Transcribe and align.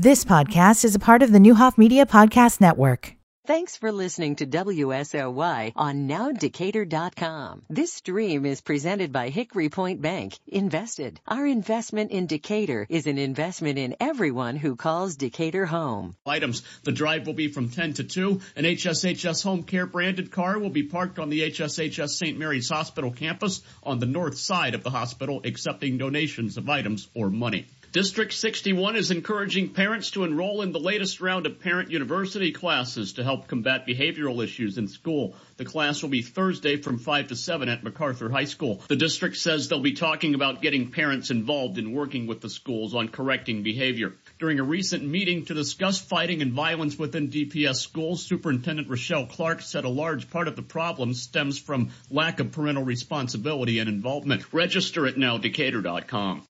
This 0.00 0.24
podcast 0.24 0.84
is 0.84 0.94
a 0.94 1.00
part 1.00 1.24
of 1.24 1.32
the 1.32 1.40
Neuhoff 1.40 1.76
Media 1.76 2.06
Podcast 2.06 2.60
Network. 2.60 3.16
Thanks 3.48 3.76
for 3.76 3.90
listening 3.90 4.36
to 4.36 4.46
WSOY 4.46 5.72
on 5.74 6.08
NowDecatur.com. 6.08 7.62
This 7.68 7.94
stream 7.94 8.46
is 8.46 8.60
presented 8.60 9.10
by 9.10 9.30
Hickory 9.30 9.70
Point 9.70 10.00
Bank. 10.00 10.38
Invested. 10.46 11.18
Our 11.26 11.44
investment 11.44 12.12
in 12.12 12.28
Decatur 12.28 12.86
is 12.88 13.08
an 13.08 13.18
investment 13.18 13.76
in 13.76 13.96
everyone 13.98 14.54
who 14.54 14.76
calls 14.76 15.16
Decatur 15.16 15.66
home. 15.66 16.14
Items. 16.24 16.62
The 16.84 16.92
drive 16.92 17.26
will 17.26 17.34
be 17.34 17.48
from 17.48 17.68
10 17.68 17.94
to 17.94 18.04
2. 18.04 18.40
An 18.54 18.64
HSHS 18.66 19.42
Home 19.42 19.64
Care 19.64 19.86
branded 19.86 20.30
car 20.30 20.60
will 20.60 20.70
be 20.70 20.84
parked 20.84 21.18
on 21.18 21.28
the 21.28 21.50
HSHS 21.50 22.10
St. 22.10 22.38
Mary's 22.38 22.68
Hospital 22.68 23.10
campus 23.10 23.62
on 23.82 23.98
the 23.98 24.06
north 24.06 24.38
side 24.38 24.76
of 24.76 24.84
the 24.84 24.90
hospital, 24.90 25.40
accepting 25.44 25.98
donations 25.98 26.56
of 26.56 26.70
items 26.70 27.08
or 27.16 27.30
money. 27.30 27.66
District 27.90 28.34
61 28.34 28.96
is 28.96 29.10
encouraging 29.10 29.70
parents 29.70 30.10
to 30.10 30.24
enroll 30.24 30.60
in 30.60 30.72
the 30.72 30.78
latest 30.78 31.22
round 31.22 31.46
of 31.46 31.58
parent 31.58 31.90
university 31.90 32.52
classes 32.52 33.14
to 33.14 33.24
help 33.24 33.48
combat 33.48 33.86
behavioral 33.86 34.44
issues 34.44 34.76
in 34.76 34.88
school. 34.88 35.34
The 35.56 35.64
class 35.64 36.02
will 36.02 36.10
be 36.10 36.20
Thursday 36.20 36.76
from 36.76 36.98
5 36.98 37.28
to 37.28 37.36
7 37.36 37.66
at 37.70 37.82
MacArthur 37.82 38.28
High 38.28 38.44
School. 38.44 38.82
The 38.88 38.96
district 38.96 39.38
says 39.38 39.68
they'll 39.68 39.80
be 39.80 39.94
talking 39.94 40.34
about 40.34 40.60
getting 40.60 40.90
parents 40.90 41.30
involved 41.30 41.78
in 41.78 41.94
working 41.94 42.26
with 42.26 42.42
the 42.42 42.50
schools 42.50 42.94
on 42.94 43.08
correcting 43.08 43.62
behavior. 43.62 44.12
During 44.38 44.60
a 44.60 44.64
recent 44.64 45.02
meeting 45.02 45.46
to 45.46 45.54
discuss 45.54 45.98
fighting 45.98 46.42
and 46.42 46.52
violence 46.52 46.98
within 46.98 47.30
DPS 47.30 47.76
schools, 47.76 48.22
Superintendent 48.22 48.90
Rochelle 48.90 49.26
Clark 49.26 49.62
said 49.62 49.86
a 49.86 49.88
large 49.88 50.28
part 50.28 50.46
of 50.46 50.56
the 50.56 50.62
problem 50.62 51.14
stems 51.14 51.58
from 51.58 51.88
lack 52.10 52.38
of 52.38 52.52
parental 52.52 52.84
responsibility 52.84 53.78
and 53.78 53.88
involvement. 53.88 54.52
Register 54.52 55.06
at 55.06 55.14
nowdecatur.com. 55.14 56.47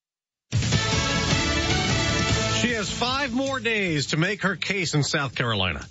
She 2.61 2.73
has 2.73 2.91
five 2.91 3.33
more 3.33 3.61
days 3.61 4.07
to 4.09 4.17
make 4.17 4.43
her 4.43 4.57
case 4.57 4.95
in 4.95 5.05
South 5.05 5.37
Carolina. 5.37 5.87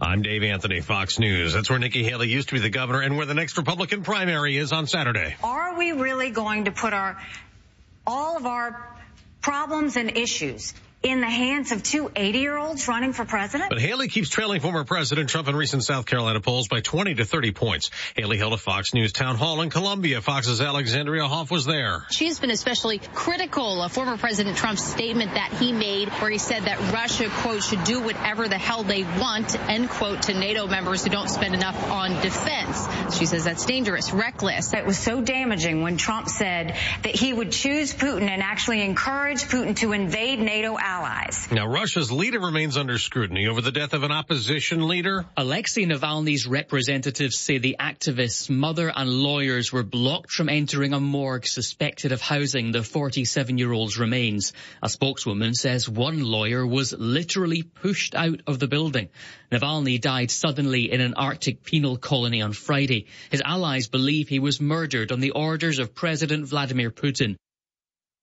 I'm 0.00 0.22
Dave 0.22 0.42
Anthony, 0.42 0.80
Fox 0.80 1.20
News. 1.20 1.52
That's 1.52 1.70
where 1.70 1.78
Nikki 1.78 2.02
Haley 2.02 2.28
used 2.28 2.48
to 2.48 2.54
be 2.54 2.60
the 2.60 2.70
governor 2.70 3.02
and 3.02 3.16
where 3.16 3.24
the 3.24 3.34
next 3.34 3.56
Republican 3.56 4.02
primary 4.02 4.56
is 4.56 4.72
on 4.72 4.88
Saturday. 4.88 5.36
Are 5.44 5.78
we 5.78 5.92
really 5.92 6.30
going 6.30 6.64
to 6.64 6.72
put 6.72 6.92
our 6.92 7.22
all 8.04 8.36
of 8.36 8.46
our 8.46 8.84
problems 9.42 9.96
and 9.96 10.16
issues 10.16 10.74
in 11.02 11.20
the 11.20 11.30
hands 11.30 11.72
of 11.72 11.82
two 11.82 12.10
80 12.14 12.38
year 12.38 12.56
olds 12.56 12.86
running 12.88 13.12
for 13.12 13.24
president? 13.24 13.70
But 13.70 13.80
Haley 13.80 14.08
keeps 14.08 14.28
trailing 14.28 14.60
former 14.60 14.84
President 14.84 15.28
Trump 15.28 15.48
in 15.48 15.56
recent 15.56 15.84
South 15.84 16.06
Carolina 16.06 16.40
polls 16.40 16.68
by 16.68 16.80
20 16.80 17.14
to 17.14 17.24
30 17.24 17.52
points. 17.52 17.90
Haley 18.16 18.38
held 18.38 18.52
a 18.52 18.56
Fox 18.58 18.94
News 18.94 19.12
town 19.12 19.36
hall 19.36 19.60
in 19.62 19.70
Columbia. 19.70 20.20
Fox's 20.20 20.60
Alexandria 20.60 21.26
Hoff 21.26 21.50
was 21.50 21.64
there. 21.64 22.04
She's 22.10 22.38
been 22.38 22.50
especially 22.50 23.00
critical 23.14 23.82
of 23.82 23.92
former 23.92 24.16
President 24.16 24.56
Trump's 24.56 24.84
statement 24.84 25.34
that 25.34 25.52
he 25.52 25.72
made 25.72 26.08
where 26.08 26.30
he 26.30 26.38
said 26.38 26.64
that 26.64 26.92
Russia, 26.92 27.28
quote, 27.28 27.62
should 27.62 27.84
do 27.84 28.00
whatever 28.00 28.48
the 28.48 28.58
hell 28.58 28.82
they 28.82 29.02
want, 29.02 29.58
end 29.68 29.90
quote, 29.90 30.22
to 30.22 30.34
NATO 30.34 30.66
members 30.66 31.04
who 31.04 31.10
don't 31.10 31.28
spend 31.28 31.54
enough 31.54 31.90
on 31.90 32.20
defense. 32.22 32.86
She 33.16 33.26
says 33.26 33.44
that's 33.44 33.66
dangerous, 33.66 34.12
reckless. 34.12 34.72
It 34.72 34.86
was 34.86 34.98
so 34.98 35.20
damaging 35.20 35.82
when 35.82 35.96
Trump 35.96 36.28
said 36.28 36.76
that 37.02 37.14
he 37.14 37.32
would 37.32 37.52
choose 37.52 37.92
Putin 37.92 38.28
and 38.28 38.42
actually 38.42 38.82
encourage 38.82 39.42
Putin 39.44 39.76
to 39.76 39.92
invade 39.92 40.38
NATO 40.38 40.76
allies. 40.92 41.48
Now, 41.50 41.66
Russia's 41.66 42.12
leader 42.12 42.38
remains 42.38 42.76
under 42.76 42.98
scrutiny 42.98 43.46
over 43.46 43.62
the 43.62 43.72
death 43.72 43.94
of 43.94 44.02
an 44.02 44.12
opposition 44.12 44.88
leader. 44.88 45.24
Alexei 45.38 45.86
Navalny's 45.86 46.46
representatives 46.46 47.38
say 47.38 47.56
the 47.56 47.76
activist's 47.80 48.50
mother 48.50 48.92
and 48.94 49.08
lawyers 49.08 49.72
were 49.72 49.84
blocked 49.84 50.30
from 50.30 50.50
entering 50.50 50.92
a 50.92 51.00
morgue 51.00 51.46
suspected 51.46 52.12
of 52.12 52.20
housing 52.20 52.72
the 52.72 52.80
47-year-old's 52.80 53.98
remains. 53.98 54.52
A 54.82 54.90
spokeswoman 54.90 55.54
says 55.54 55.88
one 55.88 56.22
lawyer 56.22 56.66
was 56.66 56.92
literally 56.92 57.62
pushed 57.62 58.14
out 58.14 58.42
of 58.46 58.58
the 58.58 58.68
building. 58.68 59.08
Navalny 59.50 59.98
died 59.98 60.30
suddenly 60.30 60.92
in 60.92 61.00
an 61.00 61.14
Arctic 61.14 61.64
penal 61.64 61.96
colony 61.96 62.42
on 62.42 62.52
Friday. 62.52 63.06
His 63.30 63.40
allies 63.42 63.88
believe 63.88 64.28
he 64.28 64.40
was 64.40 64.60
murdered 64.60 65.10
on 65.10 65.20
the 65.20 65.30
orders 65.30 65.78
of 65.78 65.94
President 65.94 66.46
Vladimir 66.46 66.90
Putin. 66.90 67.36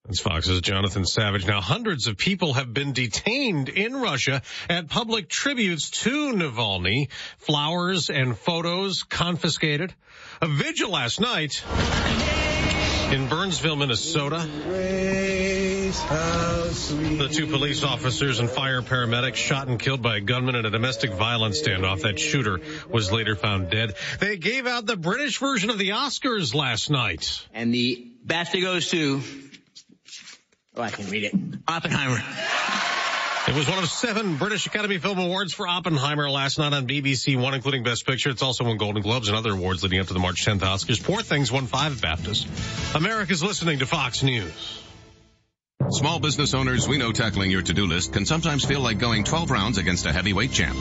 That's 0.10 0.22
Fox's 0.22 0.62
Jonathan 0.62 1.06
Savage. 1.06 1.46
Now, 1.46 1.62
hundreds 1.62 2.08
of 2.08 2.18
people 2.18 2.54
have 2.54 2.74
been 2.74 2.94
detained 2.94 3.70
in 3.70 3.96
Russia 3.96 4.42
at 4.68 4.90
public 4.90 5.30
tributes 5.30 5.92
to 6.02 6.34
Navalny. 6.34 7.10
Flowers 7.38 8.10
and 8.10 8.36
photos 8.36 9.04
confiscated. 9.04 9.94
A 10.42 10.48
vigil 10.48 10.90
last 10.90 11.22
night 11.22 11.64
in 13.12 13.30
Burnsville, 13.30 13.76
Minnesota. 13.76 14.50
The 17.20 17.30
two 17.32 17.46
police 17.46 17.84
officers 17.84 18.40
and 18.40 18.50
fire 18.50 18.82
paramedics 18.82 19.36
shot 19.36 19.68
and 19.68 19.80
killed 19.80 20.02
by 20.02 20.18
a 20.18 20.22
gunman 20.22 20.56
in 20.56 20.66
a 20.66 20.72
domestic 20.72 21.14
violence 21.14 21.62
standoff. 21.62 22.02
That 22.02 22.20
shooter 22.20 22.60
was 22.90 23.12
later 23.12 23.36
found 23.36 23.70
dead. 23.70 23.94
They 24.20 24.38
gave 24.38 24.66
out 24.66 24.88
the 24.88 24.98
British 24.98 25.38
version 25.38 25.70
of 25.70 25.78
the 25.78 25.90
Oscars 25.90 26.56
last 26.56 26.90
night. 26.90 27.48
And 27.54 27.72
the 27.72 28.08
BAFTA 28.26 28.60
goes 28.60 28.90
to 28.90 29.22
Oh, 30.76 30.82
I 30.82 30.90
can 30.92 31.10
read 31.10 31.24
it. 31.24 31.34
Oppenheimer. 31.68 32.22
It 33.48 33.56
was 33.56 33.68
one 33.68 33.80
of 33.80 33.90
seven 33.90 34.38
British 34.38 34.68
Academy 34.68 35.00
Film 35.00 35.18
Awards 35.18 35.54
for 35.54 35.68
Oppenheimer 35.68 36.30
last 36.30 36.60
night 36.60 36.72
on 36.74 36.88
BBC 36.88 37.36
One, 37.42 37.54
including 37.56 37.84
Best 37.84 38.06
Picture. 38.06 38.30
It's 38.30 38.44
also 38.44 38.64
won 38.64 38.78
Golden 38.78 39.02
Globes 39.02 39.28
and 39.28 39.36
other 39.36 39.52
awards 39.54 39.82
leading 39.82 40.00
up 40.00 40.08
to 40.08 40.14
the 40.14 40.20
March 40.20 40.46
10th 40.46 40.60
Oscars. 40.60 41.04
Poor 41.04 41.22
Things 41.22 41.52
won 41.52 41.66
five 41.66 41.94
BAFTAs. 41.94 42.96
America's 42.96 43.42
listening 43.42 43.80
to 43.80 43.88
Fox 43.88 44.22
News. 44.22 44.84
Small 45.88 46.20
business 46.20 46.54
owners, 46.54 46.88
we 46.88 46.98
know 46.98 47.12
tackling 47.14 47.50
your 47.50 47.62
to-do 47.62 47.88
list 47.88 48.12
can 48.12 48.26
sometimes 48.26 48.66
feel 48.66 48.82
like 48.82 49.00
going 49.00 49.24
12 49.24 49.50
rounds 49.50 49.78
against 49.78 50.06
a 50.06 50.12
heavyweight 50.12 50.52
champ. 50.52 50.78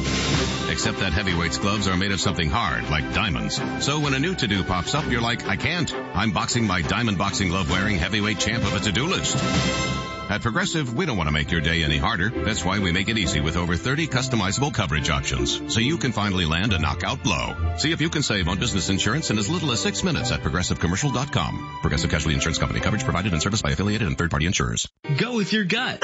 Except 0.69 0.98
that 0.98 1.12
heavyweight's 1.12 1.56
gloves 1.56 1.86
are 1.86 1.97
made 1.97 2.10
of 2.10 2.20
something 2.20 2.50
hard, 2.50 2.91
like 2.91 3.14
diamonds. 3.14 3.60
So 3.81 4.00
when 4.00 4.12
a 4.12 4.19
new 4.19 4.34
to-do 4.34 4.64
pops 4.64 4.94
up, 4.94 5.09
you're 5.09 5.22
like, 5.22 5.47
I 5.47 5.56
can't. 5.56 5.94
I'm 5.94 6.32
boxing 6.32 6.66
my 6.66 6.82
diamond 6.82 7.16
boxing 7.16 7.48
glove 7.48 7.70
wearing 7.70 7.97
heavyweight 7.97 8.41
champ 8.41 8.64
of 8.64 8.75
a 8.75 8.81
to-do 8.81 9.06
list. 9.06 10.18
At 10.28 10.43
Progressive, 10.43 10.94
we 10.94 11.06
don't 11.06 11.16
want 11.16 11.28
to 11.28 11.33
make 11.33 11.50
your 11.50 11.62
day 11.62 11.83
any 11.83 11.97
harder. 11.97 12.28
That's 12.28 12.62
why 12.62 12.81
we 12.81 12.93
make 12.93 13.09
it 13.09 13.16
easy 13.16 13.41
with 13.41 13.56
over 13.56 13.77
30 13.77 14.09
customizable 14.09 14.75
coverage 14.75 15.09
options, 15.09 15.72
so 15.72 15.81
you 15.81 15.97
can 15.97 16.12
finally 16.12 16.44
land 16.44 16.75
a 16.75 16.78
knockout 16.78 17.22
blow. 17.22 17.56
See 17.78 17.93
if 17.93 18.03
you 18.03 18.11
can 18.11 18.22
save 18.22 18.47
on 18.47 18.59
business 18.59 18.91
insurance 18.91 19.31
in 19.31 19.39
as 19.39 19.49
little 19.49 19.72
as 19.72 19.81
six 19.81 20.05
minutes 20.05 20.31
at 20.31 20.43
progressivecommercial.com. 20.43 21.78
Progressive 21.81 22.11
Casualty 22.11 22.34
Insurance 22.34 22.59
Company. 22.59 22.81
Coverage 22.81 23.05
provided 23.05 23.33
and 23.33 23.41
serviced 23.41 23.62
by 23.62 23.71
affiliated 23.71 24.06
and 24.06 24.19
third-party 24.19 24.44
insurers. 24.44 24.87
Go 25.16 25.34
with 25.34 25.55
your 25.55 25.65
gut. 25.65 26.03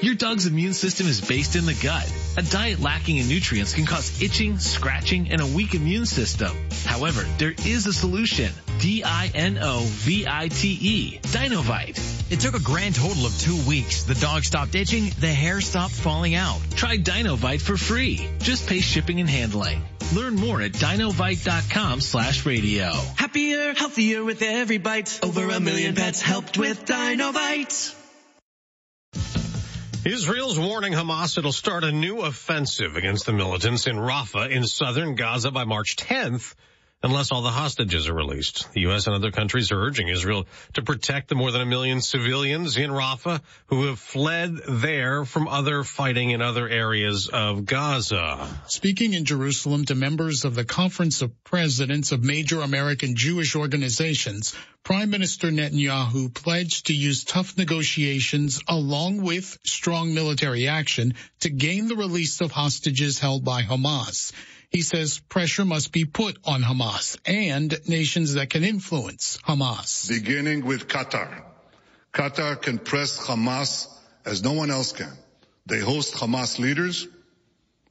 Your 0.00 0.16
dog's 0.16 0.46
immune 0.46 0.72
system 0.72 1.06
is 1.06 1.20
based 1.20 1.54
in 1.54 1.66
the 1.66 1.74
gut. 1.74 2.12
A 2.38 2.42
diet 2.42 2.80
lacking 2.80 3.18
in 3.18 3.28
nutrients 3.28 3.74
can 3.74 3.86
cause 3.86 4.20
itching, 4.20 4.58
scratching, 4.58 5.30
and 5.30 5.40
a 5.40 5.46
weak 5.46 5.74
immune 5.74 6.06
system. 6.06 6.56
However, 6.86 7.22
there 7.38 7.54
is 7.66 7.86
a 7.86 7.92
solution. 7.92 8.52
D-I-N-O-V-I-T-E. 8.80 9.20
Dinovite. 11.22 12.32
It 12.32 12.40
took 12.40 12.54
a 12.54 12.60
grand 12.60 12.94
total 12.94 13.26
of 13.26 13.38
two 13.38 13.59
weeks. 13.66 14.04
The 14.04 14.14
dog 14.14 14.44
stopped 14.44 14.74
itching, 14.74 15.10
the 15.18 15.28
hair 15.28 15.60
stopped 15.60 15.94
falling 15.94 16.34
out. 16.34 16.60
Try 16.74 16.96
Dinovite 16.96 17.60
for 17.60 17.76
free. 17.76 18.28
Just 18.38 18.68
pay 18.68 18.80
shipping 18.80 19.20
and 19.20 19.28
handling. 19.28 19.82
Learn 20.14 20.34
more 20.34 20.60
at 20.60 20.72
dinovite.com 20.72 22.00
slash 22.00 22.44
radio. 22.44 22.90
Happier, 23.16 23.74
healthier 23.74 24.24
with 24.24 24.42
every 24.42 24.78
bite. 24.78 25.20
Over 25.22 25.48
a 25.50 25.60
million 25.60 25.94
pets 25.94 26.20
helped 26.20 26.58
with 26.58 26.84
Dinovite. 26.84 27.94
Israel's 30.04 30.58
warning 30.58 30.94
Hamas 30.94 31.36
it'll 31.36 31.52
start 31.52 31.84
a 31.84 31.92
new 31.92 32.22
offensive 32.22 32.96
against 32.96 33.26
the 33.26 33.34
militants 33.34 33.86
in 33.86 33.96
Rafah 33.96 34.50
in 34.50 34.66
southern 34.66 35.14
Gaza 35.14 35.50
by 35.50 35.64
March 35.64 35.96
10th 35.96 36.54
unless 37.02 37.32
all 37.32 37.42
the 37.42 37.50
hostages 37.50 38.08
are 38.08 38.14
released. 38.14 38.70
The 38.72 38.82
U.S. 38.82 39.06
and 39.06 39.16
other 39.16 39.30
countries 39.30 39.72
are 39.72 39.80
urging 39.80 40.08
Israel 40.08 40.46
to 40.74 40.82
protect 40.82 41.28
the 41.28 41.34
more 41.34 41.50
than 41.50 41.62
a 41.62 41.66
million 41.66 42.02
civilians 42.02 42.76
in 42.76 42.90
Rafah 42.90 43.40
who 43.66 43.86
have 43.86 43.98
fled 43.98 44.56
there 44.68 45.24
from 45.24 45.48
other 45.48 45.82
fighting 45.82 46.30
in 46.30 46.42
other 46.42 46.68
areas 46.68 47.28
of 47.28 47.64
Gaza. 47.64 48.46
Speaking 48.66 49.14
in 49.14 49.24
Jerusalem 49.24 49.86
to 49.86 49.94
members 49.94 50.44
of 50.44 50.54
the 50.54 50.64
Conference 50.64 51.22
of 51.22 51.42
Presidents 51.42 52.12
of 52.12 52.22
major 52.22 52.60
American 52.60 53.16
Jewish 53.16 53.56
organizations, 53.56 54.54
Prime 54.82 55.10
Minister 55.10 55.50
Netanyahu 55.50 56.32
pledged 56.34 56.86
to 56.86 56.94
use 56.94 57.24
tough 57.24 57.56
negotiations 57.56 58.60
along 58.68 59.22
with 59.22 59.58
strong 59.64 60.14
military 60.14 60.68
action 60.68 61.14
to 61.40 61.50
gain 61.50 61.88
the 61.88 61.96
release 61.96 62.40
of 62.40 62.50
hostages 62.50 63.18
held 63.18 63.44
by 63.44 63.62
Hamas. 63.62 64.32
He 64.70 64.82
says 64.82 65.18
pressure 65.28 65.64
must 65.64 65.90
be 65.90 66.04
put 66.04 66.38
on 66.44 66.62
Hamas 66.62 67.18
and 67.26 67.76
nations 67.88 68.34
that 68.34 68.50
can 68.50 68.62
influence 68.62 69.38
Hamas. 69.46 70.08
Beginning 70.08 70.64
with 70.64 70.86
Qatar. 70.86 71.42
Qatar 72.12 72.60
can 72.62 72.78
press 72.78 73.18
Hamas 73.18 73.88
as 74.24 74.42
no 74.44 74.52
one 74.52 74.70
else 74.70 74.92
can. 74.92 75.12
They 75.66 75.80
host 75.80 76.14
Hamas 76.14 76.58
leaders. 76.60 77.08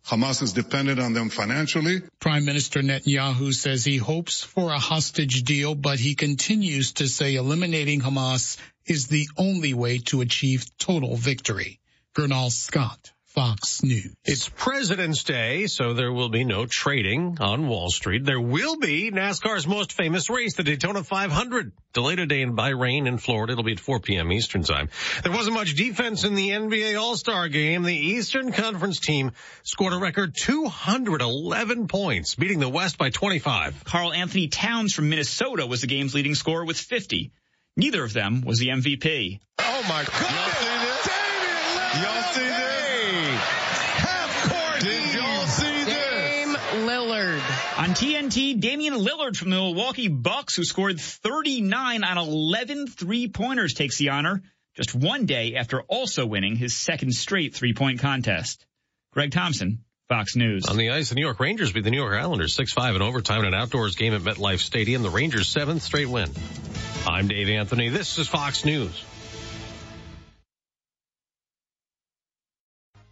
Hamas 0.06 0.42
is 0.42 0.54
dependent 0.54 1.00
on 1.00 1.14
them 1.14 1.30
financially. 1.30 2.02
Prime 2.20 2.46
Minister 2.46 2.82
Netanyahu 2.82 3.54
says 3.54 3.84
he 3.84 3.98
hopes 3.98 4.42
for 4.42 4.72
a 4.72 4.80
hostage 4.80 5.44
deal, 5.44 5.76
but 5.76 6.00
he 6.00 6.16
continues 6.16 6.94
to 6.94 7.08
say 7.08 7.36
eliminating 7.36 8.00
Hamas 8.00 8.58
is 8.86 9.08
the 9.08 9.28
only 9.38 9.74
way 9.74 10.00
to 10.00 10.22
achieve 10.22 10.66
total 10.78 11.16
victory. 11.16 11.80
Gernal 12.16 12.50
Scott, 12.50 13.12
Fox 13.30 13.84
News. 13.84 14.16
It's 14.26 14.50
President's 14.50 15.24
Day, 15.24 15.68
so 15.68 15.94
there 15.94 16.12
will 16.12 16.30
be 16.30 16.44
no 16.44 16.66
trading 16.66 17.38
on 17.40 17.68
Wall 17.68 17.90
Street. 17.92 18.26
There 18.26 18.42
will 18.42 18.78
be 18.78 19.12
NASCAR's 19.12 19.68
most 19.68 19.94
famous 19.94 20.32
race, 20.32 20.56
the 20.56 20.64
Daytona 20.64 21.04
500. 21.04 21.72
Delayed 21.94 22.18
a 22.18 22.22
today 22.24 22.44
by 22.46 22.70
rain 22.70 23.06
in 23.06 23.20
Florida. 23.20 23.54
It'll 23.54 23.64
be 23.64 23.74
at 23.74 23.80
4 23.80 24.00
p.m. 24.00 24.32
Eastern 24.32 24.64
time. 24.64 24.90
There 25.22 25.32
wasn't 25.32 25.54
much 25.54 25.76
defense 25.76 26.24
in 26.24 26.34
the 26.34 26.50
NBA 26.50 27.00
All-Star 27.00 27.50
game. 27.50 27.84
The 27.84 27.96
Eastern 27.96 28.52
Conference 28.52 29.00
team 29.00 29.32
scored 29.62 29.94
a 29.94 29.98
record 29.98 30.34
211 30.36 31.88
points, 31.88 32.34
beating 32.34 32.60
the 32.60 32.68
West 32.68 32.98
by 32.98 33.12
25. 33.12 33.84
Karl-Anthony 33.84 34.48
Towns 34.48 34.94
from 34.96 35.10
Minnesota 35.10 35.68
was 35.68 35.82
the 35.82 35.88
game's 35.88 36.16
leading 36.16 36.34
scorer 36.34 36.66
with 36.66 36.80
50. 36.80 37.32
Neither 37.78 38.04
of 38.04 38.12
them 38.12 38.42
was 38.42 38.58
the 38.58 38.70
MVP. 38.70 39.40
Oh 39.60 39.82
my 39.88 40.04
God! 40.04 40.20
Y'all 40.20 40.50
see 40.50 40.68
this? 40.86 41.08
Y'all 42.02 42.24
see 42.34 42.64
this? 42.64 42.69
On 47.90 47.96
TNT, 47.96 48.60
Damian 48.60 48.94
Lillard 48.94 49.36
from 49.36 49.50
the 49.50 49.56
Milwaukee 49.56 50.10
Bucks, 50.10 50.56
who 50.56 50.64
scored 50.64 51.00
39 51.00 52.04
on 52.04 52.18
11 52.20 52.86
three-pointers, 52.86 53.74
takes 53.74 53.98
the 53.98 54.10
honor 54.10 54.44
just 54.76 54.94
one 54.94 55.26
day 55.26 55.56
after 55.56 55.82
also 55.82 56.28
winning 56.28 56.56
his 56.56 56.78
second 56.78 57.12
straight 57.16 57.56
three-point 57.56 58.00
contest. 58.00 58.64
Greg 59.12 59.32
Thompson, 59.32 59.84
Fox 60.08 60.36
News. 60.36 60.68
On 60.68 60.78
the 60.78 60.92
ice, 60.92 61.10
the 61.10 61.16
New 61.16 61.24
York 61.24 61.40
Rangers 61.40 61.72
beat 61.72 61.84
the 61.84 61.90
New 61.90 61.98
York 61.98 62.14
Islanders 62.14 62.56
6-5 62.56 62.98
in 62.98 63.02
overtime 63.02 63.40
in 63.40 63.48
an 63.48 63.54
outdoors 63.56 63.96
game 63.96 64.14
at 64.14 64.22
MetLife 64.22 64.60
Stadium. 64.60 65.02
The 65.02 65.10
Rangers' 65.10 65.48
seventh 65.48 65.82
straight 65.82 66.10
win. 66.10 66.30
I'm 67.08 67.28
Dave 67.28 67.50
Anthony. 67.50 67.90
This 67.90 68.20
is 68.20 68.28
Fox 68.28 68.66
News. 68.66 69.04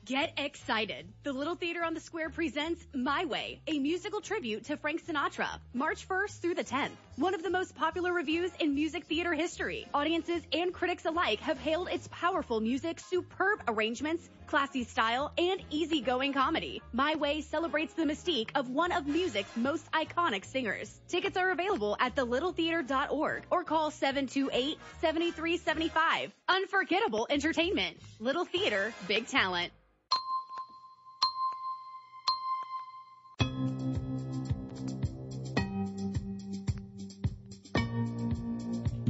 Get 0.07 0.33
excited. 0.37 1.11
The 1.23 1.33
Little 1.33 1.55
Theater 1.55 1.83
on 1.83 1.93
the 1.93 1.99
Square 1.99 2.29
presents 2.29 2.87
My 2.95 3.25
Way, 3.25 3.59
a 3.67 3.77
musical 3.77 4.21
tribute 4.21 4.63
to 4.67 4.77
Frank 4.77 5.05
Sinatra, 5.05 5.59
March 5.73 6.07
1st 6.07 6.39
through 6.39 6.55
the 6.55 6.63
10th. 6.63 6.91
One 7.17 7.35
of 7.35 7.43
the 7.43 7.49
most 7.49 7.75
popular 7.75 8.13
revues 8.13 8.51
in 8.61 8.73
music 8.73 9.03
theater 9.03 9.33
history. 9.33 9.85
Audiences 9.93 10.43
and 10.53 10.73
critics 10.73 11.03
alike 11.03 11.41
have 11.41 11.59
hailed 11.59 11.89
its 11.89 12.07
powerful 12.09 12.61
music, 12.61 13.01
superb 13.01 13.61
arrangements, 13.67 14.29
classy 14.45 14.85
style, 14.85 15.33
and 15.37 15.59
easygoing 15.71 16.31
comedy. 16.31 16.81
My 16.93 17.15
Way 17.15 17.41
celebrates 17.41 17.93
the 17.93 18.03
mystique 18.03 18.51
of 18.55 18.69
one 18.69 18.93
of 18.93 19.07
music's 19.07 19.57
most 19.57 19.91
iconic 19.91 20.45
singers. 20.45 21.01
Tickets 21.09 21.35
are 21.35 21.51
available 21.51 21.97
at 21.99 22.15
thelittletheater.org 22.15 23.43
or 23.49 23.65
call 23.65 23.91
728-7375. 23.91 26.31
Unforgettable 26.47 27.27
entertainment. 27.29 27.97
Little 28.21 28.45
Theater, 28.45 28.93
big 29.09 29.27
talent. 29.27 29.73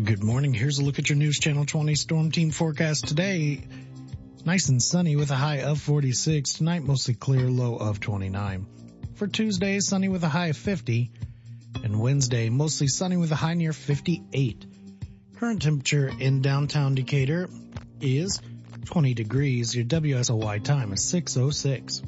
Good 0.08 0.24
morning. 0.24 0.54
Here's 0.54 0.80
a 0.80 0.84
look 0.84 1.00
at 1.00 1.10
your 1.10 1.18
News 1.18 1.38
Channel 1.38 1.66
20 1.66 1.94
Storm 1.96 2.32
Team 2.32 2.52
forecast 2.52 3.10
today. 3.10 3.68
Nice 4.46 4.70
and 4.70 4.82
sunny 4.82 5.18
with 5.18 5.32
a 5.32 5.36
high 5.36 5.64
of 5.64 5.82
46. 5.82 6.54
Tonight, 6.54 6.84
mostly 6.84 7.14
clear, 7.14 7.50
low 7.50 7.76
of 7.76 8.00
29. 8.00 8.68
For 9.16 9.28
Tuesday, 9.28 9.82
sunny 9.82 10.08
with 10.08 10.24
a 10.24 10.30
high 10.30 10.48
of 10.48 10.56
50. 10.56 11.12
And 11.84 12.00
Wednesday, 12.00 12.48
mostly 12.50 12.88
sunny 12.88 13.18
with 13.18 13.34
a 13.34 13.36
high 13.36 13.56
near 13.56 13.74
58. 13.74 14.66
Current 15.36 15.62
temperature 15.62 16.10
in 16.18 16.42
downtown 16.42 16.96
Decatur 16.96 17.50
is 18.00 18.40
20 18.86 19.14
degrees. 19.14 19.76
Your 19.76 19.84
WSOY 19.84 20.64
time 20.64 20.94
is 20.94 21.04
606. 21.04 22.02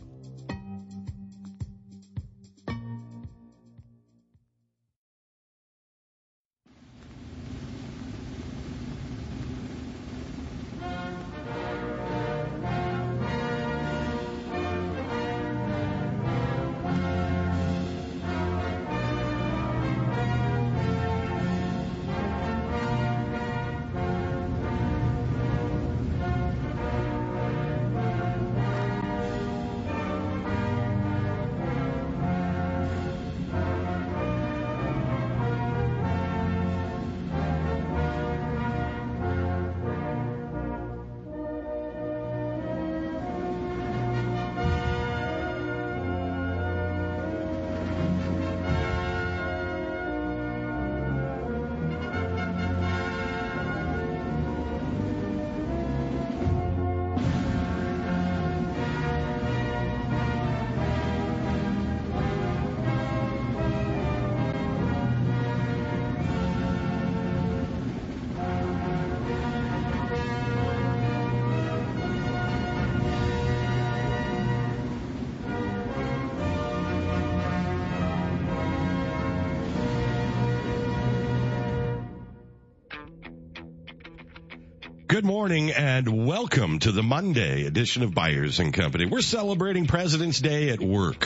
Good 85.19 85.25
morning 85.25 85.71
and 85.71 86.25
welcome 86.25 86.79
to 86.79 86.93
the 86.93 87.03
Monday 87.03 87.65
edition 87.65 88.03
of 88.03 88.13
Byers 88.15 88.61
and 88.61 88.73
Company. 88.73 89.05
We're 89.05 89.19
celebrating 89.19 89.85
President's 89.85 90.39
Day 90.39 90.69
at 90.69 90.79
work. 90.79 91.25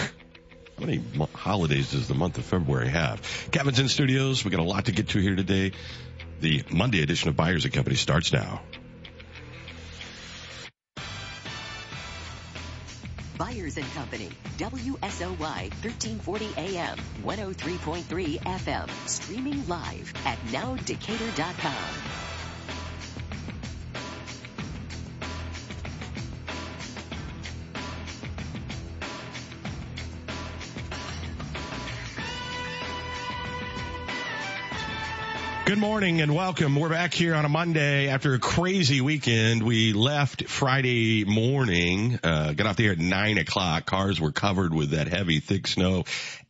How 0.79 0.85
many 0.85 1.03
holidays 1.35 1.91
does 1.91 2.07
the 2.07 2.15
month 2.15 2.39
of 2.39 2.43
February 2.43 2.87
have? 2.87 3.21
Kevin's 3.51 3.77
in 3.77 3.89
studios. 3.89 4.43
We 4.43 4.49
got 4.49 4.61
a 4.61 4.63
lot 4.63 4.85
to 4.85 4.93
get 4.93 5.09
to 5.09 5.19
here 5.19 5.35
today. 5.35 5.73
The 6.39 6.63
Monday 6.71 7.03
edition 7.03 7.29
of 7.29 7.35
Byers 7.35 7.65
and 7.65 7.73
Company 7.75 7.95
starts 7.95 8.33
now. 8.33 8.63
Byers 13.37 13.77
and 13.77 13.85
Company, 13.93 14.29
WSOY 14.57 15.37
1340 15.37 16.49
AM, 16.57 16.97
103.3 17.23 18.39
FM, 18.39 19.07
streaming 19.07 19.67
live 19.67 20.11
at 20.25 20.39
nowdecatur.com. 20.47 22.12
Good 35.65 35.77
morning 35.77 36.19
and 36.19 36.35
welcome. 36.35 36.75
We're 36.75 36.89
back 36.89 37.13
here 37.13 37.33
on 37.33 37.45
a 37.45 37.49
Monday 37.49 38.09
after 38.09 38.33
a 38.33 38.39
crazy 38.39 38.99
weekend. 38.99 39.63
We 39.63 39.93
left 39.93 40.49
Friday 40.49 41.23
morning, 41.23 42.19
uh, 42.21 42.51
got 42.51 42.67
out 42.67 42.75
there 42.75 42.91
at 42.91 42.99
nine 42.99 43.37
o'clock. 43.37 43.85
Cars 43.85 44.19
were 44.19 44.33
covered 44.33 44.73
with 44.73 44.89
that 44.89 45.07
heavy, 45.07 45.39
thick 45.39 45.67
snow 45.67 46.03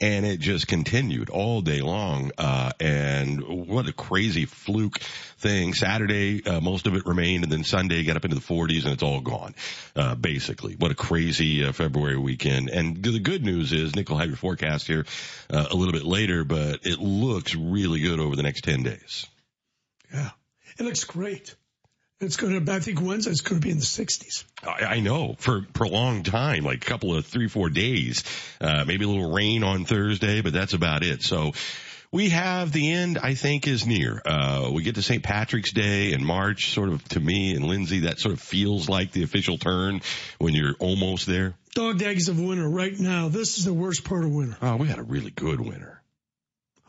and 0.03 0.25
it 0.25 0.41
just 0.41 0.67
continued 0.67 1.29
all 1.29 1.61
day 1.61 1.79
long. 1.79 2.29
Uh, 2.37 2.73
and 2.81 3.41
what 3.41 3.87
a 3.87 3.93
crazy 3.93 4.43
fluke 4.43 4.99
thing. 4.99 5.73
Saturday, 5.73 6.45
uh, 6.45 6.59
most 6.59 6.87
of 6.87 6.95
it 6.97 7.05
remained 7.05 7.43
and 7.43 7.51
then 7.51 7.63
Sunday 7.63 8.03
got 8.03 8.17
up 8.17 8.25
into 8.25 8.35
the 8.35 8.41
40s 8.41 8.83
and 8.83 8.91
it's 8.91 9.01
all 9.01 9.21
gone. 9.21 9.55
Uh, 9.95 10.13
basically, 10.15 10.73
what 10.73 10.91
a 10.91 10.95
crazy 10.95 11.63
uh, 11.63 11.71
February 11.71 12.17
weekend. 12.17 12.69
And 12.69 13.01
the 13.01 13.17
good 13.17 13.45
news 13.45 13.71
is 13.71 13.95
Nick 13.95 14.09
will 14.09 14.17
have 14.17 14.27
your 14.27 14.35
forecast 14.35 14.87
here 14.87 15.05
uh, 15.49 15.67
a 15.71 15.73
little 15.73 15.93
bit 15.93 16.03
later, 16.03 16.43
but 16.43 16.85
it 16.85 16.99
looks 16.99 17.55
really 17.55 18.01
good 18.01 18.19
over 18.19 18.35
the 18.35 18.43
next 18.43 18.65
10 18.65 18.83
days. 18.83 19.25
Yeah, 20.13 20.31
it 20.77 20.83
looks 20.83 21.05
great. 21.05 21.55
It's 22.23 22.37
going 22.37 22.65
to, 22.65 22.71
I 22.71 22.79
think 22.79 23.01
Wednesday 23.01 23.31
it's 23.31 23.41
going 23.41 23.61
to 23.61 23.65
be 23.65 23.71
in 23.71 23.79
the 23.79 23.83
60s. 23.83 24.45
I, 24.63 24.95
I 24.95 24.99
know 24.99 25.35
for 25.37 25.61
prolonged 25.73 26.25
time, 26.25 26.63
like 26.63 26.77
a 26.77 26.89
couple 26.89 27.15
of 27.15 27.25
three, 27.25 27.47
four 27.47 27.69
days, 27.69 28.23
uh, 28.61 28.85
maybe 28.87 29.05
a 29.05 29.07
little 29.07 29.31
rain 29.31 29.63
on 29.63 29.85
Thursday, 29.85 30.41
but 30.41 30.53
that's 30.53 30.73
about 30.73 31.03
it. 31.03 31.21
So 31.21 31.51
we 32.13 32.29
have 32.29 32.71
the 32.71 32.91
end, 32.91 33.17
I 33.17 33.33
think, 33.33 33.67
is 33.67 33.87
near. 33.87 34.21
Uh, 34.23 34.69
we 34.71 34.83
get 34.83 34.95
to 34.95 35.01
St. 35.01 35.23
Patrick's 35.23 35.71
Day 35.71 36.13
in 36.13 36.23
March, 36.23 36.71
sort 36.71 36.89
of 36.89 37.03
to 37.09 37.19
me 37.19 37.55
and 37.55 37.65
Lindsay, 37.65 38.01
that 38.01 38.19
sort 38.19 38.33
of 38.33 38.39
feels 38.39 38.87
like 38.87 39.11
the 39.11 39.23
official 39.23 39.57
turn 39.57 40.01
when 40.37 40.53
you're 40.53 40.75
almost 40.79 41.25
there. 41.25 41.55
Dog 41.73 41.97
days 41.97 42.29
of 42.29 42.39
winter 42.39 42.69
right 42.69 42.97
now. 42.97 43.29
This 43.29 43.57
is 43.57 43.65
the 43.65 43.73
worst 43.73 44.03
part 44.03 44.23
of 44.23 44.31
winter. 44.31 44.55
Oh, 44.61 44.75
we 44.75 44.87
had 44.87 44.99
a 44.99 45.03
really 45.03 45.31
good 45.31 45.59
winter. 45.59 46.01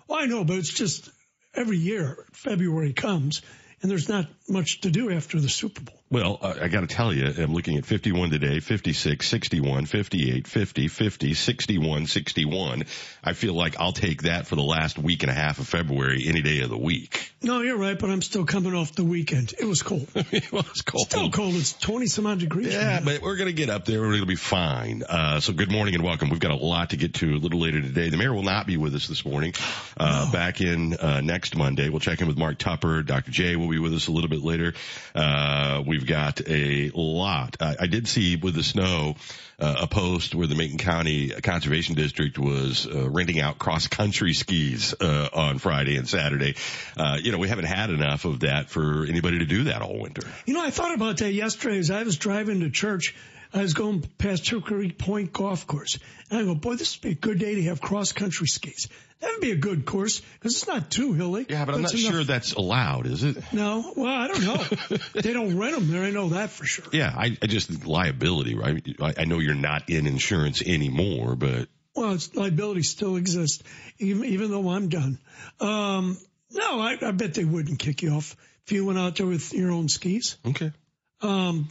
Well, 0.06 0.20
I 0.20 0.26
know, 0.26 0.44
but 0.44 0.58
it's 0.58 0.72
just 0.72 1.08
every 1.54 1.78
year 1.78 2.18
February 2.32 2.92
comes 2.92 3.40
and 3.84 3.90
there's 3.90 4.08
not 4.08 4.26
much 4.48 4.80
to 4.80 4.90
do 4.90 5.10
after 5.10 5.38
the 5.38 5.48
Super 5.50 5.82
Bowl. 5.82 6.00
Well, 6.10 6.38
I 6.42 6.68
got 6.68 6.82
to 6.82 6.86
tell 6.86 7.12
you, 7.12 7.26
I'm 7.26 7.54
looking 7.54 7.78
at 7.78 7.86
51 7.86 8.30
today, 8.30 8.60
56, 8.60 9.26
61, 9.26 9.86
58, 9.86 10.46
50, 10.46 10.88
50, 10.88 11.34
61, 11.34 12.06
61. 12.06 12.84
I 13.24 13.32
feel 13.32 13.54
like 13.54 13.80
I'll 13.80 13.92
take 13.92 14.22
that 14.22 14.46
for 14.46 14.54
the 14.54 14.62
last 14.62 14.98
week 14.98 15.22
and 15.22 15.30
a 15.30 15.34
half 15.34 15.58
of 15.58 15.66
February 15.66 16.24
any 16.26 16.42
day 16.42 16.60
of 16.60 16.68
the 16.68 16.78
week. 16.78 17.32
No, 17.42 17.62
you're 17.62 17.78
right, 17.78 17.98
but 17.98 18.10
I'm 18.10 18.22
still 18.22 18.44
coming 18.44 18.74
off 18.74 18.94
the 18.94 19.02
weekend. 19.02 19.54
It 19.58 19.64
was 19.64 19.82
cold. 19.82 20.06
it 20.14 20.52
was 20.52 20.82
cold. 20.82 21.08
Still 21.08 21.30
cold. 21.30 21.54
It's 21.54 21.72
20 21.72 22.06
some 22.06 22.26
odd 22.26 22.38
degrees. 22.38 22.72
Yeah, 22.72 23.00
but 23.02 23.22
we're 23.22 23.36
going 23.36 23.48
to 23.48 23.54
get 23.54 23.70
up 23.70 23.86
there. 23.86 24.00
We're 24.00 24.08
going 24.08 24.20
to 24.20 24.26
be 24.26 24.36
fine. 24.36 25.02
Uh, 25.08 25.40
so 25.40 25.54
good 25.54 25.72
morning 25.72 25.94
and 25.94 26.04
welcome. 26.04 26.28
We've 26.28 26.38
got 26.38 26.52
a 26.52 26.56
lot 26.56 26.90
to 26.90 26.96
get 26.96 27.14
to 27.14 27.34
a 27.34 27.40
little 27.40 27.60
later 27.60 27.80
today. 27.80 28.10
The 28.10 28.18
mayor 28.18 28.32
will 28.32 28.42
not 28.42 28.66
be 28.66 28.76
with 28.76 28.94
us 28.94 29.08
this 29.08 29.24
morning. 29.24 29.54
Uh, 29.96 30.26
no. 30.26 30.32
back 30.32 30.60
in, 30.60 30.94
uh, 30.94 31.22
next 31.22 31.56
Monday. 31.56 31.88
We'll 31.88 32.00
check 32.00 32.20
in 32.20 32.28
with 32.28 32.36
Mark 32.36 32.58
Tupper. 32.58 33.02
Dr. 33.02 33.30
J 33.30 33.56
will 33.56 33.70
be 33.70 33.78
with 33.78 33.94
us 33.94 34.06
a 34.06 34.12
little 34.12 34.30
bit 34.30 34.42
later. 34.42 34.74
Uh, 35.14 35.82
we've 35.94 36.06
got 36.06 36.40
a 36.48 36.90
lot. 36.92 37.56
I, 37.60 37.76
I 37.80 37.86
did 37.86 38.08
see 38.08 38.34
with 38.34 38.56
the 38.56 38.64
snow, 38.64 39.14
uh, 39.60 39.76
a 39.82 39.86
post 39.86 40.34
where 40.34 40.48
the 40.48 40.56
Macon 40.56 40.78
County 40.78 41.28
Conservation 41.28 41.94
District 41.94 42.36
was 42.36 42.88
uh, 42.88 43.08
renting 43.08 43.40
out 43.40 43.60
cross 43.60 43.86
country 43.86 44.34
skis 44.34 44.92
uh, 45.00 45.28
on 45.32 45.58
Friday 45.58 45.96
and 45.96 46.08
Saturday. 46.08 46.56
Uh, 46.96 47.18
you 47.22 47.30
know, 47.30 47.38
we 47.38 47.48
haven't 47.48 47.66
had 47.66 47.90
enough 47.90 48.24
of 48.24 48.40
that 48.40 48.70
for 48.70 49.06
anybody 49.06 49.38
to 49.38 49.44
do 49.44 49.64
that 49.64 49.82
all 49.82 50.00
winter. 50.00 50.26
You 50.46 50.54
know, 50.54 50.64
I 50.64 50.70
thought 50.70 50.94
about 50.94 51.18
that 51.18 51.32
yesterday 51.32 51.78
as 51.78 51.92
I 51.92 52.02
was 52.02 52.16
driving 52.16 52.60
to 52.60 52.70
church. 52.70 53.14
I 53.54 53.62
was 53.62 53.72
going 53.72 54.02
past 54.18 54.48
Hickory 54.50 54.90
Point 54.90 55.32
Golf 55.32 55.68
Course, 55.68 56.00
and 56.28 56.40
I 56.40 56.44
go, 56.44 56.56
boy, 56.56 56.74
this 56.74 56.96
would 56.96 57.02
be 57.02 57.12
a 57.12 57.14
good 57.14 57.38
day 57.38 57.54
to 57.54 57.62
have 57.64 57.80
cross 57.80 58.10
country 58.10 58.48
skis. 58.48 58.88
That 59.20 59.30
would 59.30 59.40
be 59.40 59.52
a 59.52 59.56
good 59.56 59.86
course 59.86 60.20
because 60.20 60.56
it's 60.56 60.66
not 60.66 60.90
too 60.90 61.12
hilly. 61.12 61.46
Yeah, 61.48 61.64
but 61.64 61.76
I'm 61.76 61.82
not 61.82 61.94
enough. 61.94 62.12
sure 62.12 62.24
that's 62.24 62.54
allowed, 62.54 63.06
is 63.06 63.22
it? 63.22 63.36
No. 63.52 63.92
Well, 63.96 64.12
I 64.12 64.26
don't 64.26 64.44
know. 64.44 64.98
they 65.14 65.32
don't 65.32 65.56
rent 65.56 65.76
them 65.76 65.88
there. 65.88 66.02
I 66.02 66.10
know 66.10 66.30
that 66.30 66.50
for 66.50 66.66
sure. 66.66 66.86
Yeah, 66.92 67.14
I, 67.16 67.38
I 67.40 67.46
just 67.46 67.86
liability, 67.86 68.56
right? 68.56 68.84
I, 69.00 69.14
I 69.18 69.24
know 69.24 69.38
you're 69.38 69.54
not 69.54 69.88
in 69.88 70.08
insurance 70.08 70.60
anymore, 70.60 71.36
but 71.36 71.68
well, 71.94 72.12
it's 72.12 72.34
liability 72.34 72.82
still 72.82 73.14
exists, 73.14 73.62
even 73.98 74.24
even 74.24 74.50
though 74.50 74.68
I'm 74.68 74.88
done. 74.88 75.20
Um, 75.60 76.18
no, 76.50 76.80
I, 76.80 76.98
I 77.00 77.12
bet 77.12 77.34
they 77.34 77.44
wouldn't 77.44 77.78
kick 77.78 78.02
you 78.02 78.10
off 78.14 78.36
if 78.66 78.72
you 78.72 78.84
went 78.84 78.98
out 78.98 79.14
there 79.14 79.26
with 79.26 79.54
your 79.54 79.70
own 79.70 79.88
skis. 79.88 80.38
Okay. 80.44 80.72
Um, 81.20 81.68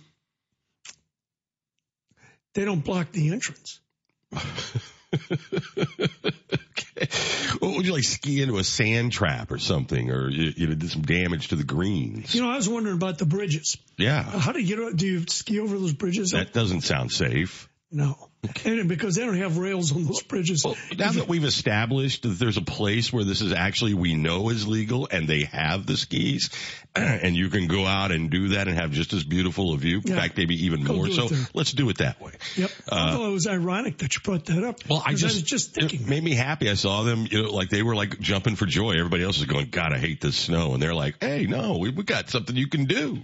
they 2.53 2.65
don't 2.65 2.83
block 2.83 3.11
the 3.11 3.31
entrance. 3.31 3.79
okay. 4.33 4.39
What 7.59 7.75
would 7.75 7.85
you 7.85 7.93
like 7.93 8.03
ski 8.03 8.41
into 8.41 8.57
a 8.57 8.63
sand 8.63 9.11
trap 9.11 9.51
or 9.51 9.59
something, 9.59 10.09
or 10.11 10.29
you, 10.29 10.53
you 10.55 10.67
know, 10.67 10.73
did 10.75 10.89
some 10.89 11.03
damage 11.03 11.49
to 11.49 11.55
the 11.55 11.63
greens? 11.63 12.33
You 12.33 12.41
know, 12.41 12.49
I 12.49 12.55
was 12.55 12.67
wondering 12.67 12.95
about 12.95 13.19
the 13.19 13.25
bridges. 13.25 13.77
Yeah. 13.97 14.23
How 14.23 14.51
do 14.51 14.59
you 14.61 14.75
get? 14.75 14.95
Do 14.95 15.05
you 15.05 15.25
ski 15.27 15.59
over 15.59 15.77
those 15.77 15.93
bridges? 15.93 16.31
That 16.31 16.53
doesn't 16.53 16.81
sound 16.81 17.11
safe. 17.11 17.69
No. 17.91 18.29
And 18.65 18.89
because 18.89 19.15
they 19.15 19.25
don't 19.25 19.37
have 19.37 19.57
rails 19.57 19.93
on 19.93 20.05
those 20.05 20.21
bridges. 20.21 20.63
Well, 20.65 20.75
now 20.97 21.11
that 21.13 21.27
we've 21.27 21.43
established 21.43 22.23
that 22.23 22.39
there's 22.39 22.57
a 22.57 22.61
place 22.61 23.11
where 23.11 23.23
this 23.23 23.41
is 23.41 23.53
actually 23.53 23.93
we 23.93 24.15
know 24.15 24.49
is 24.49 24.67
legal 24.67 25.07
and 25.09 25.27
they 25.27 25.43
have 25.45 25.85
the 25.85 25.95
skis 25.95 26.49
and 26.95 27.35
you 27.35 27.49
can 27.49 27.67
go 27.67 27.85
out 27.85 28.11
and 28.11 28.29
do 28.29 28.49
that 28.49 28.67
and 28.67 28.77
have 28.77 28.91
just 28.91 29.13
as 29.13 29.23
beautiful 29.23 29.73
a 29.73 29.77
view. 29.77 30.01
In 30.05 30.13
fact, 30.15 30.37
maybe 30.37 30.65
even 30.65 30.83
go 30.83 30.95
more. 30.95 31.07
So 31.09 31.29
let's 31.53 31.71
do 31.71 31.89
it 31.89 31.99
that 31.99 32.21
way. 32.21 32.33
Yep. 32.55 32.71
Uh, 32.91 32.95
Although 33.13 33.29
it 33.29 33.33
was 33.33 33.47
ironic 33.47 33.99
that 33.99 34.13
you 34.15 34.21
brought 34.21 34.45
that 34.45 34.63
up. 34.63 34.79
Well, 34.89 35.01
I 35.05 35.13
just, 35.13 35.39
I 35.39 35.41
just 35.41 35.73
thinking. 35.73 36.01
It 36.01 36.07
made 36.07 36.23
me 36.23 36.33
happy. 36.33 36.69
I 36.69 36.75
saw 36.75 37.03
them, 37.03 37.25
you 37.29 37.43
know, 37.43 37.51
like 37.51 37.69
they 37.69 37.81
were 37.81 37.95
like 37.95 38.19
jumping 38.19 38.55
for 38.55 38.65
joy. 38.65 38.91
Everybody 38.91 39.23
else 39.23 39.37
is 39.39 39.45
going, 39.45 39.69
God, 39.69 39.93
I 39.93 39.99
hate 39.99 40.21
this 40.21 40.35
snow. 40.35 40.73
And 40.73 40.81
they're 40.81 40.93
like, 40.93 41.15
Hey, 41.21 41.45
no, 41.45 41.77
we, 41.77 41.91
we 41.91 42.03
got 42.03 42.29
something 42.29 42.55
you 42.55 42.67
can 42.67 42.85
do. 42.85 43.23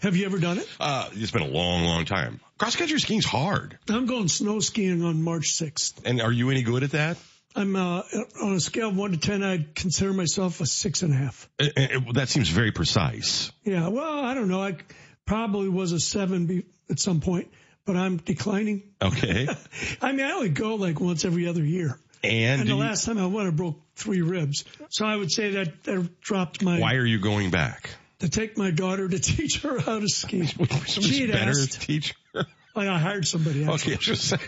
Have 0.00 0.14
you 0.14 0.26
ever 0.26 0.38
done 0.38 0.58
it? 0.58 0.68
Uh, 0.78 1.08
it's 1.12 1.30
been 1.30 1.42
a 1.42 1.48
long, 1.48 1.84
long 1.84 2.04
time. 2.04 2.40
Cross 2.58 2.76
country 2.76 2.98
skiing's 2.98 3.26
hard. 3.26 3.78
I'm 3.88 4.06
going 4.06 4.28
snow 4.28 4.60
skiing 4.60 5.04
on 5.04 5.22
March 5.22 5.52
6th. 5.52 6.00
And 6.06 6.22
are 6.22 6.32
you 6.32 6.50
any 6.50 6.62
good 6.62 6.82
at 6.82 6.92
that? 6.92 7.18
I'm 7.54 7.74
uh, 7.74 8.02
on 8.42 8.54
a 8.54 8.60
scale 8.60 8.90
of 8.90 8.96
one 8.96 9.12
to 9.12 9.16
ten. 9.16 9.42
I'd 9.42 9.74
consider 9.74 10.12
myself 10.12 10.60
a 10.60 10.66
six 10.66 11.02
and 11.02 11.12
a 11.12 11.16
half. 11.16 11.48
It, 11.58 11.72
it, 11.76 12.14
that 12.14 12.28
seems 12.28 12.50
very 12.50 12.70
precise. 12.70 13.50
Yeah. 13.64 13.88
Well, 13.88 14.20
I 14.20 14.34
don't 14.34 14.48
know. 14.48 14.62
I 14.62 14.76
probably 15.24 15.70
was 15.70 15.92
a 15.92 16.00
seven 16.00 16.44
be, 16.44 16.66
at 16.90 17.00
some 17.00 17.20
point, 17.20 17.50
but 17.86 17.96
I'm 17.96 18.18
declining. 18.18 18.82
Okay. 19.00 19.48
I 20.02 20.12
mean, 20.12 20.26
I 20.26 20.32
only 20.32 20.50
go 20.50 20.74
like 20.74 21.00
once 21.00 21.24
every 21.24 21.48
other 21.48 21.64
year. 21.64 21.98
And, 22.22 22.60
and 22.60 22.68
the 22.68 22.74
you, 22.74 22.80
last 22.80 23.06
time 23.06 23.16
I 23.16 23.26
went, 23.26 23.48
I 23.48 23.52
broke 23.52 23.80
three 23.94 24.20
ribs. 24.20 24.64
So 24.90 25.06
I 25.06 25.16
would 25.16 25.32
say 25.32 25.52
that 25.52 25.84
that 25.84 26.20
dropped 26.20 26.62
my. 26.62 26.78
Why 26.78 26.96
are 26.96 27.06
you 27.06 27.20
going 27.20 27.50
back? 27.50 27.90
To 28.20 28.28
take 28.28 28.56
my 28.56 28.70
daughter 28.70 29.08
to 29.08 29.18
teach 29.36 29.62
her 29.62 29.78
how 29.78 30.00
to 30.00 30.08
ski. 30.08 30.46
She'd 30.86 31.32
better 31.32 31.50
asked, 31.50 31.82
teach 31.82 32.14
her. 32.34 32.46
I 32.76 32.98
hired 32.98 33.26
somebody. 33.26 33.64
Actually. 33.64 33.94
Okay, 33.94 34.02
just 34.02 34.28
say, 34.28 34.38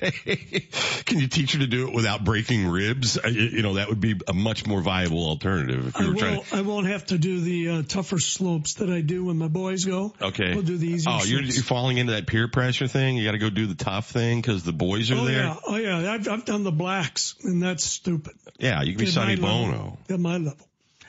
can 1.06 1.18
you 1.18 1.28
teach 1.28 1.54
her 1.54 1.60
to 1.60 1.66
do 1.66 1.88
it 1.88 1.94
without 1.94 2.25
breaking 2.25 2.68
ribs? 2.68 3.18
You 3.25 3.62
know, 3.62 3.75
that 3.75 3.88
would 3.88 4.00
be 4.00 4.20
a 4.28 4.34
much 4.34 4.66
more 4.66 4.82
viable 4.82 5.26
alternative. 5.26 5.88
If 5.88 5.98
you 5.98 6.04
I, 6.04 6.08
were 6.08 6.12
will, 6.12 6.20
trying 6.20 6.42
to... 6.42 6.56
I 6.56 6.60
won't 6.60 6.87
have 6.88 7.06
to 7.06 7.16
do 7.16 7.40
the 7.40 7.68
uh, 7.70 7.82
tougher 7.84 8.18
slopes 8.18 8.75
that 8.75 8.90
I 8.90 9.00
do 9.00 9.25
when 9.25 9.38
my 9.38 9.48
boys 9.48 9.87
go. 9.87 10.12
Okay. 10.20 10.52
We'll 10.54 10.62
do 10.62 10.76
the 10.76 10.88
easier 10.88 11.10
Oh, 11.10 11.25
you're, 11.25 11.40
you're, 11.40 11.62
falling 11.62 11.96
into 11.96 12.12
that 12.12 12.26
peer 12.26 12.48
pressure 12.48 12.87
thing? 12.87 13.16
You 13.16 13.25
got 13.25 13.32
to 13.32 13.38
go 13.38 13.48
do 13.48 13.66
the 13.66 13.75
tough 13.75 14.10
thing 14.10 14.42
because 14.42 14.62
the 14.62 14.75
boys 14.75 15.10
are 15.10 15.16
oh, 15.16 15.25
there? 15.25 15.44
Yeah. 15.44 15.56
Oh, 15.66 15.76
yeah. 15.76 16.12
I've, 16.12 16.28
I've 16.28 16.44
done 16.44 16.64
the 16.64 16.72
blacks, 16.72 17.34
and 17.42 17.62
that's 17.62 17.84
stupid. 17.84 18.34
Yeah, 18.58 18.82
you 18.82 18.92
can 18.92 19.06
be 19.06 19.10
Sonny 19.10 19.37
Bono. 19.37 19.70
Level, 19.70 19.98
at 20.10 20.20
my 20.20 20.37
level. 20.37 20.68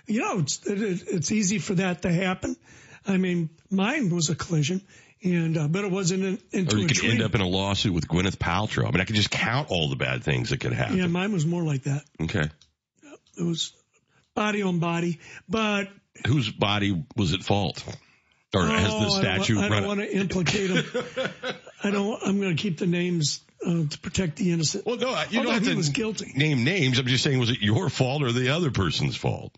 You 0.10 0.22
know, 0.22 0.39
it's, 0.39 0.66
it, 0.66 1.04
it's 1.08 1.32
easy 1.32 1.60
for 1.60 1.75
that 1.75 2.01
to 2.01 2.12
happen. 2.12 2.58
I 3.06 3.18
mean, 3.18 3.50
mine 3.70 4.10
was 4.10 4.30
a 4.30 4.36
collision, 4.36 4.82
and 5.24 5.58
uh, 5.58 5.68
but 5.68 5.86
it 5.86 5.92
wasn't 5.92 6.24
an, 6.24 6.39
into 6.51 6.75
Or 6.75 6.80
you 6.80 6.88
could 6.88 6.98
tree. 6.98 7.12
end 7.12 7.22
up 7.22 7.36
in 7.36 7.42
a 7.42 7.48
lawsuit 7.48 7.94
with 7.94 8.08
Gwyneth 8.08 8.38
Paltrow. 8.38 8.88
I 8.88 8.92
mean, 8.92 9.01
I 9.01 9.06
could 9.06 9.16
just 9.16 9.30
count 9.30 9.70
all 9.70 9.89
the 9.89 9.96
bad 9.96 10.24
things 10.24 10.50
that 10.50 10.60
could 10.60 10.74
happen. 10.74 10.98
Yeah, 10.98 11.08
mine 11.08 11.32
was 11.32 11.46
more 11.46 11.63
like 11.63 11.84
that. 11.84 12.04
Okay. 12.22 12.50
It 13.38 13.44
was 13.44 13.72
body 14.36 14.63
on 14.63 14.80
body, 14.80 15.20
but 15.48 15.89
whose 16.25 16.50
body 16.51 17.06
was 17.16 17.34
at 17.34 17.42
fault? 17.42 17.84
Or 18.54 18.63
oh, 18.63 18.66
has 18.66 18.92
the 18.92 19.10
statute 19.12 19.60
I 19.60 19.70
don't, 19.70 19.72
run 19.72 19.74
I 19.78 19.80
don't 19.80 19.88
want 19.88 20.00
to 20.00 20.18
implicate 20.18 20.70
them. 20.72 21.32
I 21.84 21.92
don't. 21.92 22.20
I'm 22.24 22.42
going 22.42 22.56
to 22.56 22.62
keep 22.62 22.80
the 22.80 22.88
names 22.88 23.42
uh, 23.66 23.84
to 23.88 24.00
protect 24.00 24.38
the 24.38 24.51
innocent. 24.51 24.86
Well, 24.86 24.98
no, 24.98 25.10
you 25.30 25.39
Although 25.39 25.51
don't 25.51 25.54
have 25.54 25.63
to 25.66 25.75
was 25.75 25.89
guilty. 25.89 26.34
name 26.36 26.63
names. 26.63 26.98
I'm 26.98 27.06
just 27.06 27.24
saying, 27.24 27.39
was 27.39 27.51
it 27.51 27.62
your 27.62 27.89
fault 27.89 28.24
or 28.24 28.32
the 28.32 28.50
other 28.50 28.72
person's 28.72 29.16
fault? 29.16 29.56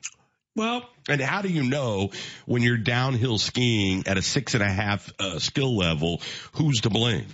Well, 0.55 0.89
and 1.07 1.21
how 1.21 1.41
do 1.41 1.49
you 1.49 1.63
know 1.63 2.11
when 2.45 2.61
you're 2.61 2.77
downhill 2.77 3.37
skiing 3.37 4.03
at 4.05 4.17
a 4.17 4.21
six 4.21 4.53
and 4.53 4.61
a 4.61 4.69
half 4.69 5.11
uh, 5.17 5.39
skill 5.39 5.77
level 5.77 6.21
who's 6.53 6.81
to 6.81 6.89
blame? 6.89 7.25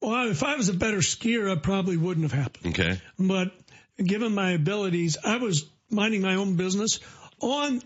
Well, 0.00 0.30
if 0.30 0.42
I 0.42 0.56
was 0.56 0.68
a 0.68 0.74
better 0.74 0.98
skier, 0.98 1.50
I 1.50 1.56
probably 1.56 1.96
wouldn't 1.96 2.30
have 2.30 2.38
happened. 2.38 2.74
Okay. 2.74 3.00
But 3.18 3.52
given 3.96 4.34
my 4.34 4.50
abilities, 4.50 5.16
I 5.24 5.36
was 5.36 5.64
minding 5.90 6.22
my 6.22 6.34
own 6.34 6.56
business 6.56 6.98
on 7.40 7.80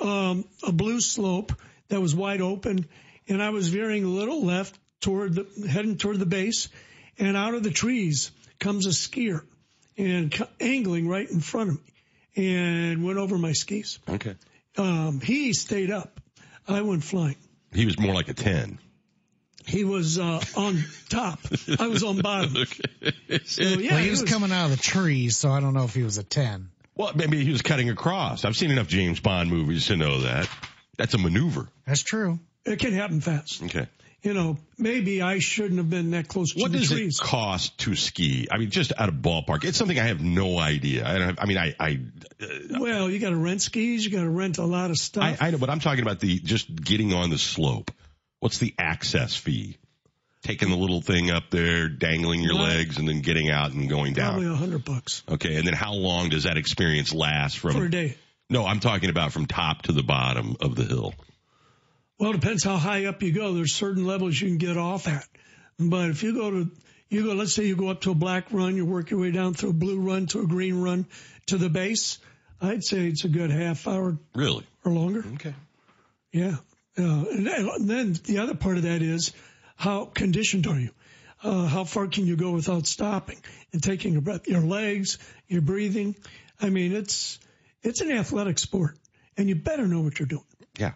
um, 0.00 0.44
a 0.64 0.72
blue 0.72 1.00
slope 1.00 1.52
that 1.88 2.00
was 2.00 2.14
wide 2.14 2.40
open, 2.40 2.86
and 3.28 3.42
I 3.42 3.50
was 3.50 3.68
veering 3.68 4.04
a 4.04 4.08
little 4.08 4.44
left 4.44 4.76
toward 5.00 5.34
the 5.34 5.68
heading 5.68 5.96
toward 5.96 6.18
the 6.18 6.26
base, 6.26 6.68
and 7.18 7.36
out 7.36 7.54
of 7.54 7.62
the 7.62 7.70
trees 7.70 8.32
comes 8.58 8.86
a 8.86 8.90
skier 8.90 9.42
and 9.96 10.34
angling 10.60 11.08
right 11.08 11.28
in 11.30 11.40
front 11.40 11.70
of 11.70 11.76
me 11.76 11.91
and 12.36 13.04
went 13.04 13.18
over 13.18 13.38
my 13.38 13.52
skis. 13.52 13.98
Okay. 14.08 14.34
Um, 14.76 15.20
he 15.20 15.52
stayed 15.52 15.90
up. 15.90 16.20
I 16.66 16.82
went 16.82 17.04
flying. 17.04 17.36
He 17.72 17.86
was 17.86 17.98
more 17.98 18.14
like 18.14 18.28
a 18.28 18.34
10. 18.34 18.78
He 19.64 19.84
was 19.84 20.18
uh, 20.18 20.40
on 20.56 20.84
top. 21.08 21.38
I 21.78 21.86
was 21.86 22.02
on 22.02 22.20
bottom. 22.20 22.56
okay. 22.62 23.40
So, 23.44 23.62
yeah, 23.62 23.94
well, 23.94 24.02
he 24.02 24.10
was, 24.10 24.22
was 24.22 24.30
coming 24.30 24.50
out 24.52 24.66
of 24.66 24.70
the 24.72 24.82
trees, 24.82 25.36
so 25.36 25.50
I 25.50 25.60
don't 25.60 25.74
know 25.74 25.84
if 25.84 25.94
he 25.94 26.02
was 26.02 26.18
a 26.18 26.24
10. 26.24 26.70
Well, 26.94 27.12
maybe 27.14 27.42
he 27.44 27.50
was 27.50 27.62
cutting 27.62 27.88
across. 27.88 28.44
I've 28.44 28.56
seen 28.56 28.70
enough 28.70 28.88
James 28.88 29.20
Bond 29.20 29.50
movies 29.50 29.86
to 29.86 29.96
know 29.96 30.20
that. 30.20 30.48
That's 30.98 31.14
a 31.14 31.18
maneuver. 31.18 31.68
That's 31.86 32.02
true. 32.02 32.38
It 32.64 32.78
can 32.78 32.92
happen 32.92 33.20
fast. 33.20 33.62
Okay 33.62 33.86
you 34.22 34.34
know, 34.34 34.56
maybe 34.78 35.20
I 35.20 35.40
shouldn't 35.40 35.78
have 35.78 35.90
been 35.90 36.12
that 36.12 36.28
close 36.28 36.54
to 36.54 36.60
what 36.60 36.72
the 36.72 36.78
does 36.78 36.92
it 36.92 37.18
cost 37.20 37.76
to 37.78 37.96
ski? 37.96 38.46
I 38.50 38.58
mean, 38.58 38.70
just 38.70 38.92
out 38.96 39.08
of 39.08 39.16
ballpark, 39.16 39.64
it's 39.64 39.76
something 39.76 39.98
I 39.98 40.06
have 40.06 40.20
no 40.20 40.58
idea. 40.58 41.06
I, 41.06 41.18
don't 41.18 41.26
have, 41.28 41.38
I 41.40 41.46
mean, 41.46 41.58
I, 41.58 41.74
I 41.78 42.00
uh, 42.40 42.78
well, 42.80 43.10
you 43.10 43.18
got 43.18 43.30
to 43.30 43.36
rent 43.36 43.62
skis, 43.62 44.04
you 44.04 44.10
got 44.10 44.22
to 44.22 44.30
rent 44.30 44.58
a 44.58 44.64
lot 44.64 44.90
of 44.90 44.96
stuff. 44.96 45.24
I, 45.40 45.48
I 45.48 45.50
know, 45.50 45.58
but 45.58 45.70
I'm 45.70 45.80
talking 45.80 46.02
about 46.02 46.20
the 46.20 46.38
just 46.38 46.72
getting 46.74 47.12
on 47.12 47.30
the 47.30 47.38
slope. 47.38 47.90
What's 48.40 48.58
the 48.58 48.74
access 48.78 49.34
fee? 49.34 49.78
taking 50.42 50.70
the 50.70 50.76
little 50.76 51.00
thing 51.00 51.30
up 51.30 51.50
there, 51.50 51.88
dangling 51.88 52.40
your 52.40 52.54
legs, 52.54 52.98
and 52.98 53.08
then 53.08 53.20
getting 53.20 53.48
out 53.50 53.72
and 53.72 53.88
going 53.88 54.12
down. 54.12 54.32
Probably 54.32 54.48
a 54.48 54.54
hundred 54.54 54.84
bucks 54.84 55.22
Okay, 55.30 55.56
and 55.56 55.66
then 55.66 55.74
how 55.74 55.94
long 55.94 56.28
does 56.28 56.44
that 56.44 56.56
experience 56.56 57.14
last 57.14 57.58
from? 57.58 57.72
for 57.72 57.84
a 57.84 57.90
day. 57.90 58.16
No, 58.50 58.66
I'm 58.66 58.80
talking 58.80 59.08
about 59.08 59.32
from 59.32 59.46
top 59.46 59.82
to 59.82 59.92
the 59.92 60.02
bottom 60.02 60.56
of 60.60 60.74
the 60.74 60.84
hill. 60.84 61.14
Well, 62.22 62.30
it 62.30 62.40
depends 62.40 62.62
how 62.62 62.76
high 62.76 63.06
up 63.06 63.20
you 63.24 63.32
go. 63.32 63.52
There's 63.52 63.74
certain 63.74 64.06
levels 64.06 64.40
you 64.40 64.46
can 64.46 64.58
get 64.58 64.76
off 64.76 65.08
at. 65.08 65.26
But 65.76 66.10
if 66.10 66.22
you 66.22 66.32
go 66.34 66.50
to, 66.52 66.70
you 67.08 67.24
go, 67.24 67.32
let's 67.32 67.52
say 67.52 67.64
you 67.66 67.74
go 67.74 67.88
up 67.88 68.02
to 68.02 68.12
a 68.12 68.14
black 68.14 68.52
run, 68.52 68.76
you 68.76 68.86
work 68.86 69.10
your 69.10 69.18
way 69.18 69.32
down 69.32 69.54
through 69.54 69.70
a 69.70 69.72
blue 69.72 69.98
run 69.98 70.26
to 70.28 70.42
a 70.42 70.46
green 70.46 70.80
run 70.80 71.06
to 71.46 71.58
the 71.58 71.68
base. 71.68 72.20
I'd 72.60 72.84
say 72.84 73.08
it's 73.08 73.24
a 73.24 73.28
good 73.28 73.50
half 73.50 73.88
hour 73.88 74.16
Really? 74.36 74.64
or 74.84 74.92
longer. 74.92 75.24
Okay. 75.34 75.52
Yeah. 76.30 76.58
Uh, 76.96 77.24
and 77.32 77.44
then- 77.44 77.68
and 77.68 77.90
then 77.90 78.12
the 78.22 78.38
other 78.38 78.54
part 78.54 78.76
of 78.76 78.84
that 78.84 79.02
is 79.02 79.32
how 79.74 80.04
conditioned 80.04 80.68
are 80.68 80.78
you? 80.78 80.90
Uh, 81.42 81.66
how 81.66 81.82
far 81.82 82.06
can 82.06 82.28
you 82.28 82.36
go 82.36 82.52
without 82.52 82.86
stopping 82.86 83.40
and 83.72 83.82
taking 83.82 84.14
a 84.14 84.20
breath? 84.20 84.46
Your 84.46 84.60
legs, 84.60 85.18
your 85.48 85.62
breathing. 85.62 86.14
I 86.60 86.70
mean, 86.70 86.92
it's, 86.92 87.40
it's 87.82 88.00
an 88.00 88.12
athletic 88.12 88.60
sport 88.60 88.96
and 89.36 89.48
you 89.48 89.56
better 89.56 89.88
know 89.88 90.02
what 90.02 90.20
you're 90.20 90.28
doing. 90.28 90.44
Yeah. 90.78 90.92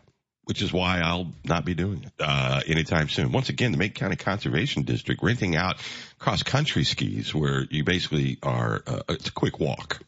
Which 0.47 0.63
is 0.63 0.73
why 0.73 1.01
I'll 1.01 1.33
not 1.45 1.65
be 1.65 1.75
doing 1.75 2.05
it 2.05 2.13
uh, 2.21 2.61
anytime 2.69 3.09
soon. 3.09 3.33
Once 3.33 3.49
again, 3.49 3.73
the 3.73 3.79
Macon 3.79 3.95
County 3.95 4.17
Conservation 4.17 4.85
District 4.85 5.21
renting 5.21 5.57
out 5.57 5.77
cross 6.21 6.45
country 6.45 6.85
skis, 6.85 7.35
where 7.35 7.65
you 7.69 7.83
basically 7.83 8.39
are. 8.45 8.81
Uh, 8.87 9.01
it's 9.09 9.29
a 9.29 9.33
quick 9.33 9.59
walk. 9.59 10.01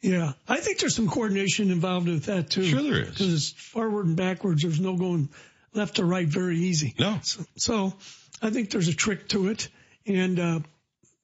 Yeah, 0.00 0.32
I 0.48 0.58
think 0.58 0.78
there's 0.78 0.94
some 0.94 1.08
coordination 1.08 1.70
involved 1.70 2.08
with 2.08 2.24
that 2.26 2.50
too. 2.50 2.64
Sure 2.64 2.82
there 2.82 3.02
is. 3.02 3.10
Because 3.10 3.34
it's 3.34 3.50
forward 3.50 4.06
and 4.06 4.16
backwards. 4.16 4.62
There's 4.62 4.80
no 4.80 4.96
going 4.96 5.28
left 5.74 5.96
to 5.96 6.04
right 6.04 6.26
very 6.26 6.58
easy. 6.58 6.94
No. 6.98 7.18
So, 7.22 7.44
so 7.56 7.92
I 8.40 8.50
think 8.50 8.70
there's 8.70 8.88
a 8.88 8.94
trick 8.94 9.28
to 9.30 9.48
it, 9.48 9.68
and 10.06 10.38
uh, 10.38 10.60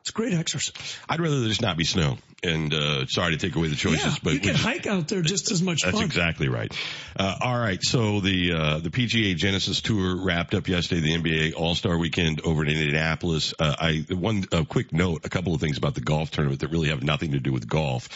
it's 0.00 0.10
great 0.10 0.34
exercise. 0.34 0.98
I'd 1.08 1.20
rather 1.20 1.40
there 1.40 1.48
just 1.48 1.62
not 1.62 1.76
be 1.76 1.84
snow. 1.84 2.18
And 2.44 2.72
uh, 2.74 3.06
sorry 3.06 3.32
to 3.32 3.38
take 3.38 3.56
away 3.56 3.68
the 3.68 3.74
choices, 3.74 4.04
yeah, 4.04 4.18
but 4.22 4.32
you 4.34 4.40
can 4.40 4.52
just- 4.52 4.62
hike 4.64 4.86
out 4.86 5.08
there 5.08 5.22
just 5.22 5.50
as 5.50 5.62
much 5.62 5.82
That's 5.82 5.96
fun. 5.96 6.04
exactly 6.04 6.48
right. 6.48 6.72
Uh, 7.16 7.36
all 7.40 7.58
right. 7.58 7.82
So 7.82 8.20
the, 8.20 8.52
uh, 8.52 8.78
the 8.80 8.90
PGA 8.90 9.34
Genesis 9.36 9.80
Tour 9.80 10.16
wrapped 10.24 10.54
up 10.54 10.68
yesterday, 10.68 11.00
the 11.00 11.14
NBA 11.16 11.54
All-Star 11.56 11.96
Weekend 11.98 12.40
over 12.42 12.62
in 12.64 12.70
Indianapolis. 12.70 13.54
Uh, 13.58 13.74
I, 13.78 14.04
one, 14.10 14.44
a 14.52 14.64
quick 14.64 14.92
note, 14.92 15.24
a 15.24 15.28
couple 15.30 15.54
of 15.54 15.60
things 15.60 15.78
about 15.78 15.94
the 15.94 16.00
golf 16.02 16.30
tournament 16.30 16.60
that 16.60 16.68
really 16.68 16.88
have 16.88 17.02
nothing 17.02 17.32
to 17.32 17.40
do 17.40 17.52
with 17.52 17.68
golf. 17.68 18.08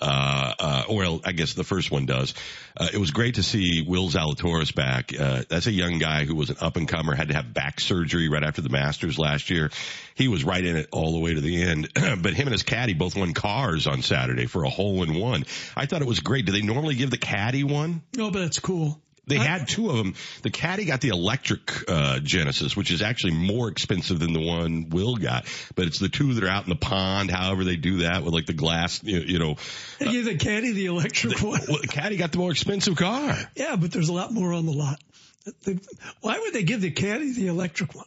Uh, 0.00 0.52
uh, 0.58 0.82
well, 0.90 1.20
I 1.24 1.32
guess 1.32 1.54
the 1.54 1.62
first 1.62 1.90
one 1.90 2.04
does. 2.06 2.34
Uh, 2.76 2.88
it 2.92 2.98
was 2.98 3.12
great 3.12 3.36
to 3.36 3.44
see 3.44 3.84
Will 3.86 4.08
Zalatoris 4.08 4.74
back. 4.74 5.12
Uh, 5.18 5.44
that's 5.48 5.66
a 5.66 5.72
young 5.72 5.98
guy 5.98 6.24
who 6.24 6.34
was 6.34 6.50
an 6.50 6.56
up 6.60 6.76
and 6.76 6.88
comer, 6.88 7.14
had 7.14 7.28
to 7.28 7.34
have 7.34 7.54
back 7.54 7.78
surgery 7.80 8.28
right 8.28 8.42
after 8.42 8.60
the 8.60 8.70
Masters 8.70 9.18
last 9.18 9.50
year. 9.50 9.70
He 10.16 10.26
was 10.26 10.44
right 10.44 10.64
in 10.64 10.76
it 10.76 10.88
all 10.90 11.12
the 11.12 11.20
way 11.20 11.34
to 11.34 11.40
the 11.40 11.62
end, 11.62 11.90
but 11.94 12.34
him 12.34 12.48
and 12.48 12.52
his 12.52 12.64
caddy 12.64 12.94
both 12.94 13.16
won 13.16 13.34
cars 13.34 13.73
on 13.86 14.02
Saturday 14.02 14.46
for 14.46 14.64
a 14.64 14.68
hole 14.70 15.02
in 15.02 15.14
one. 15.14 15.44
I 15.76 15.86
thought 15.86 16.00
it 16.02 16.08
was 16.08 16.20
great. 16.20 16.46
Do 16.46 16.52
they 16.52 16.62
normally 16.62 16.94
give 16.94 17.10
the 17.10 17.18
caddy 17.18 17.64
one? 17.64 18.02
No, 18.16 18.30
but 18.30 18.42
it's 18.42 18.60
cool. 18.60 19.00
They 19.26 19.38
had 19.38 19.68
two 19.68 19.88
of 19.88 19.96
them. 19.96 20.14
The 20.42 20.50
caddy 20.50 20.84
got 20.84 21.00
the 21.00 21.08
electric 21.08 21.88
uh, 21.88 22.18
Genesis, 22.20 22.76
which 22.76 22.90
is 22.90 23.00
actually 23.00 23.32
more 23.32 23.68
expensive 23.68 24.18
than 24.18 24.34
the 24.34 24.40
one 24.46 24.90
Will 24.90 25.16
got. 25.16 25.46
But 25.74 25.86
it's 25.86 25.98
the 25.98 26.10
two 26.10 26.34
that 26.34 26.44
are 26.44 26.48
out 26.48 26.64
in 26.64 26.68
the 26.68 26.76
pond. 26.76 27.30
However 27.30 27.64
they 27.64 27.76
do 27.76 27.98
that 28.00 28.22
with 28.22 28.34
like 28.34 28.44
the 28.44 28.52
glass, 28.52 29.02
you, 29.02 29.20
you 29.20 29.38
know. 29.38 29.56
They 29.98 30.12
gave 30.12 30.26
the 30.26 30.36
caddy 30.36 30.72
the 30.72 30.86
electric 30.86 31.40
one. 31.40 31.60
Well, 31.66 31.78
the 31.80 31.88
caddy 31.88 32.18
got 32.18 32.32
the 32.32 32.38
more 32.38 32.50
expensive 32.50 32.96
car. 32.96 33.34
Yeah, 33.56 33.76
but 33.76 33.92
there's 33.92 34.10
a 34.10 34.12
lot 34.12 34.30
more 34.30 34.52
on 34.52 34.66
the 34.66 34.72
lot. 34.72 35.00
They- 35.64 35.78
Why 36.20 36.38
would 36.38 36.52
they 36.52 36.62
give 36.64 36.82
the 36.82 36.90
caddy 36.90 37.32
the 37.32 37.46
electric 37.46 37.94
one? 37.94 38.04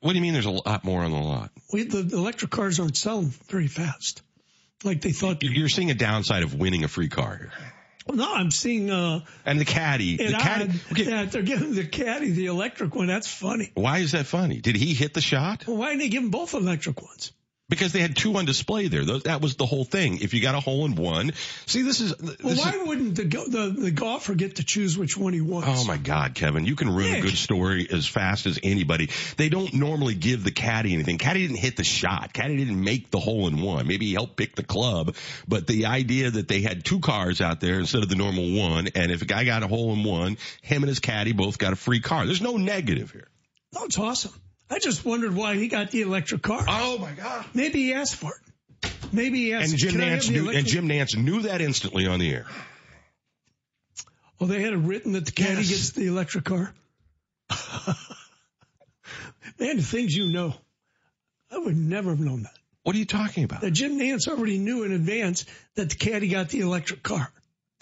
What 0.00 0.12
do 0.12 0.16
you 0.16 0.22
mean? 0.22 0.32
There's 0.32 0.46
a 0.46 0.50
lot 0.50 0.84
more 0.84 1.02
on 1.02 1.10
the 1.12 1.18
lot. 1.18 1.50
We, 1.72 1.84
the, 1.84 2.02
the 2.02 2.16
electric 2.16 2.50
cars 2.50 2.80
aren't 2.80 2.96
selling 2.96 3.26
very 3.48 3.68
fast, 3.68 4.22
like 4.84 5.00
they 5.00 5.12
thought. 5.12 5.42
You're 5.42 5.68
seeing 5.68 5.90
a 5.90 5.94
downside 5.94 6.42
of 6.42 6.54
winning 6.54 6.84
a 6.84 6.88
free 6.88 7.08
car. 7.08 7.50
Well, 8.06 8.18
no, 8.18 8.34
I'm 8.34 8.50
seeing 8.50 8.90
uh, 8.90 9.20
And 9.46 9.58
the 9.58 9.64
caddy, 9.64 10.18
an 10.22 10.32
the 10.32 10.38
caddy. 10.38 10.64
odd 10.64 10.96
that 11.06 11.32
they're 11.32 11.42
giving 11.42 11.74
the 11.74 11.84
caddy 11.86 12.30
the 12.32 12.46
electric 12.46 12.94
one. 12.94 13.06
That's 13.06 13.26
funny. 13.28 13.70
Why 13.74 13.98
is 13.98 14.12
that 14.12 14.26
funny? 14.26 14.60
Did 14.60 14.76
he 14.76 14.92
hit 14.92 15.14
the 15.14 15.22
shot? 15.22 15.66
Well, 15.66 15.78
why 15.78 15.88
didn't 15.88 16.00
they 16.00 16.08
give 16.10 16.22
them 16.22 16.30
both 16.30 16.52
electric 16.52 17.00
ones? 17.00 17.32
Because 17.70 17.92
they 17.92 18.00
had 18.00 18.14
two 18.14 18.36
on 18.36 18.44
display 18.44 18.88
there. 18.88 19.04
That 19.04 19.40
was 19.40 19.56
the 19.56 19.64
whole 19.64 19.84
thing. 19.84 20.18
If 20.20 20.34
you 20.34 20.42
got 20.42 20.54
a 20.54 20.60
hole 20.60 20.84
in 20.84 20.96
one, 20.96 21.32
see, 21.64 21.80
this 21.80 22.00
is. 22.00 22.14
This 22.14 22.36
Well, 22.42 22.52
is 22.52 22.58
why 22.58 22.82
wouldn't 22.84 23.16
the, 23.16 23.24
the 23.24 23.74
the 23.84 23.90
golfer 23.90 24.34
get 24.34 24.56
to 24.56 24.64
choose 24.64 24.98
which 24.98 25.16
one 25.16 25.32
he 25.32 25.40
wants? 25.40 25.68
Oh 25.70 25.84
my 25.86 25.96
God, 25.96 26.34
Kevin, 26.34 26.66
you 26.66 26.76
can 26.76 26.94
ruin 26.94 27.14
a 27.14 27.20
good 27.22 27.38
story 27.38 27.88
as 27.90 28.06
fast 28.06 28.44
as 28.44 28.58
anybody. 28.62 29.08
They 29.38 29.48
don't 29.48 29.72
normally 29.72 30.14
give 30.14 30.44
the 30.44 30.50
caddy 30.50 30.92
anything. 30.92 31.16
Caddy 31.16 31.46
didn't 31.46 31.58
hit 31.58 31.78
the 31.78 31.84
shot. 31.84 32.34
Caddy 32.34 32.58
didn't 32.58 32.84
make 32.84 33.10
the 33.10 33.18
hole 33.18 33.48
in 33.48 33.58
one. 33.62 33.86
Maybe 33.86 34.06
he 34.06 34.12
helped 34.12 34.36
pick 34.36 34.56
the 34.56 34.62
club, 34.62 35.16
but 35.48 35.66
the 35.66 35.86
idea 35.86 36.30
that 36.30 36.48
they 36.48 36.60
had 36.60 36.84
two 36.84 37.00
cars 37.00 37.40
out 37.40 37.60
there 37.60 37.80
instead 37.80 38.02
of 38.02 38.10
the 38.10 38.16
normal 38.16 38.58
one, 38.58 38.88
and 38.94 39.10
if 39.10 39.22
a 39.22 39.26
guy 39.26 39.44
got 39.44 39.62
a 39.62 39.68
hole 39.68 39.94
in 39.94 40.04
one, 40.04 40.36
him 40.60 40.82
and 40.82 40.88
his 40.88 41.00
caddy 41.00 41.32
both 41.32 41.56
got 41.56 41.72
a 41.72 41.76
free 41.76 42.00
car. 42.00 42.26
There's 42.26 42.42
no 42.42 42.58
negative 42.58 43.10
here. 43.10 43.28
Oh, 43.74 43.86
it's 43.86 43.98
awesome. 43.98 44.32
I 44.74 44.80
just 44.80 45.04
wondered 45.04 45.36
why 45.36 45.54
he 45.54 45.68
got 45.68 45.92
the 45.92 46.02
electric 46.02 46.42
car. 46.42 46.64
Oh 46.66 46.98
my 46.98 47.12
God. 47.12 47.46
Maybe 47.54 47.84
he 47.84 47.94
asked 47.94 48.16
for 48.16 48.32
it. 48.32 48.90
Maybe 49.12 49.38
he 49.44 49.54
asked. 49.54 49.70
And 49.70 49.78
Jim 49.78 49.92
"Can 49.92 50.00
I 50.00 50.06
have 50.06 50.22
Nantz 50.22 50.30
knew, 50.32 50.50
and 50.50 50.66
Jim 50.66 50.88
Nantz 50.88 51.16
knew 51.16 51.42
that 51.42 51.60
instantly 51.60 52.08
on 52.08 52.18
the 52.18 52.28
air. 52.34 52.46
Well, 54.40 54.48
they 54.48 54.60
had 54.60 54.72
it 54.72 54.78
written 54.78 55.12
that 55.12 55.26
the 55.26 55.30
caddy 55.30 55.60
Yes. 55.62 55.68
gets 55.68 55.90
the 55.90 56.08
electric 56.08 56.42
car. 56.44 56.74
Man, 59.60 59.76
the 59.76 59.82
things 59.82 60.16
you 60.16 60.32
know. 60.32 60.54
I 61.52 61.58
would 61.58 61.76
never 61.76 62.10
have 62.10 62.18
known 62.18 62.42
that. 62.42 62.58
What 62.82 62.96
are 62.96 62.98
you 62.98 63.04
talking 63.04 63.44
about? 63.44 63.60
That 63.60 63.70
Jim 63.70 63.96
Nantz 63.96 64.26
already 64.26 64.58
knew 64.58 64.82
in 64.82 64.90
advance 64.90 65.46
that 65.76 65.88
the 65.90 65.94
caddy 65.96 66.26
got 66.28 66.48
the 66.48 66.60
electric 66.60 67.04
car. 67.04 67.30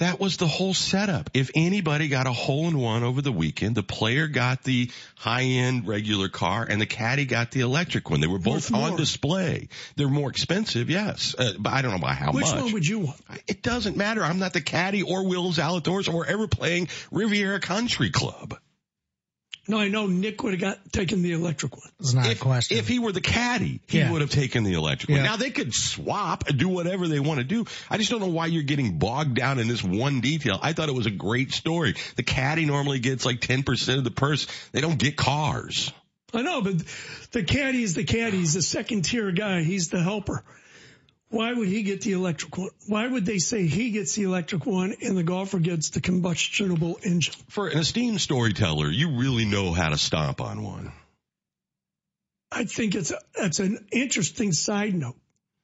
That 0.02 0.18
was 0.18 0.36
the 0.36 0.48
whole 0.48 0.74
setup. 0.74 1.30
If 1.32 1.52
anybody 1.54 2.08
got 2.08 2.26
a 2.26 2.32
hole 2.32 2.66
in 2.66 2.76
one 2.76 3.04
over 3.04 3.22
the 3.22 3.30
weekend, 3.30 3.76
the 3.76 3.84
player 3.84 4.26
got 4.26 4.64
the 4.64 4.90
high 5.14 5.42
end 5.44 5.86
regular 5.86 6.28
car 6.28 6.66
and 6.68 6.80
the 6.80 6.86
caddy 6.86 7.24
got 7.24 7.52
the 7.52 7.60
electric 7.60 8.10
one. 8.10 8.20
They 8.20 8.26
were 8.26 8.40
both 8.40 8.54
Worth 8.54 8.70
more. 8.72 8.90
on 8.90 8.96
display. 8.96 9.68
They're 9.94 10.08
more 10.08 10.28
expensive, 10.28 10.90
yes, 10.90 11.36
uh, 11.38 11.52
but 11.56 11.72
I 11.72 11.82
don't 11.82 11.92
know 11.92 11.98
by 11.98 12.14
how 12.14 12.32
Which 12.32 12.46
much. 12.46 12.62
one 12.62 12.72
would 12.72 12.86
you 12.86 12.98
want? 12.98 13.20
it 13.46 13.62
doesn't 13.62 13.96
matter. 13.96 14.24
I'm 14.24 14.40
not 14.40 14.52
the 14.52 14.60
caddy 14.60 15.02
or 15.04 15.24
Will 15.26 15.52
Zalatoris 15.52 16.12
or 16.12 16.26
ever 16.26 16.48
playing 16.48 16.88
Riviera 17.12 17.60
Country 17.60 18.10
Club. 18.10 18.58
No, 19.68 19.78
I 19.78 19.88
know 19.88 20.08
Nick 20.08 20.42
would 20.42 20.54
have 20.54 20.60
got 20.60 20.92
taken 20.92 21.22
the 21.22 21.32
electric 21.32 21.76
one. 21.76 21.88
It's 22.00 22.14
not 22.14 22.26
if, 22.26 22.40
a 22.40 22.44
question. 22.44 22.78
If 22.78 22.88
he 22.88 22.98
were 22.98 23.12
the 23.12 23.20
caddy, 23.20 23.80
he 23.86 23.98
Yeah. 23.98 24.10
would 24.10 24.20
have 24.20 24.30
taken 24.30 24.64
the 24.64 24.72
electric 24.72 25.10
one. 25.10 25.22
Now 25.22 25.36
they 25.36 25.50
could 25.50 25.72
swap 25.72 26.48
and 26.48 26.58
do 26.58 26.68
whatever 26.68 27.06
they 27.06 27.20
want 27.20 27.38
to 27.38 27.44
do. 27.44 27.64
I 27.88 27.96
just 27.96 28.10
don't 28.10 28.20
know 28.20 28.26
why 28.26 28.46
you're 28.46 28.64
getting 28.64 28.98
bogged 28.98 29.36
down 29.36 29.60
in 29.60 29.68
this 29.68 29.82
one 29.82 30.20
detail. 30.20 30.58
I 30.60 30.72
thought 30.72 30.88
it 30.88 30.94
was 30.94 31.06
a 31.06 31.10
great 31.12 31.52
story. 31.52 31.94
The 32.16 32.24
caddy 32.24 32.64
normally 32.64 32.98
gets 32.98 33.24
like 33.24 33.40
10% 33.40 33.98
of 33.98 34.04
the 34.04 34.10
purse. 34.10 34.48
They 34.72 34.80
don't 34.80 34.98
get 34.98 35.16
cars. 35.16 35.92
I 36.34 36.42
know, 36.42 36.60
but 36.62 36.82
the 37.30 37.44
caddy 37.44 37.82
is 37.82 37.94
the 37.94 38.04
caddy. 38.04 38.38
He's 38.38 38.54
the 38.54 38.62
second 38.62 39.02
tier 39.02 39.30
guy. 39.30 39.62
He's 39.62 39.90
the 39.90 40.02
helper. 40.02 40.42
Why 41.32 41.50
would 41.50 41.68
he 41.68 41.82
get 41.82 42.02
the 42.02 42.12
electric 42.12 42.58
one? 42.58 42.68
Why 42.86 43.06
would 43.08 43.24
they 43.24 43.38
say 43.38 43.66
he 43.66 43.90
gets 43.90 44.14
the 44.14 44.24
electric 44.24 44.66
one 44.66 44.94
and 45.00 45.16
the 45.16 45.22
golfer 45.22 45.58
gets 45.58 45.88
the 45.88 46.02
combustionable 46.02 47.04
engine? 47.06 47.32
For 47.48 47.68
an 47.68 47.78
esteemed 47.78 48.20
storyteller, 48.20 48.88
you 48.88 49.16
really 49.16 49.46
know 49.46 49.72
how 49.72 49.88
to 49.88 49.96
stomp 49.96 50.42
on 50.42 50.62
one. 50.62 50.92
I 52.52 52.64
think 52.64 52.94
it's 52.94 53.12
a, 53.12 53.18
that's 53.34 53.60
an 53.60 53.86
interesting 53.90 54.52
side 54.52 54.94
note. 54.94 55.16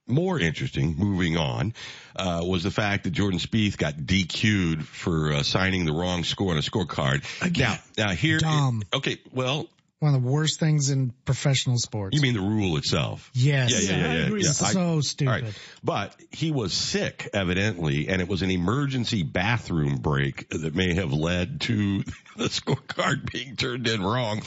More 0.06 0.40
interesting, 0.40 0.94
moving 0.96 1.36
on, 1.36 1.74
uh, 2.16 2.40
was 2.42 2.62
the 2.62 2.70
fact 2.70 3.04
that 3.04 3.10
Jordan 3.10 3.38
Spieth 3.38 3.76
got 3.76 3.92
DQ'd 3.92 4.86
for 4.86 5.34
uh, 5.34 5.42
signing 5.42 5.84
the 5.84 5.92
wrong 5.92 6.24
score 6.24 6.52
on 6.52 6.56
a 6.56 6.62
scorecard. 6.62 7.22
Again. 7.44 7.78
Now, 7.98 8.06
now 8.06 8.14
here, 8.14 8.38
Dumb. 8.38 8.84
okay, 8.94 9.18
well, 9.34 9.68
One 10.00 10.14
of 10.14 10.22
the 10.22 10.28
worst 10.28 10.60
things 10.60 10.90
in 10.90 11.12
professional 11.24 11.76
sports. 11.76 12.14
you 12.14 12.22
mean 12.22 12.34
the 12.34 12.40
rule 12.40 12.76
itself? 12.76 13.30
Yes. 13.34 13.88
Yeah, 13.88 13.96
yeah, 13.96 14.02
yeah, 14.02 14.10
I 14.10 14.14
yeah. 14.14 14.28
yeah. 14.28 14.36
It's 14.36 14.62
I- 14.62 14.72
so 14.72 15.00
stupid. 15.00 15.32
All 15.32 15.40
right. 15.40 15.58
But 15.82 16.14
he 16.30 16.52
was 16.52 16.72
sick, 16.72 17.28
evidently, 17.32 18.08
and 18.08 18.22
it 18.22 18.28
was 18.28 18.42
an 18.42 18.50
emergency 18.50 19.24
bathroom 19.24 19.96
break 19.96 20.48
that 20.50 20.74
may 20.74 20.94
have 20.94 21.12
led 21.12 21.62
to 21.62 22.04
the 22.36 22.44
scorecard 22.44 23.32
being 23.32 23.56
turned 23.56 23.88
in 23.88 24.02
wrong. 24.02 24.42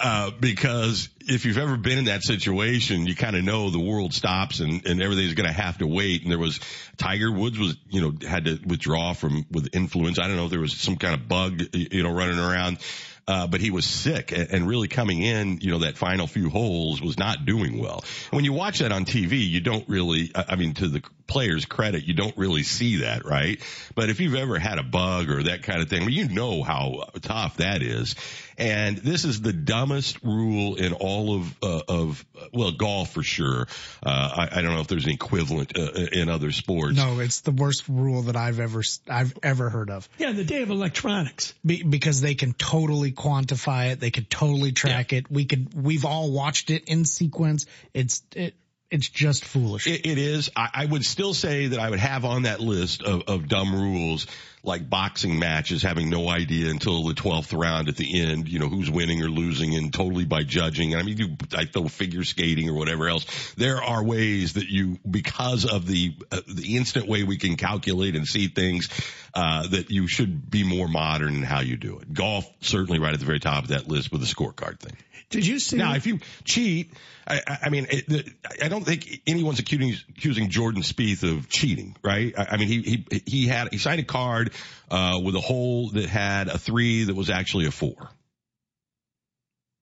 Uh, 0.00 0.30
because 0.40 1.08
if 1.20 1.44
you've 1.44 1.56
ever 1.56 1.76
been 1.76 1.98
in 1.98 2.04
that 2.06 2.22
situation, 2.22 3.06
you 3.06 3.14
kind 3.14 3.36
of 3.36 3.44
know 3.44 3.70
the 3.70 3.78
world 3.78 4.12
stops 4.12 4.60
and, 4.60 4.84
and 4.86 5.00
everything's 5.00 5.34
going 5.34 5.48
to 5.48 5.52
have 5.52 5.78
to 5.78 5.86
wait. 5.86 6.22
And 6.22 6.30
there 6.30 6.38
was 6.38 6.60
Tiger 6.96 7.30
Woods 7.30 7.58
was, 7.58 7.76
you 7.88 8.00
know, 8.00 8.28
had 8.28 8.46
to 8.46 8.58
withdraw 8.66 9.12
from 9.12 9.46
with 9.50 9.74
influence. 9.74 10.18
I 10.18 10.26
don't 10.26 10.36
know 10.36 10.46
if 10.46 10.50
there 10.50 10.60
was 10.60 10.76
some 10.76 10.96
kind 10.96 11.14
of 11.14 11.28
bug, 11.28 11.62
you 11.72 12.02
know, 12.02 12.12
running 12.12 12.38
around. 12.38 12.78
Uh, 13.26 13.46
but 13.46 13.60
he 13.60 13.70
was 13.70 13.86
sick 13.86 14.32
and, 14.32 14.50
and 14.50 14.68
really 14.68 14.86
coming 14.86 15.22
in, 15.22 15.58
you 15.62 15.70
know, 15.70 15.78
that 15.78 15.96
final 15.96 16.26
few 16.26 16.50
holes 16.50 17.00
was 17.00 17.18
not 17.18 17.46
doing 17.46 17.78
well. 17.78 18.04
When 18.30 18.44
you 18.44 18.52
watch 18.52 18.80
that 18.80 18.92
on 18.92 19.06
TV, 19.06 19.48
you 19.48 19.60
don't 19.60 19.88
really, 19.88 20.30
I 20.34 20.56
mean, 20.56 20.74
to 20.74 20.88
the 20.88 21.02
players 21.26 21.64
credit, 21.64 22.04
you 22.04 22.12
don't 22.12 22.36
really 22.36 22.62
see 22.62 22.96
that, 22.96 23.24
right? 23.24 23.60
But 23.94 24.10
if 24.10 24.20
you've 24.20 24.34
ever 24.34 24.58
had 24.58 24.78
a 24.78 24.82
bug 24.82 25.30
or 25.30 25.44
that 25.44 25.62
kind 25.62 25.80
of 25.80 25.88
thing, 25.88 26.08
you 26.10 26.28
know 26.28 26.62
how 26.62 27.04
tough 27.22 27.56
that 27.58 27.82
is. 27.82 28.14
And 28.58 28.96
this 28.98 29.24
is 29.24 29.40
the 29.40 29.52
dumbest 29.52 30.22
rule 30.22 30.76
in 30.76 30.92
all 30.92 31.36
of, 31.36 31.56
uh, 31.62 31.82
of, 31.88 32.24
well, 32.52 32.72
golf 32.72 33.12
for 33.12 33.22
sure. 33.22 33.66
Uh, 34.02 34.46
I, 34.50 34.58
I, 34.58 34.62
don't 34.62 34.74
know 34.74 34.80
if 34.80 34.86
there's 34.86 35.06
an 35.06 35.12
equivalent 35.12 35.76
uh, 35.76 35.90
in 36.12 36.28
other 36.28 36.52
sports. 36.52 36.96
No, 36.96 37.20
it's 37.20 37.40
the 37.40 37.50
worst 37.50 37.88
rule 37.88 38.22
that 38.22 38.36
I've 38.36 38.60
ever, 38.60 38.82
I've 39.08 39.36
ever 39.42 39.70
heard 39.70 39.90
of. 39.90 40.08
Yeah, 40.18 40.32
the 40.32 40.44
day 40.44 40.62
of 40.62 40.70
electronics. 40.70 41.54
Be, 41.64 41.82
because 41.82 42.20
they 42.20 42.34
can 42.34 42.52
totally 42.52 43.12
quantify 43.12 43.92
it. 43.92 44.00
They 44.00 44.10
can 44.10 44.24
totally 44.24 44.72
track 44.72 45.12
yeah. 45.12 45.18
it. 45.18 45.30
We 45.30 45.44
could, 45.46 45.74
we've 45.74 46.04
all 46.04 46.30
watched 46.30 46.70
it 46.70 46.84
in 46.84 47.04
sequence. 47.04 47.66
It's, 47.92 48.22
it, 48.34 48.54
it's 48.90 49.08
just 49.08 49.44
foolish. 49.44 49.88
it, 49.88 50.06
it 50.06 50.18
is. 50.18 50.50
I, 50.54 50.68
I, 50.72 50.86
would 50.86 51.04
still 51.04 51.34
say 51.34 51.68
that 51.68 51.80
I 51.80 51.90
would 51.90 51.98
have 51.98 52.24
on 52.24 52.42
that 52.42 52.60
list 52.60 53.02
of, 53.02 53.22
of 53.26 53.48
dumb 53.48 53.74
rules 53.74 54.28
like 54.64 54.88
boxing 54.88 55.38
matches, 55.38 55.82
having 55.82 56.08
no 56.08 56.28
idea 56.28 56.70
until 56.70 57.04
the 57.04 57.14
12th 57.14 57.56
round 57.56 57.88
at 57.88 57.96
the 57.96 58.20
end, 58.20 58.48
you 58.48 58.58
know, 58.58 58.68
who's 58.68 58.90
winning 58.90 59.22
or 59.22 59.28
losing 59.28 59.74
and 59.74 59.92
totally 59.92 60.24
by 60.24 60.42
judging. 60.42 60.96
I 60.96 61.02
mean, 61.02 61.18
you, 61.18 61.36
I 61.54 61.66
throw 61.66 61.86
figure 61.86 62.24
skating 62.24 62.70
or 62.70 62.74
whatever 62.74 63.08
else. 63.08 63.26
There 63.56 63.82
are 63.82 64.02
ways 64.02 64.54
that 64.54 64.66
you, 64.66 64.98
because 65.08 65.66
of 65.66 65.86
the, 65.86 66.16
uh, 66.32 66.40
the 66.48 66.76
instant 66.76 67.06
way 67.06 67.24
we 67.24 67.36
can 67.36 67.56
calculate 67.56 68.16
and 68.16 68.26
see 68.26 68.48
things, 68.48 68.88
uh, 69.34 69.68
that 69.68 69.90
you 69.90 70.08
should 70.08 70.50
be 70.50 70.64
more 70.64 70.88
modern 70.88 71.34
in 71.34 71.42
how 71.42 71.60
you 71.60 71.76
do 71.76 71.98
it. 71.98 72.12
Golf, 72.12 72.50
certainly 72.60 72.98
right 72.98 73.12
at 73.12 73.20
the 73.20 73.26
very 73.26 73.40
top 73.40 73.64
of 73.64 73.68
that 73.68 73.86
list 73.86 74.10
with 74.10 74.22
the 74.22 74.26
scorecard 74.26 74.80
thing. 74.80 74.96
Did 75.34 75.46
you 75.46 75.58
see? 75.58 75.76
Now, 75.76 75.94
if 75.94 76.06
you 76.06 76.20
cheat, 76.44 76.92
I, 77.26 77.40
I 77.64 77.70
mean, 77.70 77.86
it, 77.90 78.28
I 78.62 78.68
don't 78.68 78.84
think 78.84 79.22
anyone's 79.26 79.58
accusing, 79.58 79.94
accusing 80.10 80.48
Jordan 80.48 80.82
Spieth 80.82 81.22
of 81.22 81.48
cheating, 81.48 81.96
right? 82.02 82.32
I, 82.38 82.46
I 82.52 82.56
mean, 82.56 82.68
he, 82.68 83.04
he, 83.10 83.22
he 83.26 83.46
had, 83.46 83.72
he 83.72 83.78
signed 83.78 84.00
a 84.00 84.04
card, 84.04 84.52
uh, 84.90 85.20
with 85.22 85.34
a 85.34 85.40
hole 85.40 85.90
that 85.90 86.06
had 86.06 86.48
a 86.48 86.58
three 86.58 87.04
that 87.04 87.14
was 87.14 87.30
actually 87.30 87.66
a 87.66 87.70
four. 87.70 88.10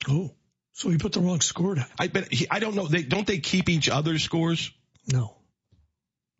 Oh, 0.09 0.31
so 0.73 0.89
he 0.89 0.99
put 0.99 1.13
the 1.13 1.21
wrong 1.21 1.41
score 1.41 1.75
down. 1.75 1.87
I 1.99 2.09
bet 2.09 2.33
he, 2.33 2.47
I 2.51 2.59
don't 2.59 2.75
know. 2.75 2.87
They, 2.87 3.03
don't 3.03 3.27
they 3.27 3.39
keep 3.39 3.69
each 3.69 3.89
other's 3.89 4.25
scores? 4.25 4.73
No. 5.13 5.37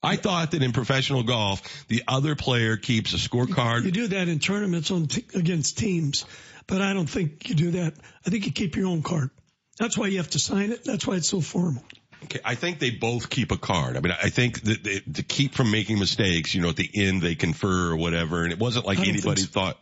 I 0.03 0.17
thought 0.17 0.51
that 0.51 0.63
in 0.63 0.73
professional 0.73 1.23
golf, 1.23 1.87
the 1.87 2.03
other 2.09 2.35
player 2.35 2.77
keeps 2.77 3.15
a 3.15 3.19
scorecard. 3.19 3.85
You 3.85 3.93
do 3.93 4.09
that 4.09 4.27
in 4.27 4.41
tournaments 4.41 4.91
on 4.91 5.07
t- 5.07 5.25
against 5.35 5.79
teams, 5.79 6.25
but 6.67 6.81
I 6.81 6.93
don't 6.93 7.09
think 7.09 7.49
you 7.49 7.55
do 7.55 7.71
that. 7.73 7.95
I 8.27 8.31
think 8.31 8.47
you 8.47 8.53
keep 8.53 8.77
your 8.77 8.87
own 8.87 9.03
card. 9.03 9.31
That's 9.79 9.97
why 9.97 10.09
you 10.09 10.19
have 10.19 10.31
to 10.31 10.39
sign 10.39 10.71
it. 10.71 10.85
That's 10.85 11.07
why 11.07 11.17
it's 11.17 11.29
so 11.29 11.41
formal. 11.41 11.83
Okay, 12.25 12.41
I 12.45 12.55
think 12.55 12.79
they 12.79 12.91
both 12.91 13.31
keep 13.31 13.51
a 13.51 13.57
card. 13.57 13.97
I 13.97 14.01
mean, 14.01 14.13
I 14.13 14.29
think 14.29 14.63
that 14.63 14.85
they, 14.85 15.01
to 15.01 15.23
keep 15.23 15.55
from 15.55 15.71
making 15.71 15.99
mistakes, 15.99 16.55
you 16.55 16.61
know, 16.61 16.69
at 16.69 16.77
the 16.77 16.89
end 16.95 17.21
they 17.21 17.35
confer 17.35 17.91
or 17.91 17.97
whatever, 17.97 18.45
and 18.45 18.53
it 18.53 18.59
wasn't 18.59 18.87
like 18.87 19.01
anybody 19.01 19.43
so. 19.43 19.49
thought. 19.49 19.79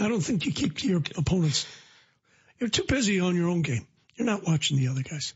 I 0.00 0.08
don't 0.08 0.22
think 0.22 0.46
you 0.46 0.52
keep 0.52 0.82
your 0.82 1.02
opponents. 1.18 1.66
You're 2.58 2.70
too 2.70 2.84
busy 2.84 3.20
on 3.20 3.36
your 3.36 3.48
own 3.48 3.60
game. 3.60 3.86
You're 4.16 4.26
not 4.26 4.44
watching 4.46 4.78
the 4.78 4.88
other 4.88 5.02
guys. 5.02 5.34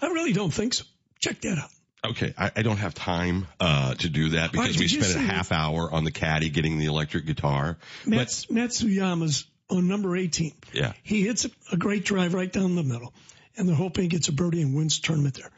I 0.00 0.06
really 0.06 0.32
don't 0.32 0.52
think 0.52 0.74
so. 0.74 0.84
Check 1.20 1.40
that 1.42 1.58
out. 1.58 1.70
Okay, 2.04 2.34
I, 2.36 2.50
I 2.56 2.62
don't 2.62 2.78
have 2.78 2.94
time 2.94 3.46
uh, 3.60 3.94
to 3.94 4.08
do 4.08 4.30
that 4.30 4.50
because 4.50 4.70
right, 4.70 4.78
we 4.80 4.88
spent 4.88 5.14
a 5.14 5.20
half 5.20 5.52
hour 5.52 5.92
on 5.92 6.02
the 6.02 6.10
caddy 6.10 6.50
getting 6.50 6.78
the 6.78 6.86
electric 6.86 7.26
guitar. 7.26 7.78
Mats, 8.04 8.46
but, 8.46 8.56
Matsuyama's 8.56 9.46
on 9.70 9.88
number 9.88 10.16
18. 10.16 10.52
Yeah. 10.72 10.92
He 11.02 11.22
hits 11.22 11.44
a, 11.44 11.50
a 11.72 11.76
great 11.76 12.04
drive 12.04 12.34
right 12.34 12.52
down 12.52 12.74
the 12.74 12.82
middle 12.82 13.12
and 13.56 13.68
they're 13.68 13.76
hoping 13.76 14.02
he 14.02 14.08
gets 14.08 14.28
a 14.28 14.32
birdie 14.32 14.62
and 14.62 14.74
wins 14.74 15.00
the 15.00 15.06
tournament 15.06 15.34
there. 15.34 15.50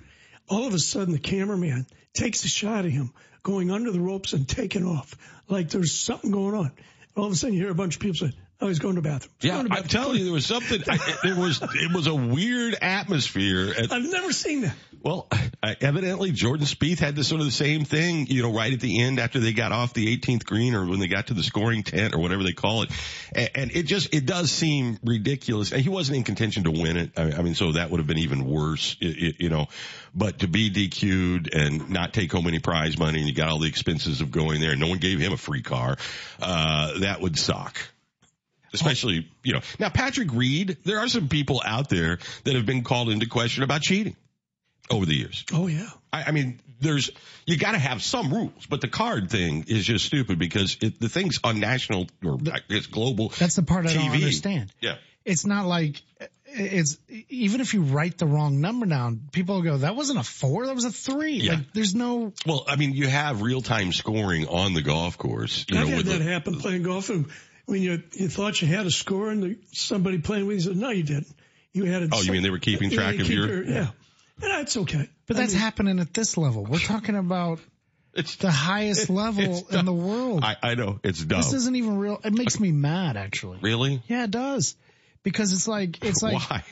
All 0.48 0.66
of 0.66 0.74
a 0.74 0.78
sudden, 0.78 1.12
the 1.12 1.18
cameraman 1.18 1.86
takes 2.12 2.44
a 2.44 2.48
shot 2.48 2.84
of 2.84 2.90
him 2.90 3.12
going 3.42 3.70
under 3.70 3.90
the 3.90 4.00
ropes 4.00 4.32
and 4.32 4.48
taking 4.48 4.84
off 4.84 5.16
like 5.48 5.70
there's 5.70 5.92
something 5.92 6.30
going 6.30 6.54
on. 6.54 6.72
All 7.16 7.26
of 7.26 7.32
a 7.32 7.36
sudden, 7.36 7.54
you 7.54 7.62
hear 7.62 7.70
a 7.70 7.74
bunch 7.74 7.96
of 7.96 8.00
people 8.00 8.28
say, 8.28 8.34
"Oh, 8.60 8.68
he's 8.68 8.78
going 8.78 8.94
to 8.96 9.00
the 9.00 9.08
bathroom." 9.08 9.32
He's 9.38 9.50
yeah, 9.50 9.62
the 9.62 9.68
bathroom. 9.68 9.84
I'm 9.84 9.88
telling 9.88 10.18
you, 10.18 10.24
there 10.24 10.32
was 10.32 10.46
something. 10.46 10.82
I, 10.88 10.98
there 11.22 11.36
was 11.36 11.62
it 11.62 11.92
was 11.92 12.06
a 12.06 12.14
weird 12.14 12.74
atmosphere. 12.80 13.74
At, 13.76 13.92
I've 13.92 14.02
never 14.02 14.32
seen 14.32 14.62
that. 14.62 14.74
Well, 15.04 15.28
evidently 15.82 16.32
Jordan 16.32 16.64
Spieth 16.64 16.98
had 16.98 17.14
this 17.14 17.28
sort 17.28 17.42
of 17.42 17.46
the 17.46 17.52
same 17.52 17.84
thing, 17.84 18.26
you 18.26 18.40
know, 18.40 18.54
right 18.54 18.72
at 18.72 18.80
the 18.80 19.02
end 19.02 19.20
after 19.20 19.38
they 19.38 19.52
got 19.52 19.70
off 19.70 19.92
the 19.92 20.16
18th 20.16 20.46
green 20.46 20.74
or 20.74 20.86
when 20.86 20.98
they 20.98 21.08
got 21.08 21.26
to 21.26 21.34
the 21.34 21.42
scoring 21.42 21.82
tent 21.82 22.14
or 22.14 22.20
whatever 22.20 22.42
they 22.42 22.54
call 22.54 22.84
it. 22.84 22.90
And, 23.34 23.50
and 23.54 23.70
it 23.72 23.82
just, 23.82 24.14
it 24.14 24.24
does 24.24 24.50
seem 24.50 24.98
ridiculous. 25.04 25.72
And 25.72 25.82
he 25.82 25.90
wasn't 25.90 26.16
in 26.16 26.24
contention 26.24 26.64
to 26.64 26.70
win 26.70 26.96
it. 26.96 27.18
I 27.18 27.42
mean, 27.42 27.54
so 27.54 27.72
that 27.72 27.90
would 27.90 27.98
have 27.98 28.06
been 28.06 28.16
even 28.16 28.46
worse, 28.46 28.96
you 28.98 29.50
know, 29.50 29.66
but 30.14 30.38
to 30.38 30.48
be 30.48 30.70
DQ'd 30.70 31.52
and 31.52 31.90
not 31.90 32.14
take 32.14 32.32
home 32.32 32.46
any 32.46 32.60
prize 32.60 32.98
money 32.98 33.18
and 33.18 33.28
you 33.28 33.34
got 33.34 33.48
all 33.48 33.58
the 33.58 33.68
expenses 33.68 34.22
of 34.22 34.30
going 34.30 34.62
there 34.62 34.70
and 34.70 34.80
no 34.80 34.88
one 34.88 34.98
gave 34.98 35.20
him 35.20 35.34
a 35.34 35.36
free 35.36 35.62
car, 35.62 35.98
uh, 36.40 37.00
that 37.00 37.20
would 37.20 37.38
suck 37.38 37.76
especially, 38.74 39.28
you 39.42 39.54
know, 39.54 39.60
now 39.78 39.88
Patrick 39.88 40.32
Reed, 40.32 40.78
there 40.84 40.98
are 40.98 41.08
some 41.08 41.28
people 41.28 41.62
out 41.64 41.88
there 41.88 42.18
that 42.44 42.54
have 42.54 42.66
been 42.66 42.82
called 42.82 43.08
into 43.08 43.26
question 43.26 43.62
about 43.62 43.82
cheating 43.82 44.16
over 44.90 45.06
the 45.06 45.14
years. 45.14 45.44
Oh 45.52 45.66
yeah. 45.66 45.88
I, 46.12 46.24
I 46.24 46.30
mean, 46.32 46.60
there's 46.80 47.10
you 47.46 47.56
got 47.56 47.72
to 47.72 47.78
have 47.78 48.02
some 48.02 48.32
rules, 48.32 48.66
but 48.66 48.80
the 48.80 48.88
card 48.88 49.30
thing 49.30 49.64
is 49.68 49.84
just 49.84 50.04
stupid 50.04 50.38
because 50.38 50.76
it, 50.80 51.00
the 51.00 51.08
thing's 51.08 51.40
on 51.42 51.60
national 51.60 52.08
or 52.24 52.38
it's 52.68 52.86
global. 52.86 53.30
That's 53.38 53.56
the 53.56 53.62
part 53.62 53.86
TV. 53.86 53.90
I 53.90 53.94
don't 53.94 54.14
understand. 54.14 54.72
Yeah. 54.80 54.96
It's 55.24 55.46
not 55.46 55.66
like 55.66 56.02
it's 56.46 56.98
even 57.28 57.60
if 57.60 57.74
you 57.74 57.82
write 57.82 58.18
the 58.18 58.26
wrong 58.26 58.60
number 58.60 58.86
down, 58.86 59.22
people 59.32 59.62
go, 59.62 59.78
that 59.78 59.96
wasn't 59.96 60.18
a 60.18 60.22
four, 60.22 60.66
that 60.66 60.74
was 60.74 60.84
a 60.84 60.90
three. 60.90 61.34
Yeah. 61.36 61.54
Like 61.54 61.72
there's 61.72 61.94
no. 61.94 62.32
Well, 62.46 62.64
I 62.68 62.76
mean, 62.76 62.92
you 62.92 63.08
have 63.08 63.42
real 63.42 63.62
time 63.62 63.92
scoring 63.92 64.46
on 64.46 64.74
the 64.74 64.82
golf 64.82 65.18
course. 65.18 65.64
You 65.68 65.78
I've 65.78 65.88
know, 65.88 65.96
had 65.96 66.06
that 66.06 66.18
the, 66.18 66.24
happen 66.24 66.58
playing 66.60 66.82
golf, 66.82 67.08
and 67.08 67.26
when 67.66 67.82
you 67.82 68.02
you 68.12 68.28
thought 68.28 68.60
you 68.60 68.68
had 68.68 68.86
a 68.86 68.90
score, 68.90 69.30
and 69.30 69.42
the, 69.42 69.58
somebody 69.72 70.18
playing 70.18 70.46
with 70.46 70.56
you 70.56 70.62
said, 70.62 70.76
no, 70.76 70.90
you 70.90 71.02
didn't. 71.02 71.32
You 71.72 71.84
had 71.84 72.02
a. 72.02 72.08
Oh, 72.12 72.22
you 72.22 72.32
mean 72.32 72.42
they 72.42 72.50
were 72.50 72.58
keeping 72.58 72.90
track 72.90 73.18
of 73.18 73.28
your? 73.28 73.64
yeah. 73.64 73.88
And 74.42 74.50
that's 74.50 74.76
okay. 74.76 75.08
But 75.26 75.36
I 75.36 75.40
that's 75.40 75.52
mean, 75.52 75.62
happening 75.62 76.00
at 76.00 76.12
this 76.12 76.36
level. 76.36 76.64
We're 76.64 76.78
talking 76.80 77.16
about 77.16 77.60
it's 78.14 78.36
the 78.36 78.50
highest 78.50 79.10
level 79.10 79.66
in 79.70 79.84
the 79.84 79.92
world. 79.92 80.44
I, 80.44 80.56
I 80.62 80.74
know 80.74 81.00
it's 81.02 81.22
dumb. 81.24 81.40
This 81.40 81.52
isn't 81.52 81.74
even 81.76 81.98
real. 81.98 82.20
It 82.24 82.32
makes 82.32 82.60
me 82.60 82.72
mad, 82.72 83.16
actually. 83.16 83.58
Really? 83.60 84.02
Yeah, 84.06 84.24
it 84.24 84.30
does. 84.30 84.76
Because 85.22 85.52
it's 85.52 85.66
like 85.66 86.04
it's 86.04 86.22
like 86.22 86.34
why? 86.50 86.64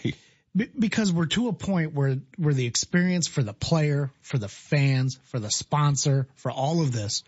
B- 0.55 0.69
because 0.79 1.13
we're 1.13 1.27
to 1.27 1.49
a 1.49 1.53
point 1.53 1.95
where 1.95 2.19
where 2.37 2.55
the 2.55 2.67
experience 2.67 3.27
for 3.27 3.43
the 3.43 3.55
player, 3.55 4.13
for 4.21 4.39
the 4.39 4.49
fans, 4.49 5.19
for 5.25 5.41
the 5.41 5.51
sponsor, 5.51 6.29
for 6.37 6.51
all 6.51 6.83
of 6.83 6.93
this, 6.93 7.25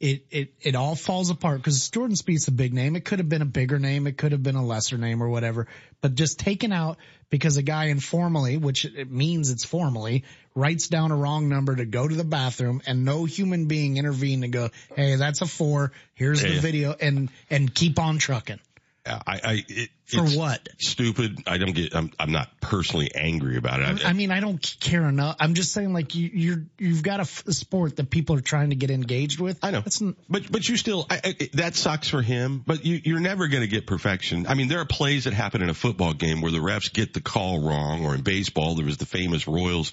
it 0.00 0.26
it 0.30 0.54
it 0.60 0.74
all 0.76 0.94
falls 0.94 1.30
apart 1.30 1.58
because 1.58 1.88
Jordan 1.90 2.16
Spieth's 2.16 2.48
a 2.48 2.52
big 2.52 2.72
name. 2.72 2.94
It 2.94 3.04
could 3.04 3.18
have 3.18 3.28
been 3.28 3.42
a 3.42 3.46
bigger 3.46 3.78
name, 3.78 4.06
it 4.06 4.16
could 4.16 4.32
have 4.32 4.42
been 4.42 4.54
a 4.54 4.64
lesser 4.64 4.96
name 4.96 5.22
or 5.22 5.28
whatever, 5.28 5.66
but 6.00 6.14
just 6.14 6.38
taken 6.38 6.72
out 6.72 6.98
because 7.30 7.56
a 7.56 7.62
guy 7.62 7.86
informally, 7.86 8.56
which 8.56 8.84
it 8.84 9.10
means 9.10 9.50
it's 9.50 9.64
formally, 9.64 10.24
writes 10.54 10.88
down 10.88 11.10
a 11.10 11.16
wrong 11.16 11.48
number 11.48 11.74
to 11.74 11.84
go 11.84 12.06
to 12.06 12.14
the 12.14 12.24
bathroom 12.24 12.80
and 12.86 13.04
no 13.04 13.24
human 13.24 13.66
being 13.66 13.96
intervened 13.96 14.42
to 14.42 14.48
go, 14.48 14.70
hey, 14.94 15.16
that's 15.16 15.42
a 15.42 15.46
four. 15.46 15.92
Here's 16.14 16.42
Yeah. 16.42 16.50
the 16.54 16.60
video 16.60 16.94
and 17.00 17.28
and 17.50 17.74
keep 17.74 17.98
on 17.98 18.18
trucking. 18.18 18.60
I, 19.04 19.20
I 19.26 19.64
it, 19.68 19.90
For 20.08 20.24
it's 20.24 20.34
what? 20.34 20.66
Stupid. 20.78 21.42
I 21.46 21.58
don't 21.58 21.72
get. 21.72 21.94
I'm. 21.94 22.10
I'm 22.18 22.32
not 22.32 22.48
personally 22.62 23.10
angry 23.14 23.58
about 23.58 23.82
it. 23.82 24.06
I 24.06 24.14
mean, 24.14 24.30
I 24.30 24.40
don't 24.40 24.76
care 24.80 25.06
enough. 25.06 25.36
I'm 25.38 25.52
just 25.52 25.72
saying, 25.72 25.92
like 25.92 26.14
you, 26.14 26.30
you're 26.32 26.64
you've 26.78 27.02
got 27.02 27.20
a, 27.20 27.22
f- 27.22 27.46
a 27.46 27.52
sport 27.52 27.96
that 27.96 28.08
people 28.08 28.34
are 28.36 28.40
trying 28.40 28.70
to 28.70 28.76
get 28.76 28.90
engaged 28.90 29.38
with. 29.38 29.58
I 29.62 29.70
know. 29.70 29.82
but 30.30 30.50
but 30.50 30.66
you 30.66 30.78
still 30.78 31.06
I, 31.10 31.20
I, 31.22 31.50
that 31.54 31.76
sucks 31.76 32.08
for 32.08 32.22
him. 32.22 32.64
But 32.66 32.86
you 32.86 33.02
you're 33.04 33.20
never 33.20 33.48
going 33.48 33.60
to 33.60 33.68
get 33.68 33.86
perfection. 33.86 34.46
I 34.46 34.54
mean, 34.54 34.68
there 34.68 34.80
are 34.80 34.86
plays 34.86 35.24
that 35.24 35.34
happen 35.34 35.60
in 35.60 35.68
a 35.68 35.74
football 35.74 36.14
game 36.14 36.40
where 36.40 36.52
the 36.52 36.58
refs 36.58 36.90
get 36.90 37.12
the 37.12 37.20
call 37.20 37.60
wrong, 37.60 38.06
or 38.06 38.14
in 38.14 38.22
baseball 38.22 38.76
there 38.76 38.86
was 38.86 38.96
the 38.96 39.06
famous 39.06 39.46
Royals 39.46 39.92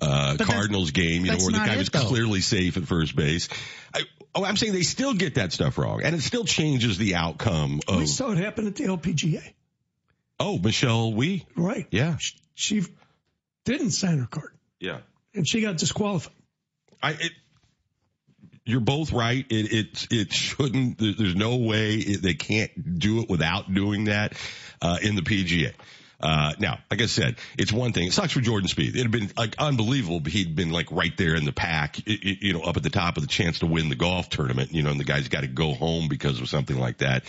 uh, 0.00 0.36
But 0.36 0.46
Cardinals 0.46 0.90
game, 0.90 1.24
you 1.24 1.32
know, 1.32 1.38
where 1.38 1.52
the 1.52 1.58
guy 1.58 1.74
it, 1.74 1.78
was 1.78 1.90
though. 1.90 2.06
clearly 2.06 2.40
safe 2.40 2.76
at 2.76 2.84
first 2.84 3.14
base. 3.14 3.48
I, 3.94 4.02
oh, 4.34 4.44
I'm 4.44 4.56
saying 4.56 4.72
they 4.72 4.82
still 4.82 5.14
get 5.14 5.34
that 5.36 5.52
stuff 5.52 5.78
wrong, 5.78 6.02
and 6.02 6.14
it 6.14 6.22
still 6.22 6.44
changes 6.44 6.98
the 6.98 7.16
outcome 7.16 7.80
of. 7.88 7.96
we 7.96 8.06
saw 8.06 8.32
it 8.32 8.38
happen 8.38 8.66
at 8.66 8.76
the 8.76 8.84
LPGA. 8.84 9.51
Oh, 10.42 10.58
Michelle 10.58 11.12
Wie. 11.14 11.46
Right. 11.56 11.86
Yeah. 11.92 12.16
She 12.54 12.82
didn't 13.64 13.92
sign 13.92 14.18
her 14.18 14.26
card, 14.26 14.52
Yeah. 14.80 14.98
and 15.34 15.46
she 15.48 15.60
got 15.60 15.76
disqualified. 15.78 16.32
I, 17.00 17.10
it, 17.12 17.32
you're 18.64 18.80
both 18.80 19.12
right. 19.12 19.46
It, 19.50 19.72
it, 19.72 20.06
it 20.10 20.32
shouldn't, 20.32 20.98
there's 20.98 21.36
no 21.36 21.56
way 21.56 21.94
it, 21.94 22.22
they 22.22 22.34
can't 22.34 22.98
do 22.98 23.20
it 23.20 23.28
without 23.30 23.72
doing 23.72 24.04
that, 24.04 24.34
uh, 24.80 24.98
in 25.00 25.14
the 25.14 25.22
PGA. 25.22 25.72
Uh, 26.22 26.52
now, 26.58 26.78
like 26.90 27.02
I 27.02 27.06
said, 27.06 27.36
it's 27.58 27.72
one 27.72 27.92
thing. 27.92 28.06
It 28.06 28.12
sucks 28.12 28.32
for 28.32 28.40
Jordan 28.40 28.68
Spieth. 28.68 28.90
It'd 28.90 29.02
have 29.02 29.10
been 29.10 29.30
like 29.36 29.56
unbelievable. 29.58 30.20
But 30.20 30.32
he'd 30.32 30.54
been 30.54 30.70
like 30.70 30.90
right 30.92 31.16
there 31.16 31.34
in 31.34 31.44
the 31.44 31.52
pack, 31.52 31.98
you 32.06 32.52
know, 32.52 32.60
up 32.60 32.76
at 32.76 32.82
the 32.82 32.90
top 32.90 33.16
of 33.16 33.22
the 33.22 33.28
chance 33.28 33.60
to 33.60 33.66
win 33.66 33.88
the 33.88 33.96
golf 33.96 34.28
tournament, 34.28 34.72
you 34.72 34.82
know, 34.82 34.90
and 34.90 35.00
the 35.00 35.04
guy's 35.04 35.28
got 35.28 35.40
to 35.40 35.48
go 35.48 35.74
home 35.74 36.08
because 36.08 36.40
of 36.40 36.48
something 36.48 36.78
like 36.78 36.98
that. 36.98 37.24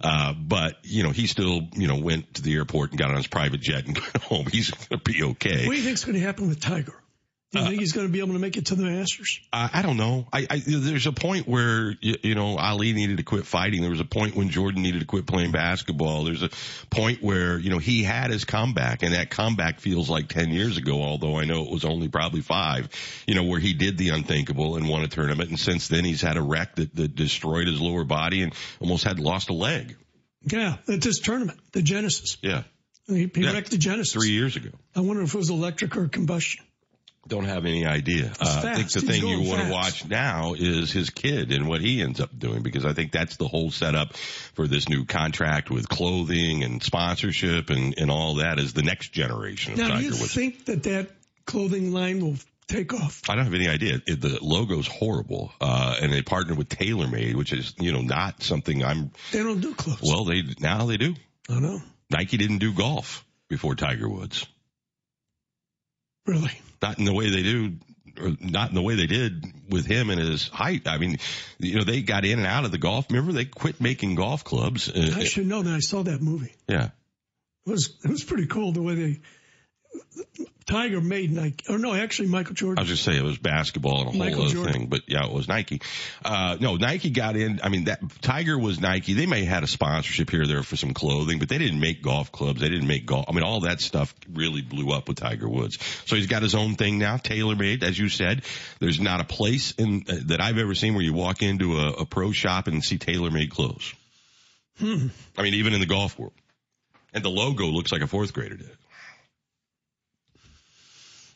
Uh, 0.00 0.32
but, 0.32 0.78
you 0.82 1.02
know, 1.02 1.10
he 1.10 1.26
still, 1.26 1.62
you 1.74 1.88
know, 1.88 1.96
went 1.96 2.34
to 2.34 2.42
the 2.42 2.54
airport 2.54 2.90
and 2.90 2.98
got 2.98 3.10
on 3.10 3.16
his 3.16 3.26
private 3.26 3.60
jet 3.60 3.86
and 3.86 3.94
got 4.12 4.22
home. 4.22 4.46
He's 4.46 4.70
going 4.70 5.00
to 5.00 5.12
be 5.12 5.22
okay. 5.22 5.66
What 5.66 5.72
do 5.72 5.78
you 5.78 5.84
think's 5.84 6.04
going 6.04 6.18
to 6.18 6.24
happen 6.24 6.48
with 6.48 6.60
Tiger? 6.60 6.94
Do 7.50 7.60
you 7.60 7.64
think 7.66 7.80
he's 7.80 7.92
going 7.92 8.06
to 8.06 8.12
be 8.12 8.18
able 8.18 8.34
to 8.34 8.38
make 8.38 8.58
it 8.58 8.66
to 8.66 8.74
the 8.74 8.82
Masters? 8.82 9.40
Uh, 9.50 9.70
I 9.72 9.80
don't 9.80 9.96
know. 9.96 10.26
I, 10.30 10.46
I 10.50 10.62
there's 10.66 11.06
a 11.06 11.12
point 11.12 11.48
where 11.48 11.94
you, 12.02 12.16
you 12.22 12.34
know 12.34 12.58
Ali 12.58 12.92
needed 12.92 13.16
to 13.16 13.22
quit 13.22 13.46
fighting. 13.46 13.80
There 13.80 13.90
was 13.90 14.00
a 14.00 14.04
point 14.04 14.36
when 14.36 14.50
Jordan 14.50 14.82
needed 14.82 15.00
to 15.00 15.06
quit 15.06 15.26
playing 15.26 15.52
basketball. 15.52 16.24
There's 16.24 16.42
a 16.42 16.50
point 16.90 17.22
where 17.22 17.58
you 17.58 17.70
know 17.70 17.78
he 17.78 18.02
had 18.02 18.30
his 18.30 18.44
comeback, 18.44 19.02
and 19.02 19.14
that 19.14 19.30
comeback 19.30 19.80
feels 19.80 20.10
like 20.10 20.28
ten 20.28 20.50
years 20.50 20.76
ago. 20.76 21.00
Although 21.02 21.38
I 21.38 21.46
know 21.46 21.62
it 21.64 21.70
was 21.70 21.86
only 21.86 22.08
probably 22.08 22.42
five. 22.42 22.90
You 23.26 23.34
know 23.34 23.44
where 23.44 23.60
he 23.60 23.72
did 23.72 23.96
the 23.96 24.10
unthinkable 24.10 24.76
and 24.76 24.86
won 24.86 25.02
a 25.02 25.08
tournament, 25.08 25.48
and 25.48 25.58
since 25.58 25.88
then 25.88 26.04
he's 26.04 26.20
had 26.20 26.36
a 26.36 26.42
wreck 26.42 26.74
that, 26.76 26.94
that 26.96 27.14
destroyed 27.14 27.66
his 27.66 27.80
lower 27.80 28.04
body 28.04 28.42
and 28.42 28.52
almost 28.78 29.04
had 29.04 29.18
lost 29.18 29.48
a 29.48 29.54
leg. 29.54 29.96
Yeah, 30.44 30.76
at 30.86 31.00
this 31.00 31.20
tournament, 31.20 31.58
the 31.72 31.80
Genesis. 31.80 32.36
Yeah. 32.42 32.64
He, 33.06 33.30
he 33.34 33.40
Yeah. 33.42 33.54
wrecked 33.54 33.70
the 33.70 33.78
Genesis. 33.78 34.12
Three 34.12 34.32
years 34.32 34.56
ago. 34.56 34.68
I 34.94 35.00
wonder 35.00 35.22
if 35.22 35.34
it 35.34 35.38
was 35.38 35.48
electric 35.48 35.96
or 35.96 36.08
combustion. 36.08 36.62
Don't 37.26 37.44
have 37.44 37.66
any 37.66 37.84
idea. 37.84 38.32
Uh, 38.40 38.62
I 38.64 38.74
think 38.74 38.90
the 38.90 39.00
He's 39.00 39.10
thing 39.20 39.28
you 39.28 39.48
want 39.50 39.62
to 39.66 39.70
watch 39.70 40.06
now 40.08 40.54
is 40.54 40.90
his 40.90 41.10
kid 41.10 41.52
and 41.52 41.68
what 41.68 41.82
he 41.82 42.00
ends 42.00 42.20
up 42.20 42.30
doing 42.38 42.62
because 42.62 42.86
I 42.86 42.94
think 42.94 43.12
that's 43.12 43.36
the 43.36 43.46
whole 43.46 43.70
setup 43.70 44.16
for 44.54 44.66
this 44.66 44.88
new 44.88 45.04
contract 45.04 45.70
with 45.70 45.88
clothing 45.88 46.62
and 46.64 46.82
sponsorship 46.82 47.68
and, 47.68 47.94
and 47.98 48.10
all 48.10 48.36
that 48.36 48.58
is 48.58 48.72
the 48.72 48.82
next 48.82 49.12
generation 49.12 49.74
of 49.74 49.78
Now, 49.78 49.96
do 49.98 50.04
you 50.04 50.10
Woods. 50.10 50.34
think 50.34 50.64
that 50.66 50.84
that 50.84 51.10
clothing 51.44 51.92
line 51.92 52.20
will 52.20 52.36
take 52.68 52.94
off? 52.94 53.22
I 53.28 53.34
don't 53.34 53.44
have 53.44 53.54
any 53.54 53.68
idea. 53.68 54.00
It, 54.06 54.20
the 54.20 54.38
logo's 54.40 54.86
horrible, 54.86 55.52
uh, 55.60 55.96
and 56.00 56.10
they 56.12 56.22
partnered 56.22 56.56
with 56.56 56.68
TaylorMade, 56.70 57.34
which 57.34 57.52
is 57.52 57.74
you 57.78 57.92
know 57.92 58.00
not 58.00 58.42
something 58.42 58.82
I'm. 58.82 59.10
They 59.32 59.42
don't 59.42 59.60
do 59.60 59.74
clothes. 59.74 60.00
Well, 60.02 60.24
they 60.24 60.42
now 60.60 60.86
they 60.86 60.96
do. 60.96 61.14
I 61.50 61.60
know. 61.60 61.82
Nike 62.10 62.38
didn't 62.38 62.58
do 62.58 62.72
golf 62.72 63.24
before 63.48 63.74
Tiger 63.74 64.08
Woods. 64.08 64.46
Really? 66.28 66.52
Not 66.82 66.98
in 66.98 67.04
the 67.06 67.12
way 67.14 67.30
they 67.30 67.42
do, 67.42 67.72
or 68.20 68.36
not 68.40 68.68
in 68.68 68.74
the 68.74 68.82
way 68.82 68.94
they 68.94 69.06
did 69.06 69.44
with 69.70 69.86
him 69.86 70.10
and 70.10 70.20
his 70.20 70.46
height. 70.48 70.86
I 70.86 70.98
mean, 70.98 71.18
you 71.58 71.76
know, 71.76 71.84
they 71.84 72.02
got 72.02 72.24
in 72.24 72.38
and 72.38 72.46
out 72.46 72.64
of 72.64 72.70
the 72.70 72.78
golf. 72.78 73.06
Remember, 73.10 73.32
they 73.32 73.46
quit 73.46 73.80
making 73.80 74.14
golf 74.14 74.44
clubs. 74.44 74.88
Uh, 74.88 75.14
I 75.16 75.24
should 75.24 75.46
know 75.46 75.62
that 75.62 75.74
I 75.74 75.80
saw 75.80 76.02
that 76.02 76.20
movie. 76.20 76.54
yeah. 76.68 76.90
It 77.66 77.70
was 77.70 77.98
it 78.02 78.10
was 78.10 78.24
pretty 78.24 78.46
cool 78.46 78.72
the 78.72 78.80
way 78.82 78.94
they 78.94 79.20
Tiger 80.68 81.00
made 81.00 81.32
Nike. 81.32 81.72
Or 81.72 81.78
no, 81.78 81.94
actually 81.94 82.28
Michael 82.28 82.54
Jordan. 82.54 82.78
I 82.78 82.82
was 82.82 82.90
just 82.90 83.02
say 83.02 83.16
it 83.16 83.22
was 83.22 83.38
basketball 83.38 84.00
and 84.00 84.08
a 84.08 84.10
whole 84.10 84.18
Michael 84.18 84.42
other 84.42 84.52
Jordan. 84.52 84.72
thing, 84.72 84.86
but 84.88 85.00
yeah, 85.06 85.24
it 85.24 85.32
was 85.32 85.48
Nike. 85.48 85.80
Uh, 86.22 86.58
no, 86.60 86.76
Nike 86.76 87.08
got 87.08 87.36
in. 87.36 87.60
I 87.62 87.70
mean, 87.70 87.84
that 87.84 88.00
Tiger 88.20 88.58
was 88.58 88.78
Nike. 88.78 89.14
They 89.14 89.24
may 89.24 89.44
have 89.44 89.48
had 89.48 89.62
a 89.64 89.66
sponsorship 89.66 90.28
here 90.28 90.42
or 90.42 90.46
there 90.46 90.62
for 90.62 90.76
some 90.76 90.92
clothing, 90.92 91.38
but 91.38 91.48
they 91.48 91.56
didn't 91.56 91.80
make 91.80 92.02
golf 92.02 92.30
clubs. 92.30 92.60
They 92.60 92.68
didn't 92.68 92.86
make 92.86 93.06
golf. 93.06 93.24
I 93.28 93.32
mean, 93.32 93.44
all 93.44 93.60
that 93.60 93.80
stuff 93.80 94.14
really 94.30 94.60
blew 94.60 94.92
up 94.92 95.08
with 95.08 95.16
Tiger 95.16 95.48
Woods. 95.48 95.78
So 96.04 96.16
he's 96.16 96.26
got 96.26 96.42
his 96.42 96.54
own 96.54 96.74
thing 96.74 96.98
now, 96.98 97.16
TaylorMade, 97.16 97.82
as 97.82 97.98
you 97.98 98.10
said. 98.10 98.42
There's 98.78 99.00
not 99.00 99.20
a 99.20 99.24
place 99.24 99.72
in 99.72 100.04
uh, 100.06 100.16
that 100.26 100.42
I've 100.42 100.58
ever 100.58 100.74
seen 100.74 100.94
where 100.94 101.04
you 101.04 101.14
walk 101.14 101.42
into 101.42 101.78
a, 101.78 101.92
a 101.92 102.04
pro 102.04 102.32
shop 102.32 102.66
and 102.66 102.84
see 102.84 102.98
TaylorMade 102.98 103.50
clothes. 103.50 103.94
Hmm. 104.78 105.06
I 105.36 105.42
mean, 105.42 105.54
even 105.54 105.72
in 105.72 105.80
the 105.80 105.86
golf 105.86 106.18
world. 106.18 106.34
And 107.14 107.24
the 107.24 107.30
logo 107.30 107.64
looks 107.64 107.90
like 107.90 108.02
a 108.02 108.06
fourth 108.06 108.34
grader 108.34 108.56
did. 108.56 108.77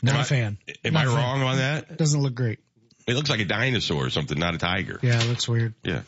Not 0.03 0.15
Am 0.15 0.19
a 0.19 0.21
I- 0.21 0.25
fan. 0.25 0.59
Am 0.85 0.93
Not 0.95 1.01
I 1.01 1.05
a 1.05 1.15
fan. 1.15 1.17
wrong 1.17 1.43
on 1.43 1.57
that? 1.59 1.97
Doesn't 1.97 2.21
look 2.21 2.35
great. 2.35 2.59
It 3.07 3.15
looks 3.15 3.31
like 3.31 3.41
a 3.41 3.45
dinosaur 3.45 4.07
or 4.07 4.11
something, 4.11 4.38
not 4.38 4.55
a 4.55 4.59
tiger. 4.59 4.99
Yeah, 5.03 5.21
it 5.21 5.29
looks 5.29 5.49
weird. 5.49 5.75
Yeah. 5.83 6.03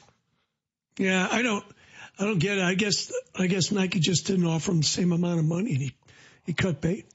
Yeah, 0.99 1.27
I 1.31 1.43
don't 1.43 1.65
I 2.19 2.25
don't 2.25 2.39
get 2.39 2.59
it. 2.59 2.65
I 2.65 2.75
guess 2.75 3.13
I 3.37 3.47
guess 3.49 3.73
Nike 3.73 3.99
just 4.01 4.27
didn't 4.27 4.47
offer 4.47 4.71
him 4.71 4.79
the 4.79 4.85
same 4.87 5.11
amount 5.13 5.41
of 5.41 5.45
money 5.45 5.73
and 5.73 5.83
he 5.83 5.95
he 6.47 6.53
cut 6.53 6.81
bait. 6.81 7.07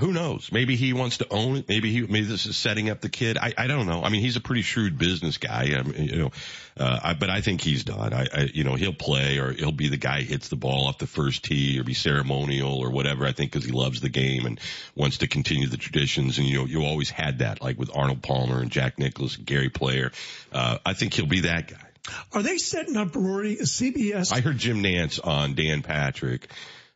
Who 0.00 0.12
knows? 0.12 0.50
Maybe 0.50 0.74
he 0.74 0.92
wants 0.92 1.18
to 1.18 1.32
own 1.32 1.56
it. 1.56 1.68
Maybe 1.68 1.92
he, 1.92 2.00
maybe 2.00 2.22
this 2.22 2.46
is 2.46 2.56
setting 2.56 2.90
up 2.90 3.00
the 3.00 3.08
kid. 3.08 3.38
I, 3.38 3.54
I 3.56 3.66
don't 3.68 3.86
know. 3.86 4.02
I 4.02 4.08
mean, 4.08 4.22
he's 4.22 4.34
a 4.34 4.40
pretty 4.40 4.62
shrewd 4.62 4.98
business 4.98 5.38
guy. 5.38 5.72
I 5.78 5.82
mean, 5.82 6.08
you 6.08 6.16
know, 6.16 6.32
uh, 6.76 6.98
I, 7.04 7.14
but 7.14 7.30
I 7.30 7.40
think 7.42 7.60
he's 7.60 7.84
done. 7.84 8.12
I, 8.12 8.26
I, 8.32 8.50
you 8.52 8.64
know, 8.64 8.74
he'll 8.74 8.92
play 8.92 9.38
or 9.38 9.52
he'll 9.52 9.70
be 9.70 9.88
the 9.88 9.96
guy 9.96 10.22
hits 10.22 10.48
the 10.48 10.56
ball 10.56 10.88
off 10.88 10.98
the 10.98 11.06
first 11.06 11.44
tee 11.44 11.78
or 11.78 11.84
be 11.84 11.94
ceremonial 11.94 12.76
or 12.78 12.90
whatever. 12.90 13.24
I 13.24 13.30
think 13.30 13.52
because 13.52 13.64
he 13.64 13.70
loves 13.70 14.00
the 14.00 14.08
game 14.08 14.46
and 14.46 14.58
wants 14.96 15.18
to 15.18 15.28
continue 15.28 15.68
the 15.68 15.76
traditions. 15.76 16.38
And 16.38 16.48
you 16.48 16.58
know, 16.58 16.64
you 16.64 16.84
always 16.84 17.10
had 17.10 17.38
that, 17.38 17.62
like 17.62 17.78
with 17.78 17.90
Arnold 17.94 18.20
Palmer 18.20 18.60
and 18.60 18.72
Jack 18.72 18.98
Nicklaus, 18.98 19.36
and 19.36 19.46
Gary 19.46 19.70
Player. 19.70 20.10
Uh, 20.52 20.78
I 20.84 20.94
think 20.94 21.14
he'll 21.14 21.26
be 21.26 21.40
that 21.40 21.68
guy. 21.68 22.12
Are 22.32 22.42
they 22.42 22.58
setting 22.58 22.96
up 22.96 23.14
Rory 23.14 23.56
CBS? 23.56 24.32
I 24.32 24.40
heard 24.40 24.58
Jim 24.58 24.82
Nantz 24.82 25.24
on 25.24 25.54
Dan 25.54 25.82
Patrick, 25.82 26.48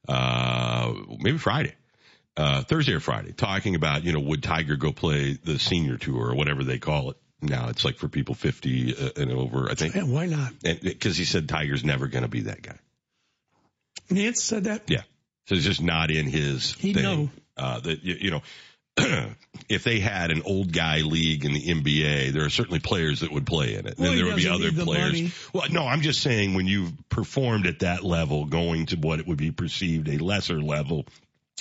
uh, 0.08 0.92
maybe 1.20 1.38
Friday, 1.38 1.74
uh, 2.38 2.62
Thursday 2.62 2.94
or 2.94 3.00
Friday, 3.00 3.32
talking 3.32 3.74
about, 3.74 4.04
you 4.04 4.12
know, 4.12 4.20
would 4.20 4.44
Tiger 4.44 4.76
go 4.76 4.92
play 4.92 5.32
the 5.32 5.58
senior 5.58 5.96
tour 5.96 6.30
or 6.30 6.34
whatever 6.36 6.62
they 6.62 6.78
call 6.78 7.10
it. 7.10 7.16
Now 7.42 7.68
it's 7.68 7.84
like 7.84 7.96
for 7.96 8.08
people 8.08 8.34
50 8.36 8.94
uh, 8.96 9.10
and 9.16 9.32
over, 9.32 9.68
I 9.68 9.74
think. 9.74 9.96
Yeah, 9.96 10.04
why 10.04 10.26
not? 10.26 10.52
Because 10.62 11.16
he 11.16 11.24
said 11.24 11.48
Tiger's 11.48 11.84
never 11.84 12.06
going 12.06 12.22
to 12.22 12.28
be 12.28 12.42
that 12.42 12.62
guy. 12.62 12.78
Nantz 14.10 14.38
said 14.38 14.64
that. 14.64 14.88
Yeah. 14.88 15.02
So 15.46 15.56
it's 15.56 15.64
just 15.64 15.82
not 15.82 16.10
in 16.12 16.26
his 16.26 16.74
He'd 16.74 16.94
thing. 16.94 17.02
know. 17.02 17.30
Uh, 17.56 17.80
that, 17.80 18.04
you, 18.04 18.14
you 18.20 18.30
know, 18.30 18.42
if 19.68 19.82
they 19.82 19.98
had 19.98 20.30
an 20.30 20.42
old 20.44 20.72
guy 20.72 20.98
league 20.98 21.44
in 21.44 21.52
the 21.52 21.60
NBA, 21.60 22.32
there 22.32 22.44
are 22.44 22.50
certainly 22.50 22.78
players 22.78 23.20
that 23.20 23.32
would 23.32 23.46
play 23.46 23.74
in 23.74 23.86
it. 23.86 23.98
Well, 23.98 24.12
he 24.12 24.16
there 24.18 24.26
would 24.26 24.36
be 24.36 24.48
other 24.48 24.70
players. 24.70 25.12
money. 25.12 25.32
Well, 25.52 25.64
no, 25.70 25.88
I'm 25.88 26.02
just 26.02 26.20
saying 26.20 26.54
when 26.54 26.66
you've 26.66 26.92
performed 27.08 27.66
at 27.66 27.80
that 27.80 28.04
level, 28.04 28.44
going 28.44 28.86
to 28.86 28.96
what 28.96 29.18
it 29.18 29.26
would 29.26 29.38
be 29.38 29.50
perceived 29.50 30.08
a 30.08 30.18
lesser 30.18 30.60
level 30.60 31.04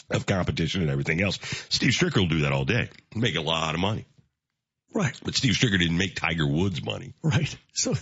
of 0.09 0.25
competition 0.25 0.81
and 0.81 0.89
everything 0.89 1.21
else, 1.21 1.39
Steve 1.69 1.91
Stricker 1.91 2.17
will 2.17 2.27
do 2.27 2.39
that 2.41 2.51
all 2.51 2.65
day. 2.65 2.89
Make 3.15 3.35
a 3.35 3.41
lot 3.41 3.73
of 3.73 3.81
money. 3.81 4.05
Right. 4.93 5.19
But 5.23 5.35
Steve 5.35 5.53
Stricker 5.53 5.79
didn't 5.79 5.97
make 5.97 6.15
Tiger 6.15 6.47
Woods 6.47 6.83
money. 6.83 7.13
Right. 7.21 7.55
So 7.73 7.93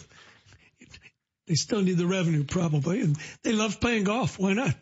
they 1.47 1.55
still 1.55 1.81
need 1.81 1.97
the 1.97 2.07
revenue 2.07 2.43
probably, 2.43 3.01
and 3.01 3.17
they 3.43 3.53
love 3.53 3.79
playing 3.79 4.05
golf. 4.05 4.39
Why 4.39 4.53
not 4.53 4.75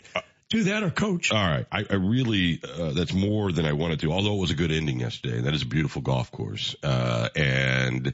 do 0.49 0.63
that 0.63 0.83
or 0.83 0.89
coach? 0.89 1.31
All 1.31 1.38
right. 1.38 1.65
I, 1.71 1.86
I 1.89 1.95
really, 1.95 2.62
uh, 2.63 2.91
that's 2.91 3.13
more 3.13 3.51
than 3.51 3.65
I 3.65 3.73
wanted 3.73 4.01
to, 4.01 4.12
although 4.12 4.36
it 4.36 4.39
was 4.39 4.51
a 4.51 4.55
good 4.55 4.71
ending 4.71 4.99
yesterday. 4.99 5.41
That 5.41 5.53
is 5.53 5.63
a 5.63 5.65
beautiful 5.65 6.01
golf 6.01 6.31
course. 6.31 6.75
Uh, 6.83 7.29
and 7.36 8.13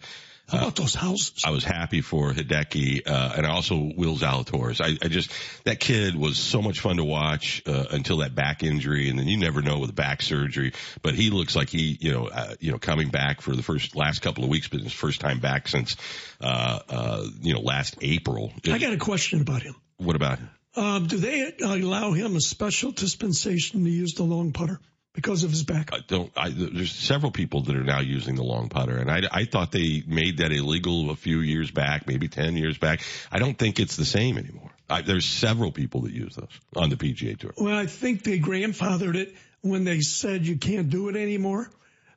How 0.49 0.57
about 0.57 0.75
those 0.75 0.95
houses? 0.95 1.43
I 1.45 1.51
was 1.51 1.63
happy 1.63 2.01
for 2.01 2.33
Hideki, 2.33 3.07
uh, 3.07 3.33
and 3.37 3.45
also 3.45 3.75
Will 3.95 4.17
Zalatoris. 4.17 4.81
I, 4.81 4.97
I 5.03 5.07
just, 5.07 5.31
that 5.65 5.79
kid 5.79 6.15
was 6.15 6.37
so 6.37 6.61
much 6.61 6.79
fun 6.79 6.97
to 6.97 7.03
watch, 7.03 7.61
uh, 7.67 7.85
until 7.91 8.17
that 8.17 8.33
back 8.33 8.63
injury. 8.63 9.09
And 9.09 9.19
then 9.19 9.27
you 9.27 9.37
never 9.37 9.61
know 9.61 9.79
with 9.79 9.93
back 9.93 10.21
surgery, 10.21 10.73
but 11.01 11.13
he 11.13 11.29
looks 11.29 11.55
like 11.55 11.69
he, 11.69 11.97
you 11.99 12.13
know, 12.13 12.27
uh, 12.27 12.55
you 12.59 12.71
know, 12.71 12.79
coming 12.79 13.09
back 13.09 13.41
for 13.41 13.55
the 13.55 13.63
first, 13.63 13.95
last 13.95 14.21
couple 14.21 14.43
of 14.43 14.49
weeks, 14.49 14.67
but 14.67 14.81
his 14.81 14.93
first 14.93 15.21
time 15.21 15.39
back 15.39 15.67
since, 15.67 15.95
uh, 16.41 16.79
uh, 16.89 17.25
you 17.41 17.53
know, 17.53 17.61
last 17.61 17.97
April. 18.01 18.51
I 18.67 18.77
got 18.79 18.93
a 18.93 18.97
question 18.97 19.41
about 19.41 19.61
him. 19.61 19.75
What 19.97 20.15
about 20.15 20.39
him? 20.39 20.49
Um, 20.75 21.07
do 21.07 21.17
they 21.17 21.51
allow 21.61 22.13
him 22.13 22.35
a 22.35 22.41
special 22.41 22.91
dispensation 22.91 23.83
to 23.83 23.89
use 23.89 24.13
the 24.13 24.23
long 24.23 24.51
putter 24.51 24.79
because 25.21 25.43
of 25.43 25.49
his 25.49 25.63
back? 25.63 25.91
I 25.93 25.99
don't. 26.07 26.31
I, 26.37 26.49
there's 26.49 26.91
several 26.93 27.31
people 27.31 27.61
that 27.63 27.75
are 27.75 27.83
now 27.83 27.99
using 27.99 28.35
the 28.35 28.43
long 28.43 28.69
putter, 28.69 28.97
and 28.97 29.11
I, 29.11 29.21
I 29.31 29.45
thought 29.45 29.71
they 29.71 30.03
made 30.07 30.37
that 30.37 30.51
illegal 30.51 31.09
a 31.11 31.15
few 31.15 31.39
years 31.41 31.71
back, 31.71 32.07
maybe 32.07 32.27
ten 32.27 32.55
years 32.55 32.77
back. 32.77 33.01
I 33.31 33.39
don't 33.39 33.57
think 33.57 33.79
it's 33.79 33.95
the 33.97 34.05
same 34.05 34.37
anymore. 34.37 34.71
I, 34.89 35.01
there's 35.01 35.25
several 35.25 35.71
people 35.71 36.01
that 36.01 36.13
use 36.13 36.35
those 36.35 36.59
on 36.75 36.89
the 36.89 36.95
PGA 36.95 37.37
Tour. 37.37 37.53
Well, 37.57 37.75
I 37.77 37.85
think 37.85 38.23
they 38.23 38.39
grandfathered 38.39 39.15
it 39.15 39.35
when 39.61 39.83
they 39.83 39.99
said 39.99 40.45
you 40.45 40.57
can't 40.57 40.89
do 40.89 41.09
it 41.09 41.15
anymore. 41.15 41.69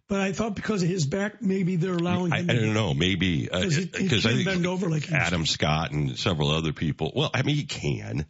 But 0.09 0.21
I 0.21 0.33
thought 0.33 0.55
because 0.55 0.83
of 0.83 0.89
his 0.91 1.07
back, 1.07 1.41
maybe 1.41 1.77
they're 1.77 1.95
allowing 1.97 2.33
I, 2.33 2.37
I 2.37 2.41
him. 2.41 2.49
to- 2.49 2.61
don't 2.61 2.75
know, 2.75 2.93
maybe 2.93 3.49
uh, 3.51 3.61
Because 3.61 3.77
he- 3.77 3.83
he 3.83 3.89
uh, 3.89 4.03
because 4.03 4.27
I 4.27 4.31
think 4.35 4.45
bend 4.45 4.67
over 4.67 4.91
like 4.91 5.11
Adam 5.11 5.47
Scott 5.47 5.91
and 5.93 6.19
several 6.19 6.51
other 6.51 6.73
people. 6.73 7.13
Well, 7.17 7.31
I 7.33 7.43
mean, 7.43 7.57
he 7.57 7.65
can. 7.65 8.27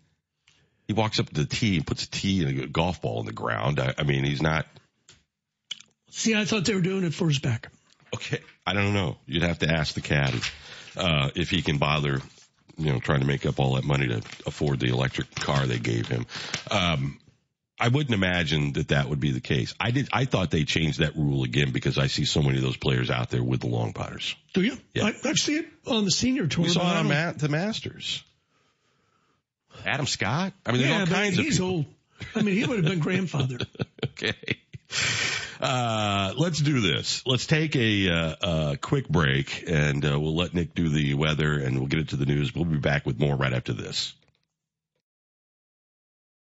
He 0.87 0.93
walks 0.95 1.21
up 1.21 1.29
to 1.29 1.35
the 1.35 1.47
tee 1.47 1.77
and 1.77 1.87
puts 1.87 2.05
a 2.05 2.11
tee 2.11 2.45
and 2.45 2.61
a 2.61 2.67
golf 2.67 3.01
ball 3.01 3.21
in 3.21 3.27
the 3.27 3.33
ground. 3.33 3.81
I, 3.81 3.95
I 3.97 4.03
mean, 4.03 4.25
he's 4.25 4.43
not. 4.43 4.67
See, 6.11 6.35
I 6.35 6.45
thought 6.45 6.65
they 6.65 6.75
were 6.75 6.81
doing 6.81 7.05
it 7.05 7.15
for 7.15 7.29
his 7.29 7.39
back. 7.39 7.69
Okay, 8.15 8.41
I 8.67 8.75
don't 8.75 8.93
know. 8.93 9.17
You'd 9.27 9.43
have 9.43 9.61
to 9.61 9.71
ask 9.71 9.95
the 9.95 10.03
caddy 10.03 10.41
uh, 10.97 11.31
if 11.35 11.49
he 11.49 11.63
can 11.63 11.79
bother, 11.79 12.21
you 12.77 12.93
know, 12.93 12.99
trying 12.99 13.21
to 13.21 13.27
make 13.27 13.47
up 13.47 13.59
all 13.59 13.75
that 13.75 13.85
money 13.85 14.09
to 14.09 14.23
afford 14.47 14.81
the 14.81 14.89
electric 14.89 15.35
car 15.35 15.67
they 15.67 15.79
gave 15.79 16.09
him. 16.09 16.27
Um, 16.71 17.19
I 17.81 17.89
wouldn't 17.89 18.15
imagine 18.15 18.75
that 18.75 18.89
that 18.89 19.09
would 19.09 19.19
be 19.19 19.33
the 19.33 19.41
case. 19.41 19.75
I 19.81 19.91
did. 19.91 20.09
I 20.13 20.27
thought 20.27 20.51
they 20.51 20.65
changed 20.65 21.01
that 21.01 21.17
rule 21.17 21.43
again 21.43 21.73
because 21.73 21.99
I 21.99 22.07
see 22.07 22.25
so 22.25 22.43
many 22.43 22.59
of 22.59 22.63
those 22.63 22.77
players 22.77 23.11
out 23.11 23.31
there 23.31 23.43
with 23.43 23.61
the 23.61 23.67
long 23.67 23.93
putters. 23.93 24.37
Do 24.53 24.63
you? 24.63 24.77
Yeah. 24.95 25.07
I, 25.07 25.15
I've 25.25 25.39
seen 25.39 25.61
it 25.61 25.69
on 25.87 26.05
the 26.05 26.11
senior 26.11 26.47
tour. 26.47 26.65
We 26.65 26.71
saw 26.71 26.93
it 26.93 26.99
on 26.99 27.09
Ma- 27.09 27.33
the 27.33 27.49
Masters. 27.49 28.23
Adam 29.85 30.07
Scott. 30.07 30.53
I 30.65 30.73
mean, 30.73 30.81
there's 30.81 30.91
yeah, 30.91 31.01
all 31.01 31.07
but 31.07 31.15
kinds 31.15 31.39
of 31.39 31.45
he's 31.45 31.61
old. 31.61 31.87
I 32.35 32.43
mean, 32.43 32.55
he 32.55 32.65
would 32.65 32.77
have 32.77 32.85
been 32.85 33.01
grandfather. 33.01 33.59
okay. 34.05 34.35
Uh, 35.61 36.33
let's 36.37 36.61
do 36.61 36.81
this. 36.81 37.23
Let's 37.27 37.47
take 37.47 37.77
a, 37.77 38.09
uh, 38.11 38.35
uh, 38.41 38.77
quick 38.81 39.09
break 39.09 39.65
and, 39.69 40.05
uh, 40.05 40.19
we'll 40.19 40.37
let 40.37 40.55
Nick 40.55 40.75
do 40.75 40.89
the 40.89 41.15
weather 41.15 41.59
and 41.59 41.79
we'll 41.79 41.89
get 41.89 42.01
into 42.01 42.17
the 42.17 42.27
news. 42.27 42.55
We'll 42.55 42.65
be 42.65 42.79
back 42.79 43.07
with 43.07 43.19
more 43.19 43.37
right 43.37 43.53
after 43.53 43.73
this. 43.73 44.15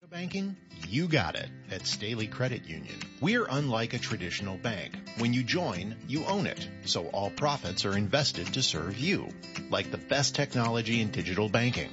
banking? 0.10 0.56
You 0.88 1.08
got 1.08 1.36
it 1.36 1.50
at 1.70 1.86
Staley 1.86 2.26
Credit 2.26 2.66
Union. 2.68 2.96
We're 3.22 3.46
unlike 3.48 3.94
a 3.94 4.00
traditional 4.00 4.58
bank. 4.58 4.96
When 5.20 5.34
you 5.34 5.44
join, 5.44 5.96
you 6.08 6.26
own 6.26 6.48
it, 6.48 6.68
so 6.86 7.08
all 7.10 7.30
profits 7.30 7.86
are 7.86 7.96
invested 7.96 8.48
to 8.54 8.64
serve 8.64 8.98
you. 8.98 9.30
Like 9.70 9.92
the 9.92 10.00
best 10.00 10.34
technology 10.34 11.02
in 11.02 11.12
digital 11.12 11.48
banking, 11.48 11.92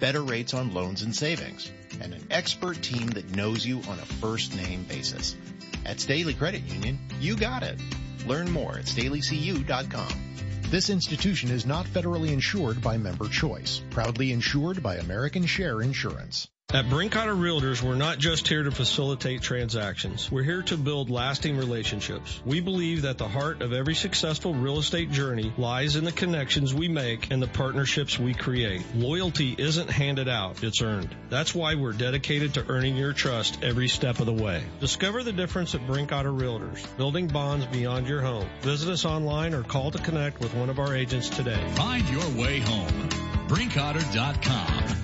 better 0.00 0.22
rates 0.22 0.54
on 0.54 0.74
loans 0.74 1.02
and 1.02 1.14
savings, 1.14 1.70
and 2.00 2.14
an 2.14 2.26
expert 2.30 2.82
team 2.82 3.06
that 3.08 3.34
knows 3.36 3.64
you 3.66 3.78
on 3.88 3.98
a 3.98 4.04
first 4.04 4.54
name 4.56 4.84
basis. 4.84 5.36
At 5.84 6.00
Staley 6.00 6.34
Credit 6.34 6.62
Union, 6.62 6.98
you 7.20 7.36
got 7.36 7.62
it. 7.62 7.78
Learn 8.26 8.50
more 8.50 8.78
at 8.78 8.86
staleycu.com. 8.86 10.34
This 10.70 10.90
institution 10.90 11.50
is 11.50 11.66
not 11.66 11.86
federally 11.86 12.30
insured 12.30 12.82
by 12.82 12.96
Member 12.96 13.28
Choice, 13.28 13.80
proudly 13.90 14.32
insured 14.32 14.82
by 14.82 14.96
American 14.96 15.46
Share 15.46 15.82
Insurance. 15.82 16.48
At 16.74 16.86
Brinkoetter 16.86 17.36
Realtors, 17.36 17.80
we're 17.82 17.94
not 17.94 18.18
just 18.18 18.48
here 18.48 18.64
to 18.64 18.72
facilitate 18.72 19.42
transactions. 19.42 20.28
We're 20.28 20.42
here 20.42 20.62
to 20.62 20.76
build 20.76 21.08
lasting 21.08 21.56
relationships. 21.56 22.40
We 22.44 22.58
believe 22.58 23.02
that 23.02 23.16
the 23.16 23.28
heart 23.28 23.62
of 23.62 23.72
every 23.72 23.94
successful 23.94 24.54
real 24.54 24.78
estate 24.78 25.12
journey 25.12 25.52
lies 25.56 25.94
in 25.94 26.04
the 26.04 26.10
connections 26.10 26.74
we 26.74 26.88
make 26.88 27.30
and 27.30 27.40
the 27.40 27.46
partnerships 27.46 28.18
we 28.18 28.34
create. 28.34 28.82
Loyalty 28.96 29.54
isn't 29.56 29.88
handed 29.88 30.28
out, 30.28 30.64
it's 30.64 30.82
earned. 30.82 31.14
That's 31.30 31.54
why 31.54 31.76
we're 31.76 31.92
dedicated 31.92 32.54
to 32.54 32.66
earning 32.68 32.96
your 32.96 33.12
trust 33.12 33.62
every 33.62 33.86
step 33.86 34.18
of 34.18 34.26
the 34.26 34.32
way. 34.32 34.64
Discover 34.80 35.22
the 35.22 35.32
difference 35.32 35.76
at 35.76 35.86
Brinkoetter 35.86 36.36
Realtors, 36.36 36.84
building 36.96 37.28
bonds 37.28 37.66
beyond 37.66 38.08
your 38.08 38.20
home. 38.20 38.48
Visit 38.62 38.90
us 38.90 39.04
online 39.04 39.54
or 39.54 39.62
call 39.62 39.92
to 39.92 39.98
connect 39.98 40.40
with 40.40 40.52
one 40.54 40.70
of 40.70 40.80
our 40.80 40.92
agents 40.96 41.28
today. 41.28 41.64
Find 41.76 42.08
your 42.08 42.28
way 42.30 42.58
home. 42.58 43.08
Brinkoetter.com. 43.46 45.03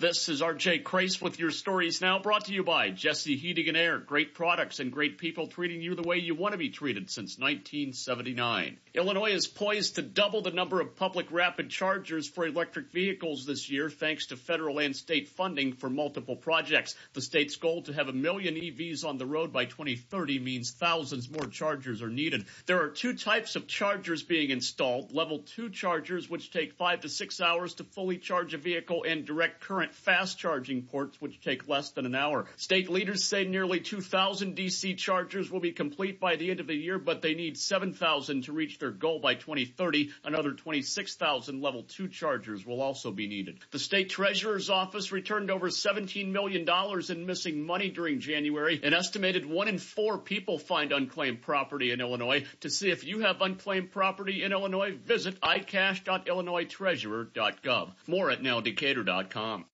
This 0.00 0.28
is 0.28 0.42
RJ 0.42 0.84
Crace 0.84 1.20
with 1.20 1.40
your 1.40 1.50
stories 1.50 2.00
now 2.00 2.20
brought 2.20 2.44
to 2.44 2.52
you 2.52 2.62
by 2.62 2.90
Jesse 2.90 3.34
Heating 3.34 3.66
and 3.66 3.76
Air. 3.76 3.98
Great 3.98 4.32
products 4.32 4.78
and 4.78 4.92
great 4.92 5.18
people 5.18 5.48
treating 5.48 5.82
you 5.82 5.96
the 5.96 6.06
way 6.06 6.18
you 6.18 6.36
want 6.36 6.52
to 6.52 6.56
be 6.56 6.68
treated 6.68 7.10
since 7.10 7.36
1979. 7.36 8.76
Illinois 8.94 9.32
is 9.32 9.48
poised 9.48 9.96
to 9.96 10.02
double 10.02 10.40
the 10.40 10.52
number 10.52 10.80
of 10.80 10.94
public 10.94 11.32
rapid 11.32 11.70
chargers 11.70 12.28
for 12.28 12.46
electric 12.46 12.92
vehicles 12.92 13.44
this 13.44 13.68
year 13.68 13.90
thanks 13.90 14.26
to 14.26 14.36
federal 14.36 14.78
and 14.78 14.94
state 14.94 15.30
funding 15.30 15.72
for 15.72 15.90
multiple 15.90 16.36
projects. 16.36 16.94
The 17.14 17.20
state's 17.20 17.56
goal 17.56 17.82
to 17.82 17.92
have 17.92 18.06
a 18.06 18.12
million 18.12 18.54
EVs 18.54 19.04
on 19.04 19.18
the 19.18 19.26
road 19.26 19.52
by 19.52 19.64
2030 19.64 20.38
means 20.38 20.70
thousands 20.70 21.28
more 21.28 21.48
chargers 21.48 22.02
are 22.02 22.08
needed. 22.08 22.44
There 22.66 22.80
are 22.84 22.90
two 22.90 23.14
types 23.14 23.56
of 23.56 23.66
chargers 23.66 24.22
being 24.22 24.50
installed. 24.50 25.12
Level 25.12 25.40
2 25.40 25.70
chargers 25.70 26.30
which 26.30 26.52
take 26.52 26.74
5 26.74 27.00
to 27.00 27.08
6 27.08 27.40
hours 27.40 27.74
to 27.74 27.82
fully 27.84 28.18
charge 28.18 28.54
a 28.54 28.58
vehicle 28.58 29.02
and 29.02 29.24
direct 29.24 29.60
current 29.60 29.87
fast 29.94 30.38
charging 30.38 30.82
ports, 30.82 31.20
which 31.20 31.40
take 31.40 31.68
less 31.68 31.90
than 31.90 32.06
an 32.06 32.14
hour. 32.14 32.46
State 32.56 32.90
leaders 32.90 33.24
say 33.24 33.44
nearly 33.44 33.80
2,000 33.80 34.56
DC 34.56 34.96
chargers 34.96 35.50
will 35.50 35.60
be 35.60 35.72
complete 35.72 36.20
by 36.20 36.36
the 36.36 36.50
end 36.50 36.60
of 36.60 36.66
the 36.66 36.74
year, 36.74 36.98
but 36.98 37.22
they 37.22 37.34
need 37.34 37.56
7,000 37.56 38.44
to 38.44 38.52
reach 38.52 38.78
their 38.78 38.90
goal 38.90 39.20
by 39.20 39.34
2030. 39.34 40.10
Another 40.24 40.52
26,000 40.52 41.60
level 41.60 41.84
2 41.84 42.08
chargers 42.08 42.66
will 42.66 42.80
also 42.80 43.10
be 43.10 43.26
needed. 43.26 43.58
The 43.70 43.78
state 43.78 44.10
treasurer's 44.10 44.70
office 44.70 45.12
returned 45.12 45.50
over 45.50 45.68
$17 45.68 46.30
million 46.30 46.66
in 47.08 47.26
missing 47.26 47.64
money 47.64 47.90
during 47.90 48.20
January. 48.20 48.80
An 48.82 48.94
estimated 48.94 49.46
one 49.46 49.68
in 49.68 49.78
four 49.78 50.18
people 50.18 50.58
find 50.58 50.92
unclaimed 50.92 51.42
property 51.42 51.90
in 51.90 52.00
Illinois. 52.00 52.44
To 52.60 52.70
see 52.70 52.90
if 52.90 53.04
you 53.04 53.20
have 53.20 53.40
unclaimed 53.40 53.92
property 53.92 54.42
in 54.42 54.52
Illinois, 54.52 54.96
visit 55.04 55.40
icash.illinoistreasurer.gov. 55.40 57.92
More 58.06 58.30
at 58.30 58.42
nowdecatur.com. 58.42 59.64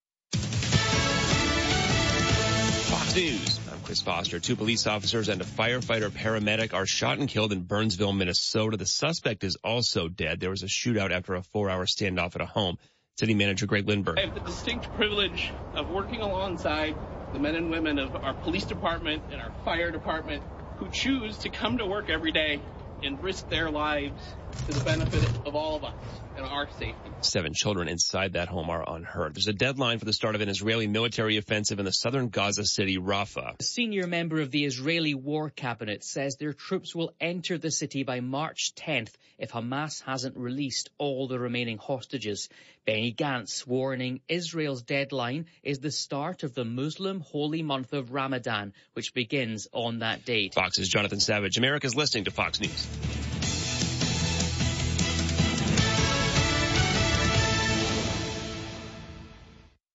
News. 3.14 3.60
I'm 3.70 3.78
Chris 3.82 4.02
Foster. 4.02 4.40
Two 4.40 4.56
police 4.56 4.88
officers 4.88 5.28
and 5.28 5.40
a 5.40 5.44
firefighter 5.44 6.10
paramedic 6.10 6.74
are 6.74 6.84
shot 6.84 7.18
and 7.18 7.28
killed 7.28 7.52
in 7.52 7.62
Burnsville, 7.62 8.12
Minnesota. 8.12 8.76
The 8.76 8.86
suspect 8.86 9.44
is 9.44 9.56
also 9.62 10.08
dead. 10.08 10.40
There 10.40 10.50
was 10.50 10.64
a 10.64 10.66
shootout 10.66 11.12
after 11.12 11.36
a 11.36 11.42
four 11.42 11.70
hour 11.70 11.86
standoff 11.86 12.34
at 12.34 12.40
a 12.40 12.46
home. 12.46 12.76
City 13.16 13.34
Manager 13.34 13.66
Greg 13.66 13.86
Lindberg. 13.86 14.18
I 14.18 14.22
have 14.22 14.34
the 14.34 14.40
distinct 14.40 14.92
privilege 14.94 15.52
of 15.76 15.90
working 15.90 16.22
alongside 16.22 16.96
the 17.32 17.38
men 17.38 17.54
and 17.54 17.70
women 17.70 18.00
of 18.00 18.16
our 18.16 18.34
police 18.34 18.64
department 18.64 19.22
and 19.30 19.40
our 19.40 19.52
fire 19.64 19.92
department 19.92 20.42
who 20.78 20.88
choose 20.88 21.38
to 21.38 21.50
come 21.50 21.78
to 21.78 21.86
work 21.86 22.10
every 22.10 22.32
day 22.32 22.60
and 23.04 23.22
risk 23.22 23.48
their 23.48 23.70
lives 23.70 24.20
to 24.66 24.72
the 24.72 24.80
benefit 24.80 25.24
of 25.44 25.54
all 25.54 25.76
of 25.76 25.84
us 25.84 25.94
and 26.36 26.46
our 26.46 26.68
safety. 26.70 27.12
Seven 27.20 27.52
children 27.54 27.88
inside 27.88 28.32
that 28.32 28.48
home 28.48 28.70
are 28.70 28.84
unhurt. 28.86 29.34
There's 29.34 29.48
a 29.48 29.52
deadline 29.52 29.98
for 29.98 30.04
the 30.04 30.12
start 30.12 30.34
of 30.34 30.40
an 30.40 30.48
Israeli 30.48 30.86
military 30.86 31.36
offensive 31.36 31.78
in 31.78 31.84
the 31.84 31.92
southern 31.92 32.28
Gaza 32.28 32.64
city, 32.64 32.98
Rafah. 32.98 33.54
A 33.60 33.62
senior 33.62 34.06
member 34.06 34.40
of 34.40 34.50
the 34.50 34.64
Israeli 34.64 35.14
War 35.14 35.50
Cabinet 35.50 36.04
says 36.04 36.36
their 36.36 36.52
troops 36.52 36.94
will 36.94 37.12
enter 37.20 37.58
the 37.58 37.70
city 37.70 38.02
by 38.02 38.20
March 38.20 38.72
10th 38.74 39.12
if 39.38 39.52
Hamas 39.52 40.02
hasn't 40.02 40.36
released 40.36 40.90
all 40.98 41.28
the 41.28 41.38
remaining 41.38 41.78
hostages. 41.78 42.48
Benny 42.86 43.12
Gantz 43.12 43.66
warning 43.66 44.20
Israel's 44.28 44.82
deadline 44.82 45.46
is 45.62 45.78
the 45.78 45.90
start 45.90 46.42
of 46.42 46.54
the 46.54 46.64
Muslim 46.64 47.20
holy 47.20 47.62
month 47.62 47.92
of 47.92 48.12
Ramadan, 48.12 48.72
which 48.92 49.14
begins 49.14 49.68
on 49.72 50.00
that 50.00 50.24
date. 50.24 50.54
Fox's 50.54 50.88
Jonathan 50.88 51.20
Savage. 51.20 51.56
America's 51.56 51.94
listening 51.94 52.24
to 52.24 52.30
Fox 52.30 52.60
News. 52.60 53.23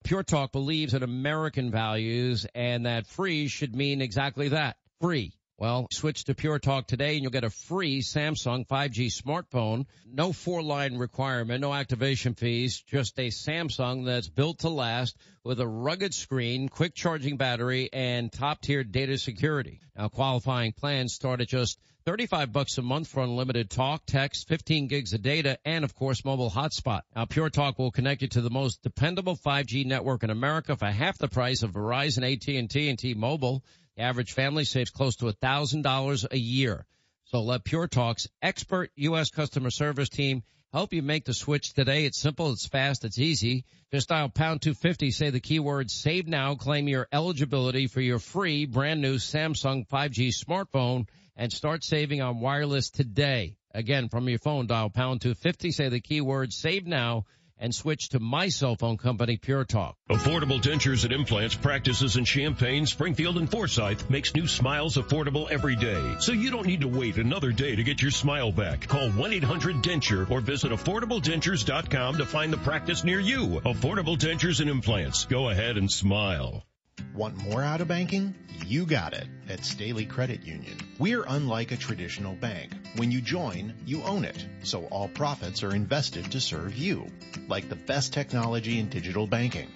Pure 0.10 0.24
Talk 0.24 0.52
believes 0.52 0.96
in 0.96 1.04
American 1.04 1.70
values 1.70 2.48
and 2.56 2.88
that 2.88 3.06
free 3.06 3.48
should 3.48 3.76
mean 3.76 4.02
exactly 4.02 4.48
that. 4.48 4.76
Free. 5.00 5.34
Well, 5.56 5.86
switch 5.92 6.24
to 6.24 6.34
Pure 6.34 6.58
Talk 6.58 6.88
today 6.88 7.14
and 7.14 7.22
you'll 7.22 7.32
get 7.32 7.44
a 7.44 7.52
free 7.52 8.02
Samsung 8.02 8.68
5G 8.68 9.12
smartphone. 9.14 9.86
No 10.12 10.34
four 10.34 10.64
line 10.64 10.98
requirement, 10.98 11.62
no 11.62 11.72
activation 11.72 12.34
fees, 12.34 12.82
just 12.88 13.20
a 13.20 13.28
Samsung 13.28 14.04
that's 14.08 14.30
built 14.30 14.62
to 14.62 14.70
last 14.70 15.16
with 15.44 15.60
a 15.60 15.68
rugged 15.68 16.16
screen, 16.16 16.70
quick 16.70 16.96
charging 16.96 17.38
battery, 17.38 17.92
and 17.94 18.32
top 18.32 18.62
tier 18.62 18.84
data 18.84 19.16
security. 19.16 19.80
Now 19.96 20.08
qualifying 20.08 20.74
plans 20.74 21.14
start 21.14 21.40
at 21.40 21.50
just 21.50 21.78
35 22.10 22.52
bucks 22.52 22.80
a 22.80 22.82
month 22.82 23.08
for 23.08 23.22
unlimited 23.22 23.70
talk, 23.70 24.02
text, 24.08 24.48
15 24.48 24.88
gigs 24.88 25.14
of 25.14 25.22
data, 25.22 25.60
and 25.64 25.86
of 25.86 25.94
course 25.94 26.26
mobile 26.26 26.50
hotspot. 26.50 27.02
Now 27.16 27.26
Pure 27.26 27.52
Talk 27.52 27.78
will 27.78 27.92
connect 27.92 28.24
you 28.24 28.28
to 28.30 28.42
the 28.42 28.50
most 28.50 28.82
dependable 28.82 29.38
5G 29.38 29.86
network 29.86 30.24
in 30.24 30.32
America 30.32 30.76
for 30.76 30.88
half 30.88 31.20
the 31.20 31.28
price 31.28 31.62
of 31.62 31.74
Verizon, 31.74 32.24
AT&T, 32.24 32.90
and 32.90 32.98
T-Mobile. 32.98 33.64
The 33.96 34.02
average 34.02 34.34
family 34.34 34.66
saves 34.66 34.90
close 34.90 35.18
to 35.18 35.26
$1,000 35.26 36.32
a 36.32 36.38
year. 36.40 36.88
So 37.26 37.44
let 37.44 37.64
Pure 37.64 37.90
Talk's 37.90 38.28
expert 38.42 38.90
U.S. 38.96 39.30
customer 39.30 39.70
service 39.70 40.10
team 40.10 40.42
help 40.74 40.94
you 40.94 41.04
make 41.04 41.26
the 41.26 41.34
switch 41.36 41.74
today. 41.74 42.06
It's 42.06 42.20
simple, 42.20 42.52
it's 42.52 42.66
fast, 42.66 43.06
it's 43.06 43.20
easy. 43.20 43.66
Just 43.94 44.10
dial 44.10 44.30
pound 44.30 44.64
250, 44.64 45.12
say 45.12 45.30
the 45.30 45.40
keyword 45.40 45.92
save 45.92 46.28
now, 46.28 46.56
claim 46.56 46.88
your 46.88 47.08
eligibility 47.14 47.86
for 47.86 48.02
your 48.02 48.18
free 48.18 48.66
brand 48.66 49.00
new 49.00 49.18
Samsung 49.18 49.88
5G 49.88 50.34
smartphone 50.34 51.06
and 51.40 51.54
start 51.54 51.86
saving 51.86 52.22
on 52.22 52.42
wireless 52.42 52.90
today. 52.90 53.56
Again, 53.74 54.10
from 54.10 54.28
your 54.28 54.40
phone, 54.40 54.68
dial 54.68 54.90
pound 54.90 55.22
250, 55.22 55.72
say 55.72 55.88
the 55.88 56.02
keyword 56.02 56.52
save 56.52 56.86
now, 56.86 57.24
and 57.58 57.74
switch 57.74 58.10
to 58.10 58.20
my 58.20 58.50
cell 58.50 58.76
phone 58.76 58.98
company, 58.98 59.38
Pure 59.38 59.66
Talk. 59.66 59.96
Affordable 60.10 60.62
Dentures 60.62 61.06
and 61.06 61.14
Implants 61.14 61.56
practices 61.56 62.18
in 62.18 62.26
Champaign, 62.26 62.86
Springfield, 62.86 63.38
and 63.38 63.50
Forsyth 63.50 64.10
makes 64.10 64.36
new 64.36 64.48
smiles 64.48 64.98
affordable 64.98 65.50
every 65.50 65.78
day. 65.78 66.16
So 66.20 66.34
you 66.34 66.52
don't 66.52 66.68
need 66.68 66.82
to 66.82 66.88
wait 66.90 67.18
another 67.18 67.54
day 67.54 67.74
to 67.74 67.84
get 67.84 68.02
your 68.02 68.12
smile 68.12 68.52
back. 68.52 68.88
Call 68.88 69.10
1-800-DENTURE 69.10 70.28
or 70.30 70.42
visit 70.42 70.72
affordabledentures.com 70.72 72.18
to 72.18 72.26
find 72.26 72.52
the 72.52 72.58
practice 72.58 73.06
near 73.06 73.20
you. 73.20 73.62
Affordable 73.64 74.18
Dentures 74.18 74.60
and 74.60 74.70
Implants. 74.70 75.26
Go 75.26 75.50
ahead 75.50 75.78
and 75.78 75.90
smile. 75.90 76.66
Want 77.14 77.38
more 77.38 77.62
out 77.62 77.82
of 77.82 77.88
banking? 77.88 78.36
You 78.66 78.86
got 78.86 79.14
it 79.14 79.28
at 79.48 79.66
Staley 79.66 80.06
Credit 80.06 80.44
Union. 80.44 80.78
We're 80.98 81.24
unlike 81.28 81.72
a 81.72 81.78
traditional 81.78 82.36
bank. 82.36 82.72
When 82.96 83.12
you 83.12 83.22
join, 83.22 83.74
you 83.86 84.04
own 84.04 84.26
it, 84.26 84.46
so 84.64 84.86
all 84.86 85.08
profits 85.08 85.64
are 85.64 85.74
invested 85.74 86.32
to 86.32 86.42
serve 86.42 86.76
you. 86.76 87.08
Like 87.48 87.70
the 87.70 87.76
best 87.76 88.14
technology 88.14 88.80
in 88.80 88.90
digital 88.90 89.28
banking, 89.28 89.70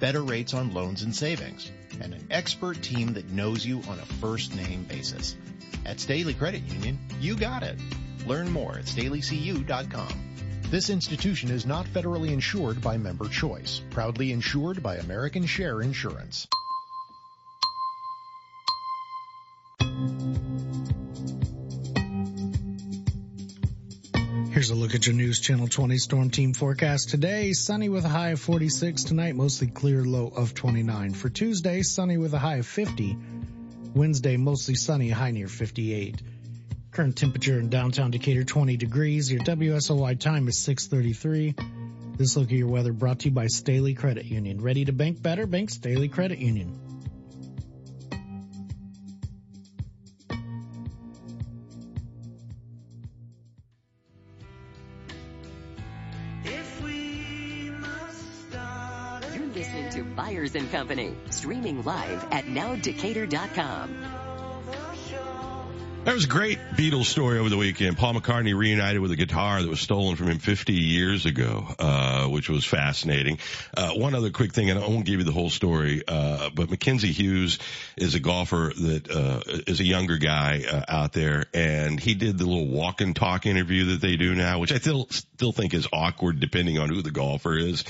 better 0.00 0.22
rates 0.22 0.54
on 0.54 0.74
loans 0.74 1.02
and 1.02 1.14
savings, 1.14 1.70
and 2.00 2.12
an 2.14 2.26
expert 2.30 2.82
team 2.82 3.14
that 3.14 3.30
knows 3.30 3.64
you 3.64 3.82
on 3.88 3.98
a 3.98 4.06
first 4.20 4.54
name 4.54 4.84
basis. 4.84 5.36
At 5.84 6.00
Staley 6.00 6.34
Credit 6.34 6.62
Union, 6.62 6.98
you 7.20 7.36
got 7.36 7.62
it. 7.62 7.78
Learn 8.26 8.50
more 8.50 8.78
at 8.78 8.84
staleycu.com. 8.86 10.36
This 10.68 10.90
institution 10.90 11.52
is 11.52 11.64
not 11.64 11.86
federally 11.86 12.32
insured 12.32 12.82
by 12.82 12.96
Member 12.96 13.28
Choice, 13.28 13.80
proudly 13.90 14.32
insured 14.32 14.82
by 14.82 14.96
American 14.96 15.46
Share 15.46 15.80
Insurance. 15.80 16.48
Here's 24.50 24.70
a 24.70 24.74
look 24.74 24.96
at 24.96 25.06
your 25.06 25.14
News 25.14 25.38
Channel 25.38 25.68
20 25.68 25.98
Storm 25.98 26.30
Team 26.30 26.52
forecast 26.52 27.10
today. 27.10 27.52
Sunny 27.52 27.88
with 27.88 28.04
a 28.04 28.08
high 28.08 28.30
of 28.30 28.40
46 28.40 29.04
tonight, 29.04 29.36
mostly 29.36 29.68
clear, 29.68 30.04
low 30.04 30.26
of 30.26 30.52
29. 30.52 31.12
For 31.12 31.28
Tuesday, 31.28 31.82
sunny 31.82 32.16
with 32.16 32.34
a 32.34 32.40
high 32.40 32.56
of 32.56 32.66
50. 32.66 33.16
Wednesday, 33.94 34.36
mostly 34.36 34.74
sunny, 34.74 35.10
high 35.10 35.30
near 35.30 35.46
58. 35.46 36.20
Current 36.96 37.14
temperature 37.14 37.60
in 37.60 37.68
downtown 37.68 38.10
Decatur 38.10 38.42
20 38.42 38.78
degrees. 38.78 39.30
Your 39.30 39.42
WSOY 39.42 40.18
time 40.18 40.48
is 40.48 40.56
633. 40.56 41.54
This 42.16 42.38
look 42.38 42.46
at 42.46 42.52
your 42.52 42.68
weather 42.68 42.94
brought 42.94 43.18
to 43.18 43.28
you 43.28 43.32
by 43.32 43.48
Staley 43.48 43.92
Credit 43.92 44.24
Union. 44.24 44.62
Ready 44.62 44.86
to 44.86 44.92
bank 44.92 45.20
better? 45.20 45.46
Bank 45.46 45.68
Staley 45.68 46.08
Credit 46.08 46.38
Union. 46.38 46.80
You're 59.34 59.46
listening 59.52 59.90
to 59.90 60.02
Byers 60.16 60.54
and 60.54 60.72
Company, 60.72 61.14
streaming 61.28 61.84
live 61.84 62.24
at 62.30 62.46
nowdecatur.com. 62.46 64.25
That 66.06 66.14
was 66.14 66.24
a 66.24 66.28
great 66.28 66.60
Beatles 66.76 67.06
story 67.06 67.40
over 67.40 67.48
the 67.48 67.56
weekend. 67.56 67.98
Paul 67.98 68.14
McCartney 68.14 68.56
reunited 68.56 69.00
with 69.00 69.10
a 69.10 69.16
guitar 69.16 69.60
that 69.60 69.68
was 69.68 69.80
stolen 69.80 70.14
from 70.14 70.28
him 70.28 70.38
50 70.38 70.72
years 70.72 71.26
ago, 71.26 71.66
uh, 71.80 72.26
which 72.26 72.48
was 72.48 72.64
fascinating. 72.64 73.40
Uh, 73.76 73.90
one 73.94 74.14
other 74.14 74.30
quick 74.30 74.52
thing, 74.52 74.70
and 74.70 74.78
I 74.78 74.86
won't 74.86 75.04
give 75.04 75.18
you 75.18 75.24
the 75.24 75.32
whole 75.32 75.50
story, 75.50 76.04
uh, 76.06 76.50
but 76.50 76.70
Mackenzie 76.70 77.10
Hughes 77.10 77.58
is 77.96 78.14
a 78.14 78.20
golfer 78.20 78.72
that 78.76 79.10
uh, 79.10 79.40
is 79.66 79.80
a 79.80 79.84
younger 79.84 80.16
guy 80.16 80.62
uh, 80.70 80.84
out 80.86 81.12
there, 81.12 81.46
and 81.52 81.98
he 81.98 82.14
did 82.14 82.38
the 82.38 82.46
little 82.46 82.68
walk 82.68 83.00
and 83.00 83.16
talk 83.16 83.44
interview 83.44 83.86
that 83.86 84.00
they 84.00 84.16
do 84.16 84.36
now, 84.36 84.60
which 84.60 84.70
I 84.70 84.76
still 84.76 85.08
still 85.36 85.52
think 85.52 85.74
is 85.74 85.86
awkward 85.92 86.40
depending 86.40 86.78
on 86.78 86.88
who 86.88 87.02
the 87.02 87.10
golfer 87.10 87.54
is. 87.58 87.84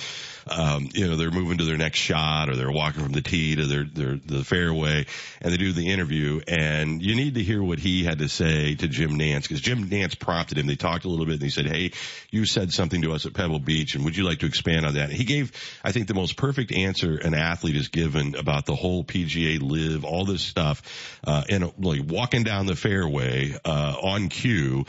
Um, 0.48 0.88
you 0.92 1.06
know, 1.06 1.16
they're 1.16 1.30
moving 1.30 1.58
to 1.58 1.64
their 1.64 1.76
next 1.76 1.98
shot 1.98 2.48
or 2.48 2.56
they're 2.56 2.72
walking 2.72 3.02
from 3.02 3.12
the 3.12 3.20
tee 3.20 3.54
to 3.54 3.66
their, 3.66 3.84
their, 3.84 4.16
the 4.16 4.44
fairway 4.44 5.06
and 5.40 5.52
they 5.52 5.56
do 5.56 5.72
the 5.72 5.88
interview 5.88 6.40
and 6.48 7.00
you 7.02 7.14
need 7.14 7.34
to 7.34 7.42
hear 7.42 7.62
what 7.62 7.78
he 7.78 8.04
had 8.04 8.18
to 8.18 8.28
say 8.28 8.74
to 8.74 8.88
Jim 8.88 9.12
Nantz 9.12 9.42
because 9.42 9.60
Jim 9.60 9.88
Nantz 9.88 10.18
prompted 10.18 10.58
him. 10.58 10.66
They 10.66 10.74
talked 10.74 11.04
a 11.04 11.08
little 11.08 11.24
bit 11.24 11.34
and 11.34 11.42
he 11.42 11.50
said, 11.50 11.66
Hey, 11.66 11.92
you 12.30 12.46
said 12.46 12.72
something 12.72 13.02
to 13.02 13.12
us 13.12 13.26
at 13.26 13.34
Pebble 13.34 13.60
Beach 13.60 13.94
and 13.94 14.04
would 14.04 14.16
you 14.16 14.24
like 14.24 14.40
to 14.40 14.46
expand 14.46 14.86
on 14.86 14.94
that? 14.94 15.10
And 15.10 15.12
he 15.12 15.24
gave, 15.24 15.52
I 15.84 15.92
think 15.92 16.08
the 16.08 16.14
most 16.14 16.36
perfect 16.36 16.72
answer 16.72 17.16
an 17.16 17.34
athlete 17.34 17.76
is 17.76 17.88
given 17.88 18.34
about 18.34 18.66
the 18.66 18.74
whole 18.74 19.04
PGA 19.04 19.60
LIV, 19.62 20.04
all 20.04 20.24
this 20.24 20.42
stuff, 20.42 20.82
uh, 21.24 21.44
and 21.48 21.72
like 21.78 22.02
walking 22.08 22.42
down 22.42 22.66
the 22.66 22.76
fairway, 22.76 23.56
uh, 23.64 23.94
on 24.02 24.28
cue 24.28 24.84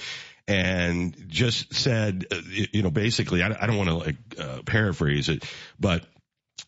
and 0.47 1.15
just 1.27 1.73
said, 1.73 2.25
uh, 2.31 2.39
you 2.71 2.81
know, 2.81 2.91
basically, 2.91 3.43
I, 3.43 3.55
I 3.61 3.67
don't 3.67 3.77
want 3.77 3.89
to 3.89 3.95
like 3.95 4.15
uh, 4.39 4.61
paraphrase 4.65 5.29
it, 5.29 5.45
but 5.79 6.05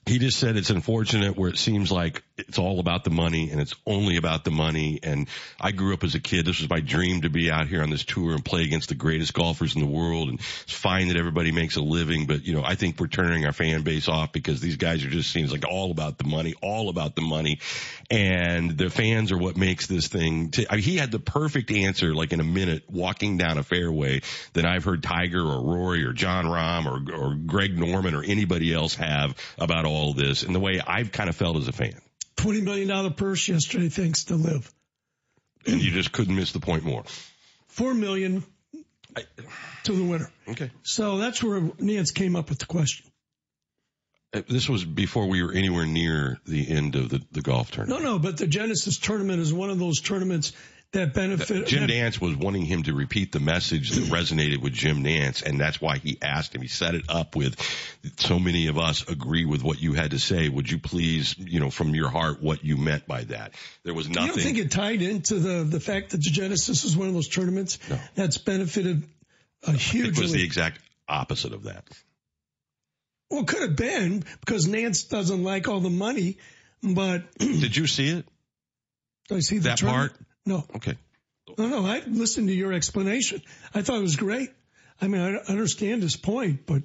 he 0.10 0.18
just 0.20 0.40
said 0.40 0.58
it's 0.58 0.72
unfortunate 0.72 1.38
where 1.38 1.50
it 1.50 1.58
seems 1.58 1.92
like 1.92 2.24
it's 2.38 2.58
all 2.58 2.80
about 2.80 3.04
the 3.04 3.10
money 3.10 3.52
and 3.52 3.62
it's 3.62 3.76
only 3.86 4.18
about 4.18 4.44
the 4.44 4.52
money. 4.52 5.00
And 5.04 5.28
I 5.62 5.72
grew 5.72 5.94
up 5.94 6.04
as 6.04 6.16
a 6.16 6.20
kid. 6.20 6.46
This 6.46 6.60
was 6.60 6.70
my 6.70 6.80
dream 6.80 7.22
to 7.22 7.30
be 7.30 7.52
out 7.52 7.68
here 7.68 7.84
on 7.84 7.90
this 7.90 8.04
tour 8.04 8.34
and 8.34 8.44
play 8.44 8.64
against 8.64 8.90
the 8.90 8.96
greatest 8.96 9.34
golfers 9.34 9.76
in 9.76 9.82
the 9.82 9.88
world. 9.88 10.30
And 10.30 10.40
it's 10.40 10.74
fine 10.74 11.10
that 11.10 11.18
everybody 11.18 11.52
makes 11.52 11.76
a 11.76 11.82
living, 11.82 12.26
but 12.26 12.44
you 12.44 12.54
know, 12.54 12.64
I 12.64 12.76
think 12.76 13.00
we're 13.00 13.08
turning 13.08 13.46
our 13.46 13.54
fan 13.54 13.84
base 13.84 14.08
off 14.08 14.32
because 14.32 14.62
these 14.62 14.78
guys 14.78 15.06
are 15.06 15.10
just 15.10 15.32
seems 15.32 15.52
like 15.52 15.66
all 15.70 15.92
about 15.92 16.18
the 16.18 16.24
money, 16.24 16.56
all 16.62 16.90
about 16.90 17.16
the 17.16 17.22
money. 17.22 17.60
And 18.10 18.78
the 18.78 18.90
fans 18.90 19.32
are 19.32 19.38
what 19.38 19.58
makes 19.58 19.86
this 19.86 20.08
thing. 20.08 20.50
T- 20.50 20.66
I 20.70 20.76
mean, 20.76 20.84
he 20.84 20.98
had 20.98 21.12
the 21.12 21.20
perfect 21.20 21.72
answer, 21.72 22.16
like 22.16 22.34
in 22.34 22.40
a 22.40 22.46
minute, 22.46 22.84
walking 22.90 23.38
down 23.38 23.60
a 23.60 23.64
fairway 23.64 24.22
that 24.54 24.66
I've 24.66 24.84
heard 24.84 25.04
Tiger 25.04 25.42
or 25.42 25.62
Rory 25.62 26.04
or 26.04 26.14
Jon 26.14 26.46
Rahm 26.46 26.86
or, 26.86 27.14
or 27.14 27.36
Greg 27.36 27.78
Norman 27.78 28.16
or 28.16 28.24
anybody 28.24 28.74
else 28.74 28.96
have 28.96 29.36
about 29.60 29.86
all 29.86 29.99
this 30.14 30.44
and 30.44 30.54
the 30.54 30.60
way 30.60 30.82
I've 30.86 31.12
kind 31.12 31.30
of 31.30 31.36
felt 31.36 31.58
as 31.58 31.68
a 31.68 31.72
fan. 31.72 32.00
$20 32.38 32.64
million 32.64 33.14
purse 33.14 33.48
yesterday, 33.48 33.90
thanks 33.90 34.26
to 34.26 34.36
LIV. 34.36 34.72
And 35.66 35.82
you 35.82 35.92
just 35.92 36.12
couldn't 36.12 36.36
miss 36.36 36.52
the 36.54 36.60
point 36.60 36.84
more. 36.84 37.04
Four 37.68 37.94
million 37.94 38.44
to 39.84 39.92
the 39.92 40.04
winner. 40.04 40.32
Okay. 40.48 40.72
So 40.84 41.18
that's 41.18 41.44
where 41.44 41.60
Nantz 41.60 42.14
came 42.14 42.36
up 42.36 42.50
with 42.50 42.60
the 42.60 42.66
question. 42.66 43.12
Uh, 44.34 44.42
This 44.48 44.70
was 44.70 44.86
before 44.86 45.28
we 45.28 45.44
were 45.44 45.52
anywhere 45.52 45.86
near 45.86 46.40
the 46.46 46.70
end 46.70 46.96
of 46.96 47.10
the, 47.10 47.22
the 47.32 47.42
golf 47.42 47.72
tournament. 47.72 48.04
No, 48.04 48.14
no, 48.14 48.20
but 48.20 48.38
the 48.38 48.48
Genesis 48.48 48.98
tournament 48.98 49.42
is 49.42 49.54
one 49.54 49.70
of 49.70 49.80
those 49.80 50.02
tournaments 50.02 50.54
that 50.94 51.14
benefit. 51.14 51.68
Jim 51.68 51.88
that- 51.88 51.90
Nantz 51.92 52.20
was 52.20 52.36
wanting 52.36 52.66
him 52.66 52.84
to 52.84 52.94
repeat 52.94 53.32
the 53.32 53.40
message 53.40 53.92
that 53.92 54.06
resonated 54.06 54.62
with 54.62 54.74
Jim 54.74 55.04
Nantz, 55.04 55.44
and 55.44 55.60
that's 55.60 55.80
why 55.80 55.98
he 55.98 56.18
asked 56.22 56.56
him. 56.56 56.62
He 56.62 56.68
set 56.68 56.96
it 56.96 57.06
up 57.10 57.36
with 57.36 57.56
so 58.18 58.40
many 58.40 58.68
of 58.68 58.78
us 58.80 59.08
agree 59.08 59.46
with 59.46 59.62
what 59.64 59.80
you 59.82 59.94
had 59.94 60.12
to 60.12 60.20
say. 60.20 60.50
Would 60.50 60.70
you 60.72 60.80
please, 60.80 61.36
you 61.38 61.60
know, 61.60 61.70
from 61.70 61.94
your 61.94 62.10
heart, 62.10 62.42
what 62.42 62.64
you 62.64 62.76
meant 62.78 63.06
by 63.08 63.24
that? 63.26 63.54
There 63.84 63.94
was 63.94 64.10
nothing. 64.10 64.24
You 64.24 64.34
don't 64.34 64.42
think 64.44 64.58
it 64.58 64.72
tied 64.72 65.02
into 65.02 65.36
the 65.36 65.64
the 65.64 65.80
fact 65.80 66.12
that 66.12 66.18
the 66.18 66.30
Genesis 66.30 66.84
is 66.84 66.98
one 66.98 67.08
of 67.08 67.14
those 67.14 67.28
tournaments 67.30 67.78
that's 68.16 68.38
benefited 68.40 69.04
uh, 69.68 69.74
it 69.76 70.18
was 70.18 70.32
the 70.32 70.44
exact 70.44 70.80
opposite 71.08 71.54
of 71.54 71.64
that. 71.64 71.86
well, 73.30 73.44
could 73.44 73.62
have 73.62 73.76
been 73.76 74.24
because 74.40 74.66
Nantz 74.68 75.08
doesn't 75.10 75.44
like 75.44 75.68
all 75.68 75.82
the 75.82 75.90
money, 75.90 76.38
but 76.82 77.38
Did 77.38 77.76
you 77.76 77.86
see 77.86 78.10
it? 78.10 78.26
Do 79.30 79.36
I 79.36 79.40
see 79.42 79.58
the 79.60 79.70
That 79.70 79.78
tournament- 79.80 80.14
part? 80.14 80.26
No. 80.50 80.66
Okay. 80.76 80.98
No, 81.58 81.68
no, 81.68 81.86
I 81.86 82.02
listened 82.08 82.48
to 82.50 82.54
your 82.54 82.74
explanation. 82.74 83.42
I 83.74 83.82
thought 83.82 83.98
it 84.00 84.02
was 84.02 84.16
great. 84.16 84.50
I 85.02 85.08
mean, 85.08 85.22
I 85.22 85.52
understand 85.52 86.02
his 86.04 86.16
point, 86.18 86.66
but 86.66 86.84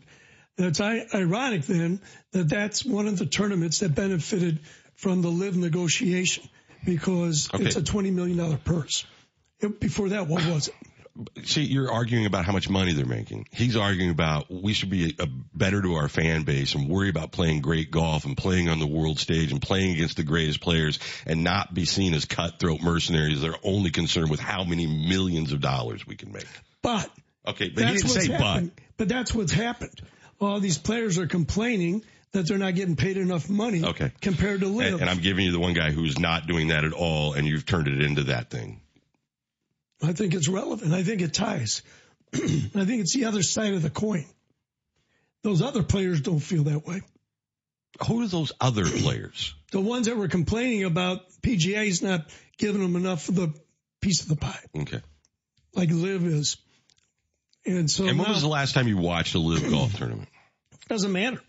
it's 0.56 0.80
i- 0.80 1.06
ironic 1.14 1.62
then 1.66 2.00
that 2.32 2.48
that's 2.48 2.84
one 2.84 3.08
of 3.08 3.18
the 3.18 3.26
tournaments 3.26 3.80
that 3.80 3.94
benefited 3.94 4.60
from 4.94 5.22
the 5.22 5.28
LIV 5.30 5.56
negotiation 5.56 6.44
because 6.84 7.48
Okay. 7.52 7.64
it's 7.64 7.76
a 7.76 7.82
$20 7.82 8.12
million 8.12 8.56
purse. 8.58 9.04
Before 9.80 10.10
that, 10.10 10.28
what 10.28 10.44
was 10.46 10.68
it? 10.68 10.74
See, 11.44 11.62
you're 11.62 11.92
arguing 11.92 12.26
about 12.26 12.44
how 12.44 12.52
much 12.52 12.68
money 12.68 12.92
they're 12.92 13.06
making. 13.06 13.46
He's 13.52 13.76
arguing 13.76 14.10
about 14.10 14.50
we 14.50 14.72
should 14.72 14.90
be 14.90 15.14
a, 15.18 15.28
better 15.54 15.80
to 15.80 15.94
our 15.94 16.08
fan 16.08 16.42
base 16.42 16.74
and 16.74 16.88
worry 16.88 17.08
about 17.08 17.30
playing 17.30 17.60
great 17.60 17.92
golf 17.92 18.24
and 18.24 18.36
playing 18.36 18.68
on 18.68 18.80
the 18.80 18.86
world 18.86 19.20
stage 19.20 19.52
and 19.52 19.62
playing 19.62 19.92
against 19.92 20.16
the 20.16 20.24
greatest 20.24 20.60
players 20.60 20.98
and 21.24 21.44
not 21.44 21.72
be 21.72 21.84
seen 21.84 22.14
as 22.14 22.24
cutthroat 22.24 22.82
mercenaries 22.82 23.42
that 23.42 23.50
are 23.50 23.60
only 23.62 23.90
concerned 23.90 24.28
with 24.28 24.40
how 24.40 24.64
many 24.64 24.86
millions 24.86 25.52
of 25.52 25.60
dollars 25.60 26.04
we 26.04 26.16
can 26.16 26.32
make. 26.32 26.46
But 26.82 27.08
Okay, 27.46 27.68
but 27.68 27.84
he 27.84 27.94
didn't 27.94 28.08
say 28.08 28.32
happened. 28.32 28.72
But 28.96 29.08
that's 29.08 29.34
what's 29.34 29.52
happened. 29.52 30.00
All 30.40 30.60
these 30.60 30.78
players 30.78 31.18
are 31.18 31.26
complaining 31.26 32.02
that 32.32 32.48
they're 32.48 32.58
not 32.58 32.74
getting 32.74 32.96
paid 32.96 33.16
enough 33.16 33.48
money. 33.48 33.84
Okay. 33.84 34.10
compared 34.20 34.60
to 34.60 34.66
LIV. 34.66 34.94
And, 34.94 35.00
and 35.02 35.10
I'm 35.10 35.20
giving 35.20 35.44
you 35.44 35.52
the 35.52 35.60
one 35.60 35.74
guy 35.74 35.90
who's 35.90 36.18
not 36.18 36.46
doing 36.46 36.68
that 36.68 36.84
at 36.84 36.92
all 36.92 37.34
and 37.34 37.46
you've 37.46 37.66
turned 37.66 37.86
it 37.86 38.02
into 38.02 38.24
that 38.24 38.50
thing. 38.50 38.80
I 40.04 40.12
think 40.12 40.34
it's 40.34 40.48
relevant. 40.48 40.92
I 40.92 41.02
think 41.02 41.20
it 41.22 41.32
ties. 41.34 41.82
I 42.34 42.38
think 42.84 43.00
it's 43.02 43.14
the 43.14 43.24
other 43.26 43.42
side 43.42 43.74
of 43.74 43.82
the 43.82 43.90
coin. 43.90 44.26
Those 45.42 45.62
other 45.62 45.82
players 45.82 46.20
don't 46.20 46.40
feel 46.40 46.64
that 46.64 46.86
way. 46.86 47.02
Who 48.08 48.22
are 48.22 48.26
those 48.28 48.52
other 48.60 48.84
players? 48.86 49.54
The 49.72 49.80
ones 49.80 50.06
that 50.06 50.16
were 50.16 50.28
complaining 50.28 50.84
about 50.84 51.20
PGA's 51.42 52.02
not 52.02 52.26
giving 52.58 52.80
them 52.82 52.96
enough 52.96 53.28
of 53.28 53.34
the 53.36 53.52
piece 54.00 54.22
of 54.22 54.28
the 54.28 54.36
pie, 54.36 54.60
Okay. 54.76 55.00
like 55.74 55.90
LIV 55.90 56.26
is. 56.26 56.56
And 57.66 57.90
so 57.90 58.06
And 58.06 58.18
when 58.18 58.26
now, 58.28 58.34
was 58.34 58.42
the 58.42 58.48
last 58.48 58.74
time 58.74 58.88
you 58.88 58.98
watched 58.98 59.34
a 59.34 59.38
LIV 59.38 59.70
golf 59.70 59.94
tournament? 59.96 60.28
doesn't 60.88 61.12
matter. 61.12 61.40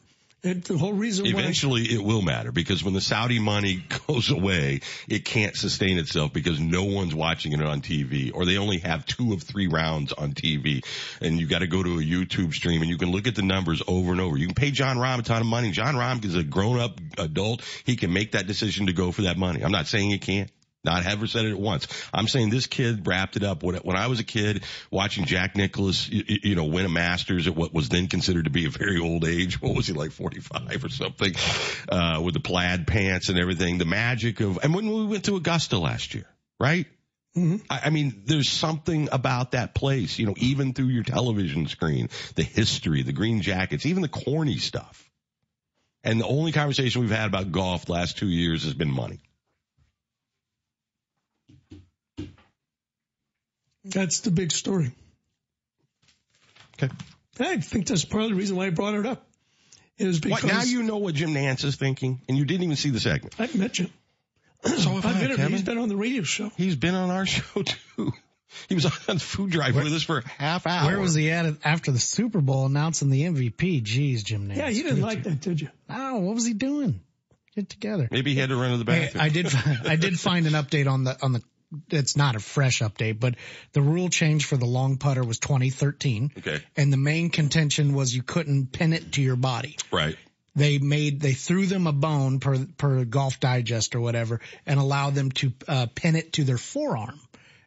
And 0.45 0.63
the 0.63 0.77
whole 0.77 0.93
reason 0.93 1.25
Eventually 1.25 1.83
it 1.83 2.03
will 2.03 2.21
matter 2.21 2.51
because 2.51 2.83
when 2.83 2.93
the 2.93 3.01
Saudi 3.01 3.39
money 3.39 3.83
goes 4.07 4.29
away, 4.29 4.81
it 5.09 5.25
can't 5.25 5.55
sustain 5.55 5.97
itself 5.97 6.33
because 6.33 6.59
no 6.59 6.83
one's 6.83 7.15
watching 7.15 7.53
it 7.53 7.61
on 7.61 7.81
TV 7.81 8.31
or 8.31 8.45
they 8.45 8.57
only 8.57 8.77
have 8.79 9.07
two 9.07 9.33
of 9.33 9.41
three 9.41 9.67
rounds 9.67 10.13
on 10.13 10.33
TV 10.33 10.85
and 11.19 11.39
you 11.39 11.47
got 11.47 11.59
to 11.59 11.67
go 11.67 11.81
to 11.81 11.97
a 11.97 12.03
YouTube 12.03 12.53
stream 12.53 12.81
and 12.81 12.91
you 12.91 12.97
can 12.97 13.09
look 13.09 13.25
at 13.27 13.33
the 13.33 13.41
numbers 13.41 13.81
over 13.87 14.11
and 14.11 14.21
over. 14.21 14.37
You 14.37 14.45
can 14.45 14.55
pay 14.55 14.69
Jon 14.69 14.97
Rahm 14.97 15.19
a 15.19 15.23
ton 15.23 15.41
of 15.41 15.47
money. 15.47 15.71
Jon 15.71 15.95
Rahm 15.95 16.23
is 16.23 16.35
a 16.35 16.43
grown 16.43 16.79
up 16.79 16.99
adult. 17.17 17.63
He 17.83 17.95
can 17.95 18.13
make 18.13 18.33
that 18.33 18.45
decision 18.45 18.85
to 18.85 18.93
go 18.93 19.11
for 19.11 19.23
that 19.23 19.37
money. 19.37 19.63
I'm 19.63 19.71
not 19.71 19.87
saying 19.87 20.11
he 20.11 20.19
can't. 20.19 20.51
Not 20.85 21.05
ever 21.05 21.27
said 21.27 21.45
it 21.45 21.51
at 21.51 21.59
once. 21.59 21.87
I'm 22.13 22.27
saying 22.27 22.49
this 22.49 22.67
kid 22.67 23.05
wrapped 23.05 23.35
it 23.35 23.43
up. 23.43 23.63
When, 23.63 23.75
when 23.77 23.97
I 23.97 24.07
was 24.07 24.19
a 24.19 24.23
kid 24.23 24.63
watching 24.91 25.25
Jack 25.25 25.55
Nicklaus, 25.55 26.07
you, 26.07 26.23
you 26.27 26.55
know, 26.55 26.65
win 26.65 26.85
a 26.85 26.89
Masters 26.89 27.47
at 27.47 27.55
what 27.55 27.73
was 27.73 27.89
then 27.89 28.07
considered 28.07 28.45
to 28.45 28.51
be 28.51 28.65
a 28.65 28.69
very 28.69 28.99
old 28.99 29.25
age. 29.25 29.61
What 29.65 29.75
was 29.75 29.87
he 29.87 29.93
like, 29.93 30.11
45 30.11 30.85
or 30.85 30.89
something, 30.89 31.33
uh, 31.89 32.21
with 32.23 32.35
the 32.35 32.39
plaid 32.39 32.85
pants 32.85 33.29
and 33.29 33.39
everything. 33.39 33.79
The 33.79 33.85
magic 33.85 34.39
of, 34.39 34.59
and 34.61 34.75
when 34.75 34.87
we 34.87 35.05
went 35.05 35.25
to 35.25 35.35
Augusta 35.37 35.79
last 35.79 36.13
year, 36.13 36.27
right? 36.59 36.85
I, 37.69 37.81
I 37.85 37.89
mean, 37.89 38.23
there's 38.25 38.49
something 38.49 39.09
about 39.11 39.51
that 39.51 39.75
place, 39.75 40.19
you 40.19 40.25
know, 40.25 40.35
even 40.37 40.73
through 40.73 40.87
your 40.87 41.03
television 41.03 41.67
screen, 41.67 42.09
the 42.35 42.43
history, 42.43 43.01
the 43.03 43.13
green 43.13 43.41
jackets, 43.41 43.85
even 43.85 44.01
the 44.01 44.07
corny 44.07 44.57
stuff. 44.57 45.09
And 46.03 46.19
the 46.19 46.27
only 46.27 46.51
conversation 46.51 47.01
we've 47.01 47.09
had 47.09 47.27
about 47.27 47.51
golf 47.51 47.85
the 47.85 47.93
last 47.93 48.17
two 48.17 48.27
years 48.27 48.63
has 48.63 48.73
been 48.75 48.91
money. 48.91 49.19
That's 53.85 54.21
the 54.21 54.31
big 54.31 54.51
story. 54.51 54.91
Okay. 56.81 56.93
I 57.39 57.57
think 57.57 57.87
that's 57.87 58.05
part 58.05 58.23
of 58.23 58.29
the 58.29 58.35
reason 58.35 58.55
why 58.55 58.65
I 58.67 58.69
brought 58.69 58.95
it 58.95 59.05
up. 59.05 59.25
Is 59.97 60.19
because 60.19 60.43
What, 60.43 60.51
now 60.51 60.63
you 60.63 60.83
know 60.83 60.97
what 60.97 61.15
Jim 61.15 61.29
Nantz 61.33 61.63
is 61.63 61.75
thinking, 61.77 62.19
and 62.27 62.37
you 62.37 62.43
didn't 62.45 62.63
even 62.63 62.75
see 62.75 62.89
the 62.89 62.99
segment. 62.99 63.35
I've 63.39 63.55
met 63.55 63.71
Jim. 63.73 63.89
So 64.65 64.71
have 64.89 65.05
I've 65.05 65.15
I, 65.17 65.19
been, 65.27 65.35
Kevin. 65.37 65.51
he's 65.51 65.61
been 65.61 65.77
on 65.77 65.89
the 65.89 65.95
radio 65.95 66.23
show. 66.23 66.51
He's 66.57 66.75
been 66.75 66.95
on 66.95 67.09
our 67.11 67.25
show 67.25 67.61
too. 67.63 68.11
He 68.67 68.75
was 68.75 68.85
on 68.85 68.91
the 69.07 69.19
Food 69.19 69.51
Drive 69.51 69.75
with 69.75 69.93
us 69.93 70.03
for 70.03 70.19
a 70.19 70.27
half 70.27 70.65
hour. 70.65 70.87
Where 70.87 70.99
was 70.99 71.13
he 71.13 71.29
at 71.31 71.45
after 71.63 71.91
the 71.91 71.99
Super 71.99 72.41
Bowl 72.41 72.65
announcing 72.65 73.09
the 73.09 73.21
MVP? 73.23 73.83
Jeez, 73.83 74.23
Jim 74.23 74.49
Nantz. 74.49 74.57
Yeah, 74.57 74.69
you 74.69 74.83
didn't 74.83 75.01
like 75.01 75.23
that, 75.23 75.39
did 75.41 75.61
you? 75.61 75.69
Oh, 75.89 76.19
what 76.19 76.35
was 76.35 76.45
he 76.45 76.53
doing? 76.53 76.99
Get 77.55 77.69
together. 77.69 78.07
Maybe 78.11 78.33
he 78.33 78.39
had 78.39 78.49
to 78.49 78.55
run 78.55 78.77
to 78.77 78.83
the 78.83 78.91
Hey, 78.91 79.05
bathroom. 79.05 79.23
I 79.23 79.29
did. 79.29 79.55
I 79.87 79.95
did 79.95 80.19
find 80.19 80.45
an 80.47 80.53
update 80.53 80.89
on 80.91 81.03
the 81.05 81.17
on 81.23 81.31
the. 81.33 81.41
It's 81.89 82.15
not 82.15 82.35
a 82.35 82.39
fresh 82.39 82.79
update, 82.81 83.19
but 83.19 83.35
the 83.73 83.81
rule 83.81 84.09
change 84.09 84.45
for 84.45 84.57
the 84.57 84.65
long 84.65 84.97
putter 84.97 85.23
was 85.23 85.39
2013, 85.39 86.31
Okay. 86.37 86.59
and 86.75 86.91
the 86.91 86.97
main 86.97 87.29
contention 87.29 87.93
was 87.93 88.15
you 88.15 88.23
couldn't 88.23 88.71
pin 88.71 88.93
it 88.93 89.13
to 89.13 89.21
your 89.21 89.35
body. 89.35 89.77
Right. 89.91 90.15
They 90.55 90.77
made 90.77 91.19
they 91.19 91.33
threw 91.33 91.65
them 91.65 91.85
a 91.85 91.91
bone 91.91 92.39
per 92.39 92.65
per 92.77 93.03
Golf 93.03 93.39
Digest 93.41 93.93
or 93.95 93.99
whatever, 93.99 94.39
and 94.65 94.79
allowed 94.79 95.13
them 95.13 95.31
to 95.31 95.53
uh, 95.67 95.87
pin 95.93 96.15
it 96.15 96.33
to 96.33 96.43
their 96.45 96.57
forearm. 96.57 97.19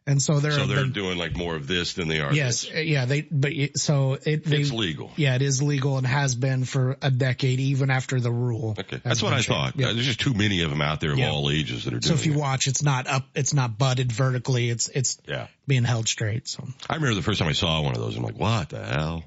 And 0.09 0.19
so 0.19 0.39
there 0.39 0.51
So 0.53 0.65
they're 0.65 0.77
been- 0.85 0.91
doing 0.91 1.17
like 1.19 1.35
more 1.35 1.55
of 1.55 1.67
this 1.67 1.93
than 1.93 2.07
they 2.07 2.19
are. 2.19 2.33
Yes, 2.33 2.63
this. 2.63 2.75
uh, 2.75 2.79
yeah, 2.79 3.05
they, 3.05 3.21
but 3.21 3.51
so 3.75 4.13
it, 4.25 4.43
they, 4.43 4.57
It's 4.61 4.71
legal. 4.71 5.11
Yeah, 5.17 5.35
it 5.35 5.43
is 5.43 5.61
legal 5.61 5.97
and 5.99 6.07
has 6.07 6.33
been 6.33 6.63
for 6.65 6.97
a 7.03 7.11
decade, 7.11 7.59
even 7.59 7.91
after 7.91 8.19
the 8.19 8.31
rule. 8.31 8.75
Okay. 8.79 8.99
That's 9.03 9.21
what 9.21 9.33
I 9.33 9.41
thought. 9.43 9.73
Yeah. 9.75 9.89
Uh, 9.89 9.93
There's 9.93 10.07
just 10.07 10.19
too 10.19 10.33
many 10.33 10.63
of 10.63 10.71
them 10.71 10.81
out 10.81 10.99
there 10.99 11.11
of 11.11 11.19
Yeah. 11.19 11.29
all 11.29 11.51
ages 11.51 11.83
that 11.85 11.93
are 11.93 12.01
So 12.01 12.15
if 12.15 12.25
you 12.25 12.33
it. 12.33 12.37
watch, 12.39 12.67
it's 12.67 12.81
not 12.81 13.05
up, 13.05 13.27
it's 13.35 13.53
not 13.53 13.77
butted 13.77 14.11
vertically. 14.11 14.69
It's, 14.71 14.89
it's 14.89 15.19
Yeah. 15.27 15.45
being 15.67 15.83
held 15.83 16.07
straight. 16.07 16.47
So 16.47 16.67
I 16.89 16.95
remember 16.95 17.13
the 17.13 17.21
first 17.21 17.37
time 17.39 17.47
I 17.49 17.53
saw 17.53 17.79
one 17.83 17.93
of 17.95 18.01
those. 18.01 18.17
I'm 18.17 18.23
like, 18.23 18.39
what 18.39 18.69
the 18.69 18.83
hell? 18.83 19.23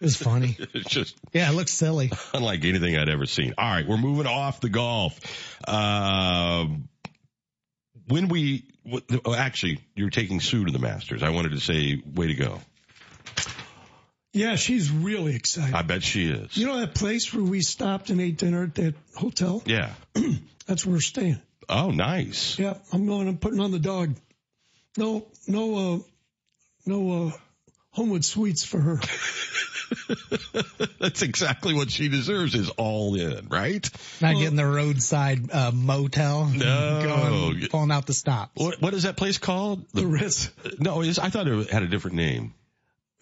it 0.00 0.04
was 0.04 0.16
funny. 0.16 0.56
It's 0.72 0.88
just 0.88 1.14
Yeah, 1.34 1.50
it 1.50 1.54
looks 1.54 1.72
silly. 1.72 2.10
unlike 2.32 2.64
anything 2.64 2.96
I'd 2.96 3.10
ever 3.10 3.26
seen. 3.26 3.52
All 3.58 3.70
right, 3.70 3.86
we're 3.86 3.98
moving 3.98 4.26
off 4.26 4.60
the 4.62 4.70
golf. 4.70 5.20
Uh, 5.68 6.66
when 8.08 8.28
we, 8.28 8.64
what- 8.84 9.04
oh, 9.24 9.34
actually, 9.34 9.80
you're 9.94 10.10
taking 10.10 10.40
Sue 10.40 10.64
to 10.64 10.72
the 10.72 10.78
Masters. 10.78 11.22
I 11.22 11.30
wanted 11.30 11.52
to 11.52 11.60
say, 11.60 12.02
way 12.14 12.28
to 12.28 12.34
go. 12.34 12.60
Yeah, 14.32 14.56
she's 14.56 14.90
really 14.90 15.36
excited. 15.36 15.74
I 15.74 15.82
bet 15.82 16.02
she 16.02 16.26
is. 16.26 16.56
You 16.56 16.66
know 16.66 16.80
that 16.80 16.94
place 16.94 17.32
where 17.32 17.44
we 17.44 17.60
stopped 17.60 18.10
and 18.10 18.20
ate 18.20 18.36
dinner 18.36 18.64
at 18.64 18.74
that 18.74 18.94
hotel? 19.14 19.62
Yeah. 19.64 19.92
That's 20.66 20.84
where 20.84 20.94
we're 20.94 21.00
staying. 21.00 21.40
Oh, 21.68 21.90
nice. 21.90 22.58
Yeah, 22.58 22.74
I'm 22.92 23.06
going. 23.06 23.28
I'm 23.28 23.38
putting 23.38 23.60
on 23.60 23.70
the 23.70 23.78
dog. 23.78 24.16
No, 24.96 25.24
no, 25.46 25.94
uh, 25.94 25.98
no, 26.86 27.28
uh, 27.28 27.32
Homewood 27.94 28.24
Suites 28.24 28.64
for 28.64 28.80
her. 28.80 28.96
That's 30.98 31.22
exactly 31.22 31.74
what 31.74 31.92
she 31.92 32.08
deserves 32.08 32.56
is 32.56 32.68
all 32.70 33.14
in, 33.14 33.46
right? 33.48 33.88
Not 34.20 34.34
getting 34.34 34.56
the 34.56 34.66
roadside 34.66 35.48
uh, 35.52 35.70
motel. 35.72 36.44
No. 36.54 37.02
Going, 37.04 37.68
pulling 37.68 37.92
out 37.92 38.06
the 38.06 38.12
stops. 38.12 38.60
What, 38.60 38.82
what 38.82 38.94
is 38.94 39.04
that 39.04 39.16
place 39.16 39.38
called? 39.38 39.84
The 39.92 40.06
Ritz. 40.06 40.50
No, 40.80 41.02
it's, 41.02 41.20
I 41.20 41.30
thought 41.30 41.46
it 41.46 41.70
had 41.70 41.84
a 41.84 41.86
different 41.86 42.16
name. 42.16 42.52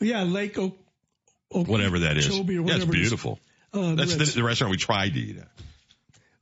Yeah, 0.00 0.22
Lake 0.22 0.58
Oak. 0.58 0.78
Oak 1.50 1.68
Whatever 1.68 1.98
that 2.00 2.16
is. 2.16 2.28
Okeechobee 2.28 2.58
or 2.58 2.62
That's 2.62 2.72
whatever 2.78 2.94
it 2.94 2.98
is. 2.98 3.02
beautiful. 3.02 3.38
Uh, 3.74 3.94
That's 3.94 4.16
the, 4.16 4.24
the 4.24 4.42
restaurant 4.42 4.70
we 4.70 4.78
tried 4.78 5.12
to 5.12 5.20
eat 5.20 5.36
at. 5.36 5.48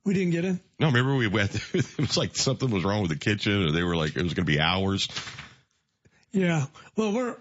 We 0.04 0.14
didn't 0.14 0.30
get 0.30 0.44
in. 0.44 0.60
No, 0.78 0.86
remember 0.86 1.16
we 1.16 1.26
went, 1.26 1.54
it 1.74 1.98
was 1.98 2.16
like 2.16 2.36
something 2.36 2.70
was 2.70 2.84
wrong 2.84 3.02
with 3.02 3.10
the 3.10 3.18
kitchen 3.18 3.64
or 3.66 3.72
they 3.72 3.82
were 3.82 3.96
like, 3.96 4.16
it 4.16 4.22
was 4.22 4.34
going 4.34 4.46
to 4.46 4.52
be 4.52 4.60
hours. 4.60 5.08
Yeah. 6.32 6.66
Well, 6.96 7.12
we're 7.12 7.36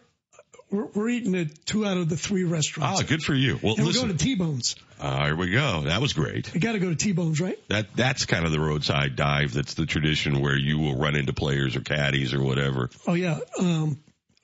we're, 0.71 0.85
we're 0.85 1.09
eating 1.09 1.35
at 1.35 1.65
two 1.65 1.85
out 1.85 1.97
of 1.97 2.09
the 2.09 2.17
three 2.17 2.43
restaurants. 2.43 3.01
Ah, 3.01 3.05
good 3.07 3.21
for 3.23 3.33
you. 3.33 3.59
Well, 3.61 3.75
and 3.77 3.85
we're 3.85 3.93
going 3.93 4.09
to 4.09 4.17
T-Bones. 4.17 4.75
uh, 4.99 5.25
here 5.25 5.35
we 5.35 5.51
go. 5.51 5.81
That 5.81 6.01
was 6.01 6.13
great. 6.13 6.53
You 6.53 6.59
got 6.59 6.73
to 6.73 6.79
go 6.79 6.89
to 6.89 6.95
T-Bones, 6.95 7.39
right? 7.41 7.57
That, 7.69 7.95
that's 7.95 8.25
kind 8.25 8.45
of 8.45 8.51
the 8.51 8.59
roadside 8.59 9.15
dive. 9.15 9.53
That's 9.53 9.73
the 9.73 9.85
tradition 9.85 10.41
where 10.41 10.57
you 10.57 10.77
will 10.79 10.97
run 10.97 11.15
into 11.15 11.33
players 11.33 11.75
or 11.75 11.81
caddies 11.81 12.33
or 12.33 12.41
whatever. 12.43 12.89
Oh 13.07 13.13
yeah. 13.13 13.39
Um, 13.59 13.99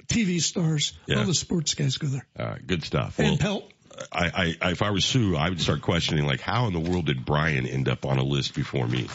TV 0.08 0.42
stars. 0.42 0.94
Yeah. 1.08 1.20
All 1.20 1.26
the 1.26 1.34
sports 1.34 1.74
guys 1.74 1.98
go 1.98 2.08
there. 2.08 2.26
Uh, 2.38 2.56
good 2.66 2.84
stuff. 2.84 3.20
And 3.20 3.30
Well, 3.30 3.38
Pelt. 3.38 3.72
I, 4.12 4.56
I, 4.62 4.72
if 4.72 4.82
I 4.82 4.90
was 4.92 5.06
Sue, 5.06 5.38
I 5.38 5.48
would 5.50 5.62
start 5.62 5.82
questioning 5.82 6.26
like, 6.26 6.42
how 6.42 6.68
in 6.68 6.74
the 6.74 6.80
world 6.82 7.06
did 7.06 7.26
Brian 7.26 7.66
end 7.66 7.88
up 7.88 8.06
on 8.06 8.18
a 8.18 8.24
list 8.24 8.54
before 8.54 8.86
me? 8.86 9.08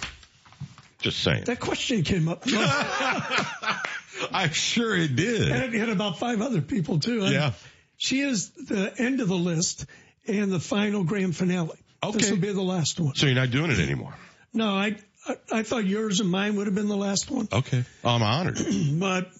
Just 1.00 1.22
saying. 1.22 1.44
That 1.44 1.60
question 1.60 2.02
came 2.02 2.28
up. 2.28 2.44
I'm 4.32 4.50
sure 4.52 4.96
it 4.96 5.16
did. 5.16 5.50
and 5.50 5.74
it 5.74 5.78
had 5.78 5.88
about 5.88 6.18
five 6.18 6.40
other 6.42 6.60
people 6.60 6.98
too. 6.98 7.24
And 7.24 7.32
Yeah. 7.32 7.52
She 7.96 8.20
is 8.20 8.50
the 8.50 8.92
end 8.98 9.20
of 9.20 9.28
the 9.28 9.36
list 9.36 9.84
and 10.26 10.50
the 10.50 10.60
final 10.60 11.04
grand 11.04 11.36
finale. 11.36 11.76
Okay. 12.02 12.18
This 12.18 12.30
will 12.30 12.38
be 12.38 12.52
the 12.52 12.62
last 12.62 12.98
one. 12.98 13.14
So 13.14 13.26
you're 13.26 13.34
not 13.34 13.50
doing 13.50 13.70
it 13.70 13.78
anymore. 13.78 14.14
No, 14.54 14.68
I, 14.68 14.96
I, 15.26 15.36
I 15.52 15.62
thought 15.62 15.84
yours 15.84 16.20
and 16.20 16.30
mine 16.30 16.56
would 16.56 16.66
have 16.66 16.74
been 16.74 16.88
the 16.88 16.96
last 16.96 17.30
one, 17.30 17.46
Okay. 17.52 17.84
I'm 18.02 18.22
honored. 18.22 18.58
but 18.92 19.30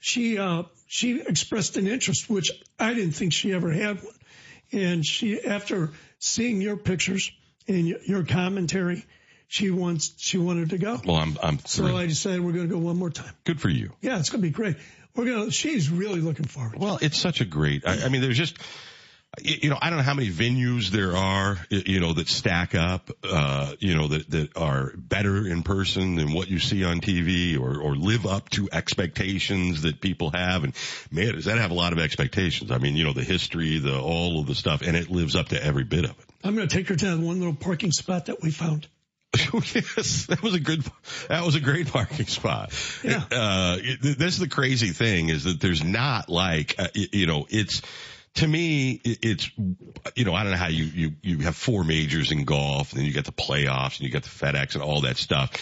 she, 0.00 0.36
uh, 0.38 0.64
she 0.86 1.20
expressed 1.20 1.76
an 1.78 1.86
interest, 1.86 2.28
which 2.28 2.50
I 2.78 2.92
didn't 2.92 3.12
think 3.12 3.32
she 3.32 3.52
ever 3.54 3.70
had 3.72 4.02
one. 4.02 4.14
And 4.72 5.04
she, 5.04 5.40
after 5.40 5.90
seeing 6.18 6.60
your 6.60 6.76
pictures 6.76 7.30
and 7.68 7.86
your 7.86 8.24
commentary, 8.24 9.04
she 9.52 9.70
wants, 9.70 10.14
she 10.16 10.38
wanted 10.38 10.70
to 10.70 10.78
go. 10.78 10.98
Well, 11.04 11.16
I'm, 11.16 11.36
I'm 11.42 11.58
So 11.58 11.82
thrilled. 11.82 12.00
I 12.00 12.06
decided 12.06 12.40
we're 12.40 12.52
going 12.52 12.70
to 12.70 12.74
go 12.74 12.80
one 12.80 12.96
more 12.96 13.10
time. 13.10 13.34
Good 13.44 13.60
for 13.60 13.68
you. 13.68 13.92
Yeah, 14.00 14.18
it's 14.18 14.30
going 14.30 14.40
to 14.40 14.48
be 14.48 14.50
great. 14.50 14.76
We're 15.14 15.26
going 15.26 15.44
to, 15.44 15.50
she's 15.50 15.90
really 15.90 16.20
looking 16.22 16.46
forward. 16.46 16.78
Well, 16.78 16.98
it's 17.02 17.18
such 17.18 17.42
a 17.42 17.44
great, 17.44 17.86
I, 17.86 18.06
I 18.06 18.08
mean, 18.08 18.22
there's 18.22 18.38
just, 18.38 18.56
you 19.42 19.68
know, 19.68 19.76
I 19.78 19.90
don't 19.90 19.98
know 19.98 20.04
how 20.04 20.14
many 20.14 20.30
venues 20.30 20.88
there 20.88 21.14
are, 21.14 21.58
you 21.68 22.00
know, 22.00 22.14
that 22.14 22.28
stack 22.28 22.74
up, 22.74 23.10
uh, 23.24 23.74
you 23.78 23.94
know, 23.94 24.08
that, 24.08 24.30
that 24.30 24.56
are 24.56 24.94
better 24.96 25.46
in 25.46 25.62
person 25.62 26.14
than 26.14 26.32
what 26.32 26.48
you 26.48 26.58
see 26.58 26.82
on 26.82 27.02
TV 27.02 27.60
or, 27.60 27.78
or 27.78 27.94
live 27.94 28.24
up 28.24 28.48
to 28.50 28.70
expectations 28.72 29.82
that 29.82 30.00
people 30.00 30.30
have. 30.30 30.64
And 30.64 30.74
man, 31.10 31.34
does 31.34 31.44
that 31.44 31.58
have 31.58 31.72
a 31.72 31.74
lot 31.74 31.92
of 31.92 31.98
expectations? 31.98 32.70
I 32.70 32.78
mean, 32.78 32.96
you 32.96 33.04
know, 33.04 33.12
the 33.12 33.22
history, 33.22 33.76
the, 33.76 34.00
all 34.00 34.40
of 34.40 34.46
the 34.46 34.54
stuff, 34.54 34.80
and 34.80 34.96
it 34.96 35.10
lives 35.10 35.36
up 35.36 35.50
to 35.50 35.62
every 35.62 35.84
bit 35.84 36.06
of 36.06 36.12
it. 36.12 36.24
I'm 36.42 36.56
going 36.56 36.66
to 36.66 36.74
take 36.74 36.88
her 36.88 36.96
to 36.96 37.04
that 37.04 37.18
one 37.18 37.38
little 37.38 37.54
parking 37.54 37.92
spot 37.92 38.26
that 38.26 38.40
we 38.42 38.50
found. 38.50 38.88
yes, 39.52 40.26
that 40.26 40.42
was 40.42 40.54
a 40.54 40.60
good, 40.60 40.84
that 41.28 41.44
was 41.44 41.54
a 41.54 41.60
great 41.60 41.88
parking 41.88 42.26
spot. 42.26 42.72
Yeah. 43.02 43.24
Uh, 43.30 43.78
it, 43.80 44.18
this 44.18 44.34
is 44.34 44.38
the 44.38 44.48
crazy 44.48 44.90
thing 44.90 45.30
is 45.30 45.44
that 45.44 45.60
there's 45.60 45.82
not 45.82 46.28
like, 46.28 46.74
uh, 46.78 46.88
you 46.94 47.26
know, 47.26 47.46
it's, 47.48 47.80
to 48.34 48.46
me, 48.46 49.00
it's, 49.04 49.50
you 50.16 50.24
know, 50.24 50.34
I 50.34 50.42
don't 50.42 50.52
know 50.52 50.58
how 50.58 50.68
you, 50.68 50.84
you, 50.84 51.12
you 51.22 51.38
have 51.38 51.56
four 51.56 51.84
majors 51.84 52.32
in 52.32 52.44
golf 52.44 52.92
and 52.92 53.00
then 53.00 53.06
you 53.06 53.12
got 53.12 53.24
the 53.24 53.32
playoffs 53.32 53.98
and 53.98 54.06
you 54.06 54.10
got 54.10 54.22
the 54.22 54.28
FedEx 54.28 54.74
and 54.74 54.82
all 54.82 55.02
that 55.02 55.16
stuff. 55.16 55.52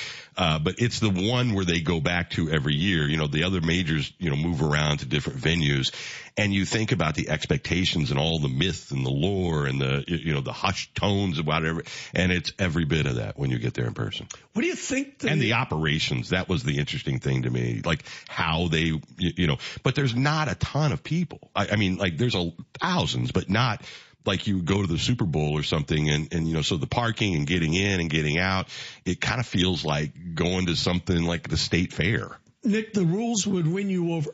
Uh, 0.40 0.58
but 0.58 0.76
it's 0.78 1.00
the 1.00 1.10
one 1.10 1.52
where 1.52 1.66
they 1.66 1.80
go 1.80 2.00
back 2.00 2.30
to 2.30 2.48
every 2.48 2.74
year. 2.74 3.06
You 3.06 3.18
know, 3.18 3.26
the 3.26 3.44
other 3.44 3.60
majors, 3.60 4.10
you 4.18 4.30
know, 4.30 4.36
move 4.36 4.62
around 4.62 5.00
to 5.00 5.06
different 5.06 5.38
venues 5.38 5.92
and 6.38 6.54
you 6.54 6.64
think 6.64 6.92
about 6.92 7.14
the 7.14 7.28
expectations 7.28 8.10
and 8.10 8.18
all 8.18 8.38
the 8.38 8.48
myth 8.48 8.90
and 8.90 9.04
the 9.04 9.10
lore 9.10 9.66
and 9.66 9.78
the, 9.78 10.02
you 10.06 10.32
know, 10.32 10.40
the 10.40 10.54
hushed 10.54 10.94
tones 10.94 11.36
and 11.36 11.46
whatever. 11.46 11.82
And 12.14 12.32
it's 12.32 12.54
every 12.58 12.86
bit 12.86 13.04
of 13.04 13.16
that 13.16 13.38
when 13.38 13.50
you 13.50 13.58
get 13.58 13.74
there 13.74 13.86
in 13.86 13.92
person. 13.92 14.28
What 14.54 14.62
do 14.62 14.68
you 14.68 14.76
think? 14.76 15.18
The, 15.18 15.28
And 15.28 15.42
the 15.42 15.52
operations, 15.52 16.30
that 16.30 16.48
was 16.48 16.62
the 16.62 16.78
interesting 16.78 17.18
thing 17.18 17.42
to 17.42 17.50
me, 17.50 17.82
like 17.84 18.02
how 18.26 18.68
they, 18.68 18.84
you, 18.84 19.02
you 19.18 19.46
know, 19.46 19.58
but 19.82 19.94
there's 19.94 20.14
not 20.14 20.50
a 20.50 20.54
ton 20.54 20.92
of 20.92 21.04
people. 21.04 21.50
I, 21.54 21.68
I 21.72 21.76
mean, 21.76 21.96
like 21.96 22.16
there's 22.16 22.34
a 22.34 22.50
thousands, 22.80 23.30
but 23.30 23.50
not 23.50 23.82
like 24.24 24.46
you 24.46 24.62
go 24.62 24.80
to 24.80 24.86
the 24.86 24.98
Super 24.98 25.24
Bowl 25.24 25.56
or 25.56 25.62
something 25.62 26.10
and, 26.10 26.32
and, 26.32 26.46
you 26.46 26.54
know, 26.54 26.62
so 26.62 26.76
the 26.76 26.86
parking 26.86 27.34
and 27.34 27.46
getting 27.46 27.74
in 27.74 28.00
and 28.00 28.10
getting 28.10 28.38
out, 28.38 28.68
it 29.04 29.20
kind 29.20 29.40
of 29.40 29.46
feels 29.46 29.84
like 29.84 30.34
going 30.34 30.66
to 30.66 30.76
something 30.76 31.22
like 31.24 31.48
the 31.48 31.56
state 31.56 31.92
fair. 31.92 32.30
Nick, 32.62 32.92
the 32.92 33.04
rules 33.04 33.46
would 33.46 33.66
win 33.66 33.88
you 33.88 34.12
over. 34.14 34.30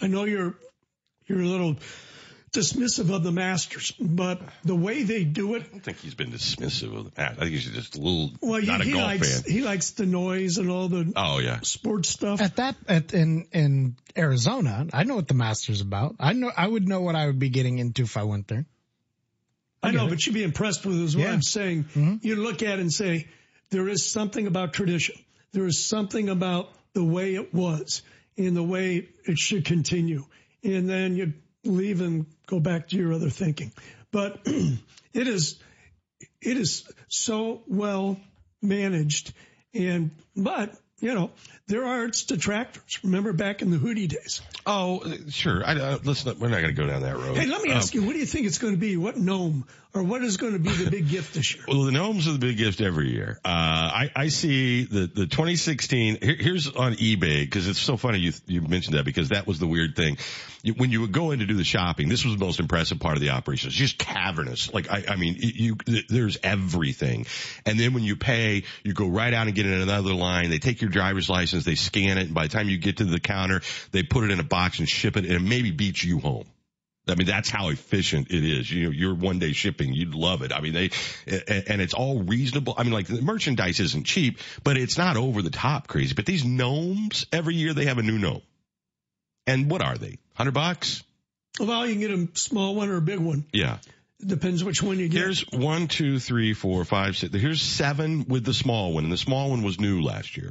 I 0.00 0.06
know 0.06 0.24
you're 0.24 0.54
you're 1.26 1.40
a 1.40 1.46
little 1.46 1.76
dismissive 2.52 3.12
of 3.14 3.22
the 3.22 3.32
Masters, 3.32 3.92
but 4.00 4.40
the 4.64 4.74
way 4.74 5.02
they 5.02 5.24
do 5.24 5.56
it, 5.56 5.62
I 5.64 5.66
don't 5.66 5.80
think 5.82 5.98
he's 5.98 6.14
been 6.14 6.30
dismissive 6.30 6.96
of 6.96 7.04
the 7.04 7.10
past. 7.10 7.38
I 7.38 7.42
think 7.42 7.50
he's 7.52 7.64
just 7.66 7.96
a 7.96 8.00
little, 8.00 8.30
well, 8.40 8.62
not 8.62 8.82
he, 8.82 8.82
a 8.82 8.84
he 8.84 8.92
golf 8.92 9.04
likes 9.04 9.40
fan. 9.42 9.52
he 9.52 9.60
likes 9.62 9.90
the 9.90 10.06
noise 10.06 10.58
and 10.58 10.70
all 10.70 10.88
the 10.88 11.12
Oh 11.16 11.38
yeah. 11.38 11.60
sports 11.62 12.08
stuff. 12.08 12.40
At 12.40 12.56
that, 12.56 12.76
at, 12.88 13.12
in, 13.12 13.48
in 13.52 13.96
Arizona, 14.16 14.86
I 14.92 15.04
know 15.04 15.16
what 15.16 15.28
the 15.28 15.34
Masters 15.34 15.80
about. 15.80 16.16
I 16.20 16.32
know, 16.32 16.50
I 16.56 16.66
would 16.66 16.88
know 16.88 17.00
what 17.00 17.16
I 17.16 17.26
would 17.26 17.38
be 17.38 17.48
getting 17.50 17.78
into 17.78 18.02
if 18.02 18.16
I 18.16 18.22
went 18.22 18.48
there. 18.48 18.64
I 19.86 19.90
know, 19.92 20.06
it. 20.06 20.10
but 20.10 20.26
you'd 20.26 20.34
be 20.34 20.42
impressed 20.44 20.84
with 20.84 21.00
is 21.00 21.16
what 21.16 21.24
Yeah. 21.24 21.32
I'm 21.32 21.42
saying. 21.42 21.84
Mm-hmm. 21.84 22.14
You 22.22 22.36
look 22.36 22.62
at 22.62 22.78
it 22.78 22.80
and 22.80 22.92
say, 22.92 23.28
there 23.70 23.88
is 23.88 24.04
something 24.10 24.46
about 24.46 24.72
tradition. 24.72 25.16
There 25.52 25.66
is 25.66 25.84
something 25.86 26.28
about 26.28 26.70
the 26.92 27.04
way 27.04 27.34
it 27.34 27.52
was 27.54 28.02
and 28.36 28.56
the 28.56 28.62
way 28.62 29.08
it 29.24 29.38
should 29.38 29.64
continue. 29.64 30.24
And 30.62 30.88
then 30.88 31.16
you 31.16 31.32
leave 31.64 32.00
and 32.00 32.26
go 32.46 32.60
back 32.60 32.88
to 32.88 32.96
your 32.96 33.12
other 33.12 33.30
thinking. 33.30 33.72
But 34.10 34.40
it 34.44 34.78
is, 35.28 35.58
it 36.40 36.56
is 36.56 36.84
so 37.08 37.62
well 37.66 38.18
managed. 38.62 39.32
And, 39.74 40.10
but 40.36 40.74
you 41.00 41.14
know, 41.14 41.30
there 41.66 41.84
are 41.84 42.06
its 42.06 42.24
detractors. 42.24 43.00
Remember 43.04 43.32
back 43.32 43.60
in 43.62 43.70
the 43.70 43.76
hoodie 43.76 44.06
days. 44.06 44.40
Oh, 44.64 45.02
sure. 45.30 45.62
I, 45.64 45.74
uh, 45.74 45.98
listen, 46.04 46.38
we're 46.38 46.48
not 46.48 46.62
going 46.62 46.74
to 46.74 46.80
go 46.80 46.86
down 46.86 47.02
that 47.02 47.16
road. 47.16 47.36
Hey, 47.36 47.46
let 47.46 47.62
me 47.62 47.70
ask 47.70 47.94
Um, 47.94 48.00
you, 48.00 48.06
what 48.06 48.12
do 48.14 48.18
you 48.18 48.26
think 48.26 48.46
it's 48.46 48.58
going 48.58 48.74
to 48.74 48.78
be? 48.80 48.96
What 48.96 49.16
gnome 49.16 49.66
or 49.96 50.02
what 50.02 50.22
is 50.22 50.36
going 50.36 50.52
to 50.52 50.58
be 50.58 50.70
the 50.70 50.90
big 50.90 51.08
gift 51.08 51.34
this 51.34 51.54
year? 51.54 51.64
Well, 51.66 51.84
the 51.84 51.92
gnomes 51.92 52.28
are 52.28 52.32
the 52.32 52.38
big 52.38 52.58
gift 52.58 52.82
every 52.82 53.10
year. 53.10 53.38
Uh, 53.44 53.48
I, 53.48 54.10
I 54.14 54.28
see 54.28 54.84
the, 54.84 55.06
the 55.06 55.26
2016, 55.26 56.18
here, 56.20 56.36
here's 56.38 56.68
on 56.68 56.94
eBay, 56.94 57.40
because 57.40 57.66
it's 57.66 57.80
so 57.80 57.96
funny 57.96 58.18
you, 58.18 58.32
you 58.46 58.60
mentioned 58.60 58.96
that 58.96 59.06
because 59.06 59.30
that 59.30 59.46
was 59.46 59.58
the 59.58 59.66
weird 59.66 59.96
thing. 59.96 60.18
You, 60.62 60.74
when 60.74 60.90
you 60.90 61.00
would 61.00 61.12
go 61.12 61.30
in 61.30 61.38
to 61.38 61.46
do 61.46 61.54
the 61.54 61.64
shopping, 61.64 62.08
this 62.08 62.24
was 62.24 62.36
the 62.36 62.44
most 62.44 62.60
impressive 62.60 63.00
part 63.00 63.14
of 63.14 63.22
the 63.22 63.30
operation. 63.30 63.68
It's 63.68 63.76
just 63.76 63.96
cavernous. 63.96 64.72
Like, 64.72 64.90
I, 64.90 65.04
I 65.08 65.16
mean, 65.16 65.36
you, 65.38 65.76
there's 66.08 66.36
everything. 66.42 67.26
And 67.64 67.80
then 67.80 67.94
when 67.94 68.02
you 68.02 68.16
pay, 68.16 68.64
you 68.84 68.92
go 68.92 69.08
right 69.08 69.32
out 69.32 69.46
and 69.46 69.56
get 69.56 69.64
in 69.64 69.80
another 69.80 70.12
line. 70.12 70.50
They 70.50 70.58
take 70.58 70.82
your 70.82 70.90
driver's 70.90 71.30
license, 71.30 71.64
they 71.64 71.74
scan 71.74 72.18
it, 72.18 72.26
and 72.26 72.34
by 72.34 72.42
the 72.42 72.52
time 72.52 72.68
you 72.68 72.76
get 72.76 72.98
to 72.98 73.04
the 73.04 73.20
counter, 73.20 73.62
they 73.92 74.02
put 74.02 74.24
it 74.24 74.30
in 74.30 74.40
a 74.40 74.44
box 74.44 74.78
and 74.78 74.88
ship 74.88 75.16
it, 75.16 75.24
and 75.24 75.34
it 75.34 75.42
maybe 75.42 75.70
beats 75.70 76.04
you 76.04 76.18
home. 76.18 76.46
I 77.08 77.14
mean, 77.14 77.26
that's 77.26 77.48
how 77.48 77.68
efficient 77.68 78.30
it 78.30 78.44
is. 78.44 78.70
You 78.70 78.84
know, 78.84 78.90
your 78.90 79.14
one 79.14 79.38
day 79.38 79.52
shipping, 79.52 79.92
you'd 79.92 80.14
love 80.14 80.42
it. 80.42 80.52
I 80.52 80.60
mean, 80.60 80.72
they, 80.72 80.90
and 81.26 81.80
it's 81.80 81.94
all 81.94 82.22
reasonable. 82.22 82.74
I 82.76 82.82
mean, 82.82 82.92
like 82.92 83.06
the 83.06 83.22
merchandise 83.22 83.78
isn't 83.78 84.04
cheap, 84.04 84.40
but 84.64 84.76
it's 84.76 84.98
not 84.98 85.16
over 85.16 85.40
the 85.42 85.50
top 85.50 85.86
crazy. 85.86 86.14
But 86.14 86.26
these 86.26 86.44
gnomes, 86.44 87.26
every 87.32 87.54
year 87.54 87.74
they 87.74 87.84
have 87.84 87.98
a 87.98 88.02
new 88.02 88.18
gnome. 88.18 88.42
And 89.46 89.70
what 89.70 89.82
are 89.82 89.96
they? 89.96 90.18
Hundred 90.34 90.54
bucks? 90.54 91.04
Well, 91.60 91.86
you 91.86 91.92
can 91.92 92.00
get 92.00 92.10
a 92.10 92.38
small 92.38 92.74
one 92.74 92.88
or 92.88 92.96
a 92.96 93.02
big 93.02 93.20
one. 93.20 93.46
Yeah. 93.52 93.78
Depends 94.24 94.64
which 94.64 94.82
one 94.82 94.98
you 94.98 95.08
get. 95.08 95.20
Here's 95.20 95.42
one, 95.50 95.88
two, 95.88 96.18
three, 96.18 96.54
four, 96.54 96.84
five, 96.84 97.16
six. 97.16 97.34
Here's 97.34 97.62
seven 97.62 98.24
with 98.28 98.44
the 98.44 98.54
small 98.54 98.92
one, 98.92 99.04
and 99.04 99.12
the 99.12 99.18
small 99.18 99.50
one 99.50 99.62
was 99.62 99.78
new 99.78 100.02
last 100.02 100.36
year. 100.36 100.50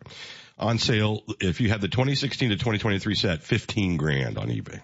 On 0.57 0.77
sale, 0.77 1.23
if 1.41 1.59
you 1.59 1.69
had 1.69 1.81
the 1.81 1.87
2016 1.87 2.49
to 2.49 2.55
2023 2.55 3.15
set, 3.15 3.43
15 3.43 3.97
grand 3.97 4.37
on 4.37 4.47
eBay. 4.47 4.79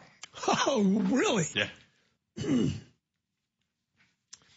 Oh, 0.48 0.84
really? 1.10 1.46
Yeah. 1.56 1.68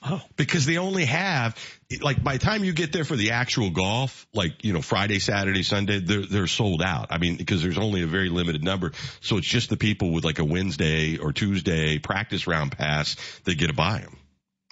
Oh. 0.07 0.21
Because 0.37 0.67
they 0.67 0.77
only 0.77 1.07
have, 1.07 1.57
like, 2.03 2.23
by 2.23 2.35
the 2.35 2.39
time 2.39 2.63
you 2.63 2.75
get 2.75 2.93
there 2.93 3.05
for 3.05 3.17
the 3.17 3.31
actual 3.31 3.71
golf, 3.71 4.27
like, 4.35 4.63
you 4.63 4.75
know, 4.75 4.83
Friday, 4.83 5.19
Saturday, 5.19 5.63
Sunday, 5.63 5.99
they're, 5.99 6.27
they're 6.27 6.47
sold 6.47 6.83
out. 6.83 7.07
I 7.11 7.19
mean, 7.19 7.37
because 7.37 7.63
there's 7.63 7.79
only 7.79 8.03
a 8.03 8.07
very 8.07 8.29
limited 8.29 8.63
number. 8.63 8.93
So 9.23 9.39
it's 9.39 9.47
just 9.47 9.71
the 9.71 9.79
people 9.79 10.13
with 10.13 10.25
like 10.25 10.39
a 10.39 10.45
Wednesday 10.45 11.17
or 11.17 11.33
Tuesday 11.33 11.99
practice 11.99 12.47
round 12.47 12.73
pass 12.73 13.17
that 13.45 13.57
get 13.57 13.69
to 13.69 13.73
buy 13.73 14.01
them. 14.01 14.19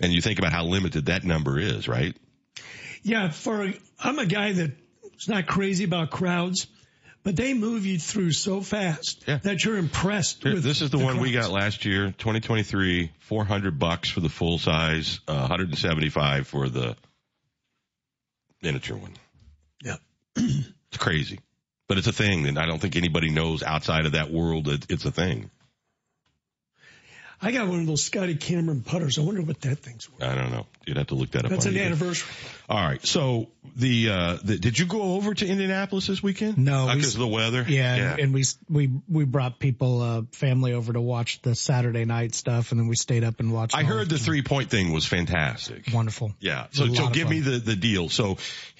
And 0.02 0.12
you 0.12 0.20
think 0.20 0.38
about 0.38 0.52
how 0.52 0.64
limited 0.64 1.06
that 1.06 1.24
number 1.24 1.58
is, 1.58 1.88
right? 1.88 2.14
Yeah, 3.02 3.30
for 3.30 3.72
I'm 4.00 4.18
a 4.18 4.26
guy 4.26 4.52
that's 4.52 5.28
not 5.28 5.46
crazy 5.46 5.84
about 5.84 6.10
crowds, 6.10 6.66
but 7.22 7.36
they 7.36 7.54
move 7.54 7.86
you 7.86 7.98
through 7.98 8.32
so 8.32 8.60
fast 8.60 9.24
that 9.26 9.64
you're 9.64 9.76
impressed 9.76 10.42
Here, 10.42 10.54
with. 10.54 10.64
this 10.64 10.82
is 10.82 10.90
the, 10.90 10.98
one 10.98 11.20
we 11.20 11.32
got 11.32 11.50
last 11.50 11.84
year, 11.84 12.06
2023, 12.06 13.12
400 13.20 13.78
bucks 13.78 14.10
for 14.10 14.20
the 14.20 14.28
full 14.28 14.58
size, 14.58 15.20
uh, 15.28 15.34
175 15.34 16.46
for 16.46 16.68
the 16.68 16.96
miniature 18.62 18.96
one. 18.96 19.14
Yeah. 19.82 19.96
it's 20.36 20.98
crazy, 20.98 21.40
but 21.88 21.98
it's 21.98 22.06
a 22.06 22.12
thing 22.12 22.46
and 22.46 22.58
I 22.58 22.66
don't 22.66 22.80
think 22.80 22.96
anybody 22.96 23.30
knows 23.30 23.62
outside 23.62 24.06
of 24.06 24.12
that 24.12 24.30
world 24.30 24.66
that 24.66 24.90
it's 24.90 25.04
a 25.04 25.12
thing. 25.12 25.50
I 27.44 27.50
got 27.50 27.66
one 27.66 27.80
of 27.80 27.86
those 27.86 28.04
Scotty 28.04 28.36
Cameron 28.36 28.82
putters. 28.82 29.18
I 29.18 29.22
wonder 29.22 29.42
what 29.42 29.60
that 29.62 29.80
thing's 29.80 30.08
worth. 30.08 30.22
I 30.22 30.36
don't 30.36 30.52
know. 30.52 30.66
You'd 30.86 30.96
have 30.96 31.08
to 31.08 31.16
look 31.16 31.32
that 31.32 31.44
up. 31.44 31.50
That's 31.50 31.66
an 31.66 31.74
eBay. 31.74 31.86
anniversary. 31.86 32.30
All 32.68 32.80
right. 32.80 33.04
So 33.04 33.48
the, 33.76 34.10
uh, 34.10 34.38
the, 34.44 34.58
did 34.58 34.78
you 34.78 34.86
go 34.86 35.14
over 35.16 35.34
to 35.34 35.46
Indianapolis 35.46 36.06
this 36.06 36.22
weekend? 36.22 36.58
No, 36.58 36.88
Because 36.94 37.14
of 37.14 37.20
the 37.20 37.26
weather? 37.26 37.64
Yeah, 37.68 38.16
and 38.18 38.32
we 38.32 38.44
we 38.70 38.90
we 39.08 39.24
brought 39.24 39.58
people, 39.58 40.00
uh, 40.02 40.22
family 40.32 40.72
over 40.72 40.92
to 40.92 41.00
watch 41.00 41.42
the 41.42 41.54
Saturday 41.54 42.04
night 42.04 42.34
stuff, 42.34 42.70
and 42.70 42.80
then 42.80 42.86
we 42.86 42.96
stayed 42.96 43.24
up 43.24 43.40
and 43.40 43.52
watched. 43.52 43.76
I 43.76 43.82
heard 43.82 44.08
the 44.08 44.18
three 44.18 44.42
point 44.42 44.70
thing 44.70 44.92
was 44.92 45.04
fantastic. 45.04 45.88
Wonderful. 45.92 46.34
Yeah. 46.40 46.66
So, 46.70 46.92
so 46.92 47.08
give 47.08 47.28
me 47.28 47.40
the, 47.40 47.58
the 47.58 47.76
deal. 47.76 48.08
So, 48.08 48.38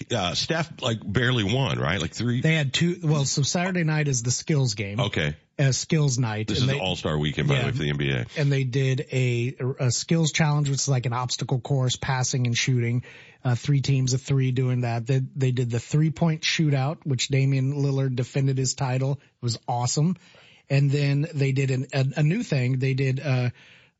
uh, 0.09 0.35
Steph 0.35 0.81
like 0.81 0.99
barely 1.03 1.43
won, 1.43 1.79
right? 1.79 1.99
Like 1.99 2.13
three. 2.13 2.41
They 2.41 2.55
had 2.55 2.73
two. 2.73 2.99
Well, 3.03 3.25
so 3.25 3.41
Saturday 3.41 3.83
night 3.83 4.07
is 4.07 4.23
the 4.23 4.31
skills 4.31 4.73
game. 4.75 4.99
Okay. 4.99 5.35
Uh, 5.59 5.71
skills 5.71 6.17
night. 6.17 6.47
This 6.47 6.61
and 6.61 6.71
is 6.71 6.77
the 6.77 6.81
All 6.81 6.95
Star 6.95 7.15
weekend, 7.15 7.47
by 7.47 7.59
the 7.59 7.65
way, 7.65 7.71
for 7.71 7.77
the 7.77 7.93
NBA. 7.93 8.27
and 8.37 8.51
they 8.51 8.63
did 8.63 9.05
a, 9.11 9.55
a 9.79 9.91
skills 9.91 10.31
challenge, 10.31 10.67
which 10.67 10.79
is 10.79 10.87
like 10.87 11.05
an 11.05 11.13
obstacle 11.13 11.59
course, 11.59 11.95
passing 11.95 12.47
and 12.47 12.57
shooting. 12.57 13.03
Uh, 13.45 13.53
three 13.53 13.81
teams 13.81 14.13
of 14.13 14.21
three 14.21 14.51
doing 14.51 14.81
that. 14.81 15.05
They, 15.05 15.21
they 15.35 15.51
did 15.51 15.69
the 15.69 15.79
three 15.79 16.11
point 16.11 16.41
shootout, 16.41 16.99
which 17.03 17.27
Damian 17.27 17.73
Lillard 17.73 18.15
defended 18.15 18.57
his 18.57 18.73
title. 18.73 19.19
It 19.21 19.43
was 19.43 19.59
awesome. 19.67 20.15
And 20.69 20.89
then 20.89 21.27
they 21.33 21.51
did 21.51 21.69
an, 21.69 21.87
a, 21.93 22.05
a 22.17 22.23
new 22.23 22.41
thing. 22.41 22.79
They 22.79 22.93
did, 22.93 23.19
uh, 23.19 23.49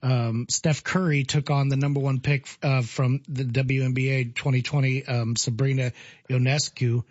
um, 0.01 0.47
Steph 0.49 0.83
Curry 0.83 1.23
took 1.23 1.49
on 1.49 1.69
the 1.69 1.75
number 1.75 1.99
one 1.99 2.19
pick, 2.19 2.47
uh, 2.63 2.81
from 2.81 3.21
the 3.27 3.43
WNBA 3.43 4.33
2020, 4.33 5.05
um, 5.05 5.35
Sabrina 5.35 5.91
Ionescu. 6.29 7.03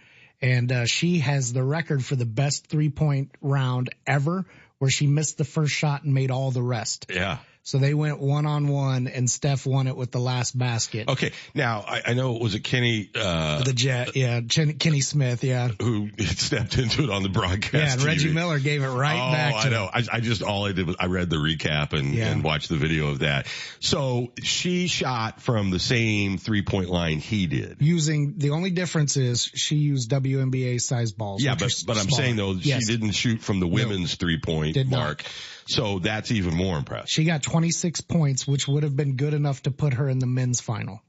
And, 0.43 0.73
uh, 0.73 0.87
she 0.87 1.21
has 1.21 1.53
the 1.53 1.63
record 1.63 2.05
for 2.05 2.17
the 2.17 2.27
best 2.27 2.67
three 2.67 2.91
point 2.91 3.31
round 3.41 3.91
ever 4.07 4.45
where 4.79 4.91
she 4.91 5.07
missed 5.07 5.39
the 5.39 5.45
first 5.45 5.73
shot 5.73 6.03
and 6.03 6.13
made 6.13 6.33
all 6.33 6.51
the 6.51 6.63
rest. 6.63 7.07
Yeah. 7.09 7.39
So 7.65 7.79
they 7.79 7.95
went 7.95 8.19
one 8.19 8.45
on 8.45 8.67
one 8.67 9.07
and 9.07 9.31
Steph 9.31 9.67
won 9.67 9.87
it 9.87 9.97
with 9.97 10.11
the 10.11 10.19
last 10.19 10.59
basket. 10.59 11.09
Okay. 11.09 11.31
Now, 11.55 11.85
I, 11.87 12.03
I 12.09 12.15
know, 12.15 12.35
it 12.35 12.43
was 12.43 12.55
a 12.55 12.61
Kenny, 12.61 13.09
uh, 13.15 13.63
The 13.63 13.73
Jet, 13.73 14.17
yeah, 14.17 14.41
Chen, 14.41 14.73
Kenny 14.79 15.01
Smith, 15.01 15.45
yeah. 15.45 15.69
who 15.81 16.11
stepped 16.19 16.77
into 16.77 17.05
it 17.05 17.11
on 17.11 17.23
the 17.23 17.29
broadcast? 17.29 17.73
Yeah, 17.73 17.93
and 17.93 18.03
Reggie 18.03 18.31
TV? 18.31 18.35
Miller 18.35 18.59
gave 18.59 18.83
it 18.83 18.89
right 18.89 19.29
oh, 19.29 19.33
back 19.33 19.63
to 19.63 19.69
I 19.69 19.71
know. 19.71 19.89
I, 19.93 20.03
I 20.13 20.21
just, 20.21 20.43
all 20.43 20.67
I 20.67 20.73
did 20.73 20.89
was 20.89 20.97
I 20.99 21.07
read 21.07 21.31
the 21.31 21.37
recap 21.37 21.93
and, 21.93 22.15
Yeah. 22.15 22.31
and 22.31 22.43
watched 22.43 22.69
the 22.69 22.77
video 22.77 23.11
of 23.11 23.21
that. 23.21 23.47
So 23.79 24.33
she 24.43 24.89
shot 24.89 25.41
from 25.41 25.71
the 25.71 25.79
same 25.79 26.39
three 26.39 26.63
point 26.63 26.91
line 26.91 27.19
he 27.19 27.47
did. 27.47 27.77
Using, 27.79 28.39
the 28.39 28.51
only 28.51 28.71
difference 28.71 29.17
is 29.17 29.45
she 29.45 29.77
used 29.77 30.11
WNBA 30.11 30.81
size 30.81 31.13
balls. 31.13 31.45
Yeah, 31.45 31.55
but, 31.57 31.71
but 31.87 31.97
I'm 31.97 32.11
saying 32.11 32.35
though, 32.35 32.53
Yes. 32.53 32.87
she 32.87 32.93
didn't 32.93 33.13
shoot 33.13 33.41
from 33.41 33.61
the 33.61 33.69
women's 33.69 34.17
three 34.17 34.41
point 34.41 34.75
Did 34.75 34.91
not. 34.91 35.23
Mark. 35.63 35.71
So 35.71 35.99
that's 35.99 36.31
even 36.31 36.55
more 36.55 36.77
impressive. 36.79 37.09
She 37.09 37.25
got 37.25 37.43
26 37.43 38.01
points, 38.03 38.47
which 38.47 38.67
would 38.69 38.83
have 38.83 38.97
been 38.97 39.17
good 39.17 39.35
enough 39.35 39.63
to 39.63 39.71
put 39.71 39.95
her 39.95 40.09
in 40.09 40.19
the 40.19 40.27
men's 40.27 40.61
final 40.61 41.03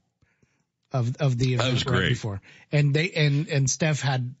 of 0.92 1.16
of 1.16 1.36
the 1.38 1.54
event 1.54 1.72
was 1.72 1.86
right 1.86 1.96
great. 1.98 2.08
before. 2.10 2.40
And 2.72 2.94
they 2.94 3.10
and 3.10 3.48
and 3.48 3.68
Steph 3.70 4.00
had 4.00 4.34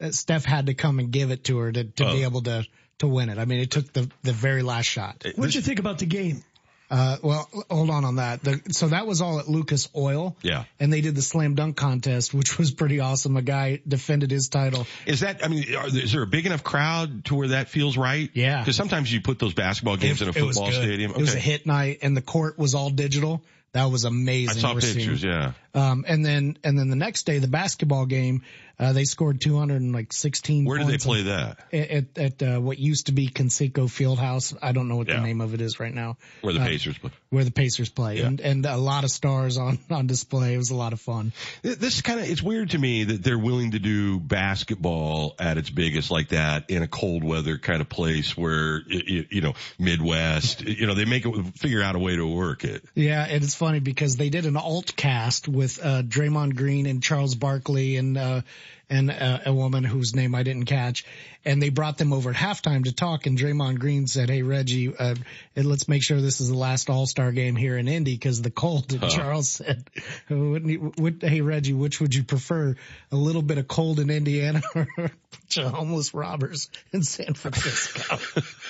uh, 0.00 0.10
Steph 0.10 0.44
had 0.44 0.66
to 0.66 0.74
come 0.74 0.98
and 0.98 1.10
give 1.10 1.30
it 1.30 1.44
to 1.44 1.58
her 1.58 1.72
to 1.72 1.84
to 1.84 2.06
Oh. 2.06 2.12
be 2.12 2.22
able 2.22 2.42
to 2.42 2.66
to 2.98 3.06
win 3.08 3.28
it. 3.28 3.38
I 3.38 3.44
mean, 3.44 3.60
it 3.60 3.70
took 3.70 3.92
the 3.92 4.10
the 4.22 4.32
very 4.32 4.62
last 4.62 4.86
shot. 4.86 5.24
What 5.34 5.46
did 5.46 5.54
you 5.54 5.60
think 5.60 5.78
about 5.78 5.98
the 5.98 6.06
game? 6.06 6.42
Uh, 6.88 7.16
well, 7.22 7.48
hold 7.68 7.90
on 7.90 8.04
on 8.04 8.16
that. 8.16 8.42
The, 8.42 8.60
so 8.70 8.88
that 8.88 9.06
was 9.06 9.20
all 9.20 9.40
at 9.40 9.48
Lucas 9.48 9.88
Oil. 9.96 10.36
Yeah. 10.42 10.64
And 10.78 10.92
they 10.92 11.00
did 11.00 11.14
the 11.16 11.22
slam 11.22 11.54
dunk 11.54 11.76
contest, 11.76 12.32
which 12.32 12.58
was 12.58 12.70
pretty 12.70 13.00
awesome. 13.00 13.36
A 13.36 13.42
guy 13.42 13.80
defended 13.86 14.30
his 14.30 14.48
title. 14.48 14.86
Is 15.04 15.20
that, 15.20 15.44
I 15.44 15.48
mean, 15.48 15.74
are, 15.74 15.88
is 15.88 16.12
there 16.12 16.22
a 16.22 16.26
big 16.26 16.46
enough 16.46 16.62
crowd 16.62 17.24
to 17.26 17.34
where 17.34 17.48
that 17.48 17.68
feels 17.68 17.96
right? 17.96 18.30
Yeah. 18.34 18.60
Because 18.60 18.76
sometimes 18.76 19.12
you 19.12 19.20
put 19.20 19.38
those 19.38 19.54
basketball 19.54 19.96
games 19.96 20.22
in 20.22 20.28
a 20.28 20.32
football 20.32 20.70
stadium. 20.70 21.10
It 21.10 21.18
was 21.18 21.34
a 21.34 21.40
hit 21.40 21.66
night 21.66 21.98
and 22.02 22.16
the 22.16 22.22
court 22.22 22.58
was 22.58 22.74
all 22.74 22.90
digital. 22.90 23.42
That 23.72 23.90
was 23.90 24.04
amazing. 24.04 24.56
I 24.56 24.60
saw 24.60 24.74
We're 24.74 24.80
seeing- 24.80 24.96
pictures, 24.96 25.22
yeah. 25.22 25.52
Um, 25.74 26.06
and 26.08 26.24
then, 26.24 26.56
and 26.64 26.78
then 26.78 26.88
the 26.88 26.96
next 26.96 27.24
day, 27.26 27.40
the 27.40 27.48
basketball 27.48 28.06
game, 28.06 28.42
uh, 28.78 28.92
they 28.92 29.04
scored 29.04 29.40
216 29.40 30.64
Where 30.64 30.78
did 30.78 30.86
they 30.88 30.98
play 30.98 31.22
that? 31.22 31.58
At, 31.72 32.18
at, 32.18 32.42
uh, 32.42 32.60
what 32.60 32.78
used 32.78 33.06
to 33.06 33.12
be 33.12 33.28
Conseco 33.28 33.86
Fieldhouse. 33.86 34.56
I 34.62 34.72
don't 34.72 34.88
know 34.88 34.96
what 34.96 35.08
Yeah. 35.08 35.16
the 35.16 35.22
name 35.22 35.40
of 35.40 35.54
it 35.54 35.60
is 35.60 35.80
right 35.80 35.94
now. 35.94 36.16
Where 36.42 36.52
the 36.52 36.60
Uh, 36.60 36.66
Pacers 36.66 36.98
play. 36.98 37.10
Where 37.30 37.44
the 37.44 37.50
Pacers 37.50 37.88
play. 37.88 38.18
Yeah. 38.18 38.26
And, 38.26 38.40
and 38.40 38.66
a 38.66 38.76
lot 38.76 39.04
of 39.04 39.10
stars 39.10 39.56
on, 39.56 39.78
on 39.90 40.06
display. 40.06 40.54
It 40.54 40.58
was 40.58 40.70
a 40.70 40.74
lot 40.74 40.92
of 40.92 41.00
fun. 41.00 41.32
This 41.62 42.02
kind 42.02 42.20
of, 42.20 42.28
it's 42.28 42.42
weird 42.42 42.70
to 42.70 42.78
me 42.78 43.04
that 43.04 43.22
they're 43.22 43.38
willing 43.38 43.70
to 43.72 43.78
do 43.78 44.20
basketball 44.20 45.34
at 45.38 45.58
its 45.58 45.70
biggest 45.70 46.10
like 46.10 46.28
that 46.28 46.70
in 46.70 46.82
a 46.82 46.88
cold 46.88 47.24
weather 47.24 47.58
kind 47.58 47.80
of 47.80 47.88
place 47.88 48.36
where, 48.36 48.82
you 48.88 49.40
know, 49.40 49.54
Midwest, 49.78 50.62
you 50.62 50.86
know, 50.86 50.94
they 50.94 51.04
make 51.04 51.24
it, 51.24 51.58
figure 51.58 51.82
out 51.82 51.94
a 51.94 51.98
way 51.98 52.16
to 52.16 52.26
work 52.26 52.64
it. 52.64 52.84
Yeah, 52.94 53.24
and 53.24 53.42
it's 53.42 53.54
funny 53.54 53.80
because 53.80 54.16
they 54.16 54.28
did 54.28 54.46
an 54.46 54.56
alt 54.56 54.94
cast 54.96 55.48
with 55.48 55.78
uh 55.84 56.02
Draymond 56.02 56.56
Green 56.56 56.86
and 56.86 57.02
Charles 57.02 57.34
Barkley 57.34 57.96
and 57.96 58.16
uh 58.18 58.40
and 58.88 59.10
uh, 59.10 59.40
a 59.46 59.52
woman 59.52 59.84
whose 59.84 60.14
name 60.14 60.34
I 60.34 60.42
didn't 60.42 60.66
catch, 60.66 61.04
and 61.46 61.62
they 61.62 61.70
brought 61.70 61.96
them 61.96 62.12
over 62.12 62.30
at 62.30 62.36
halftime 62.36 62.84
to 62.84 62.92
talk. 62.92 63.26
And 63.26 63.38
Draymond 63.38 63.78
Green 63.78 64.06
said, 64.06 64.28
"Hey 64.28 64.42
Reggie, 64.42 64.94
uh, 64.94 65.14
let's 65.56 65.88
make 65.88 66.02
sure 66.02 66.20
this 66.20 66.40
is 66.42 66.48
the 66.48 66.56
last 66.56 66.90
All 66.90 67.06
Star 67.06 67.32
game 67.32 67.56
here 67.56 67.78
in 67.78 67.88
Indy 67.88 68.14
because 68.14 68.42
the 68.42 68.50
cold." 68.50 68.92
And 68.92 69.02
Huh. 69.02 69.08
Charles 69.08 69.48
said, 69.48 69.88
"Wouldn't 70.28 70.70
you- 70.70 70.92
would- 70.98 71.22
"Hey 71.22 71.40
Reggie, 71.40 71.72
which 71.72 72.00
would 72.00 72.14
you 72.14 72.24
prefer? 72.24 72.74
A 73.12 73.16
little 73.16 73.42
bit 73.42 73.56
of 73.58 73.68
cold 73.68 74.00
in 74.00 74.10
Indiana 74.10 74.60
or 74.74 74.82
a 74.82 74.96
bunch 74.96 75.56
of 75.58 75.72
homeless 75.72 76.12
robbers 76.12 76.68
in 76.92 77.02
San 77.04 77.34
Francisco?" 77.34 78.18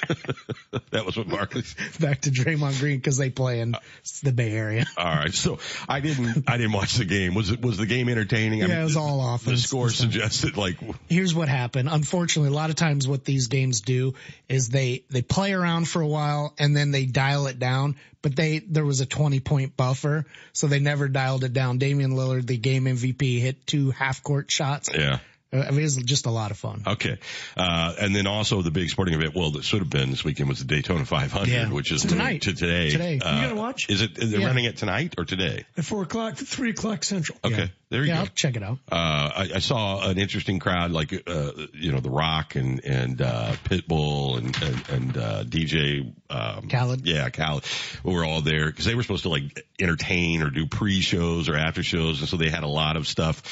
that 0.91 1.05
was 1.07 1.17
what 1.17 1.29
Barkley's. 1.29 1.75
Back 2.01 2.21
to 2.23 2.31
Draymond 2.31 2.79
Green 2.79 2.99
because 2.99 3.17
they 3.17 3.31
play 3.31 3.61
in 3.61 3.75
the 4.23 4.33
Bay 4.33 4.53
Area. 4.53 4.85
All 4.97 5.05
right. 5.05 5.33
So 5.35 5.59
I 5.89 6.01
didn't, 6.01 6.45
I 6.49 6.59
didn't 6.59 6.73
watch 6.73 6.95
the 6.95 7.05
game. 7.05 7.35
Was 7.35 7.51
it, 7.51 7.63
was 7.63 7.79
the 7.79 7.87
game 7.87 8.09
entertaining? 8.09 8.61
Yeah, 8.61 8.81
it 8.83 8.85
was 8.85 8.97
all 8.97 9.17
The 9.39 9.57
score 9.57 9.91
suggested 9.91 10.57
like 10.57 10.77
here's 11.09 11.35
what 11.35 11.49
happened. 11.49 11.89
Unfortunately, 11.91 12.51
a 12.51 12.55
lot 12.55 12.66
of 12.71 12.77
times 12.77 13.07
what 13.09 13.25
these 13.25 13.49
games 13.49 13.81
do 13.81 14.15
is 14.49 14.69
they 14.69 15.05
they 15.11 15.23
play 15.23 15.53
around 15.53 15.89
for 15.89 16.01
a 16.03 16.07
while 16.07 16.55
and 16.59 16.77
then 16.77 16.91
they 16.91 17.07
dial 17.07 17.47
it 17.47 17.59
down. 17.59 17.97
But 18.23 18.35
they 18.35 18.59
there 18.59 18.85
was 18.85 19.01
a 19.01 19.07
20 19.07 19.39
point 19.41 19.77
buffer, 19.77 20.25
so 20.53 20.67
they 20.67 20.81
never 20.81 21.09
dialed 21.09 21.45
it 21.45 21.53
down. 21.53 21.79
Damian 21.79 22.13
Lillard, 22.13 22.47
the 22.47 22.57
game 22.57 22.85
MVP, 22.87 23.41
hit 23.41 23.67
two 23.67 23.91
half 23.93 24.23
court 24.23 24.51
shots. 24.51 24.91
Yeah. 24.93 25.19
Uh, 25.53 25.59
I 25.59 25.71
mean, 25.71 25.79
it 25.81 25.85
was 25.85 25.97
just 25.97 26.27
a 26.27 26.31
lot 26.31 26.51
of 26.51 26.59
fun. 26.59 26.83
Okay. 26.85 27.19
Uh, 27.57 27.95
and 28.01 28.15
then 28.17 28.27
also 28.27 28.63
the 28.63 28.73
big 28.73 28.91
sporting 28.91 29.15
event, 29.15 29.33
well, 29.37 29.53
that 29.53 29.63
should 29.63 29.79
have 29.79 29.89
been 29.89 30.11
this 30.11 30.25
weekend 30.25 30.49
was 30.49 30.59
the 30.59 30.65
Daytona 30.65 31.05
500, 31.05 31.49
Yeah. 31.49 31.71
which 31.71 31.93
is 31.93 32.03
tonight. 32.03 32.43
to 32.43 32.53
today. 32.53 32.91
Today. 32.91 33.21
Uh, 33.21 33.37
You 33.37 33.43
gotta 33.43 33.55
watch? 33.55 33.89
Is 33.89 34.03
it, 34.03 34.19
is 34.19 34.33
it 34.33 34.41
Yeah. 34.41 34.47
running 34.49 34.65
it 34.65 34.77
tonight 34.77 35.15
or 35.19 35.25
today? 35.25 35.65
At 35.77 35.85
four 35.85 36.03
o'clock, 36.03 36.35
three 36.37 36.71
o'clock 36.71 37.05
central. 37.05 37.39
Okay. 37.45 37.71
There 37.89 38.01
you 38.01 38.09
yeah, 38.09 38.15
go. 38.15 38.21
I'll 38.23 38.27
check 38.27 38.57
it 38.57 38.63
out. 38.63 38.79
Uh, 38.91 39.31
I, 39.37 39.51
I 39.55 39.59
saw 39.61 40.09
an 40.09 40.19
interesting 40.19 40.59
crowd, 40.59 40.91
like, 40.91 41.13
uh, 41.13 41.53
you 41.73 41.93
know, 41.93 42.01
The 42.01 42.11
Rock 42.11 42.57
and, 42.57 42.85
and, 42.85 43.23
uh, 43.23 43.53
Pitbull 43.65 44.39
and, 44.39 44.63
and, 44.63 44.89
and, 44.89 45.17
uh, 45.17 45.45
DJ, 45.45 46.13
um, 46.29 46.69
Khaled. 46.69 47.07
Yeah, 47.07 47.31
Khaled 47.31 47.65
were 48.03 48.25
all 48.25 48.41
there 48.41 48.67
because 48.67 48.87
they 48.87 48.97
were 48.97 49.03
supposed 49.03 49.23
to 49.23 49.29
like 49.29 49.65
entertain 49.81 50.43
or 50.43 50.51
do 50.51 50.67
pre-shows 50.67 51.49
or 51.49 51.57
after 51.57 51.85
shows. 51.85 52.19
And 52.19 52.29
so 52.29 52.37
they 52.37 52.51
had 52.51 52.65
a 52.65 52.69
lot 52.69 52.97
of 52.97 53.07
stuff 53.07 53.43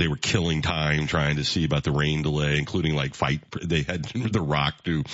they 0.00 0.08
were 0.08 0.16
killing 0.16 0.62
time 0.62 1.06
trying 1.06 1.36
to 1.36 1.44
see 1.44 1.64
about 1.64 1.84
the 1.84 1.92
rain 1.92 2.22
delay, 2.22 2.58
including 2.58 2.94
like 2.94 3.14
fight. 3.14 3.40
They 3.62 3.82
had 3.82 4.04
The 4.30 4.40
Rock 4.40 4.82
do, 4.84 5.04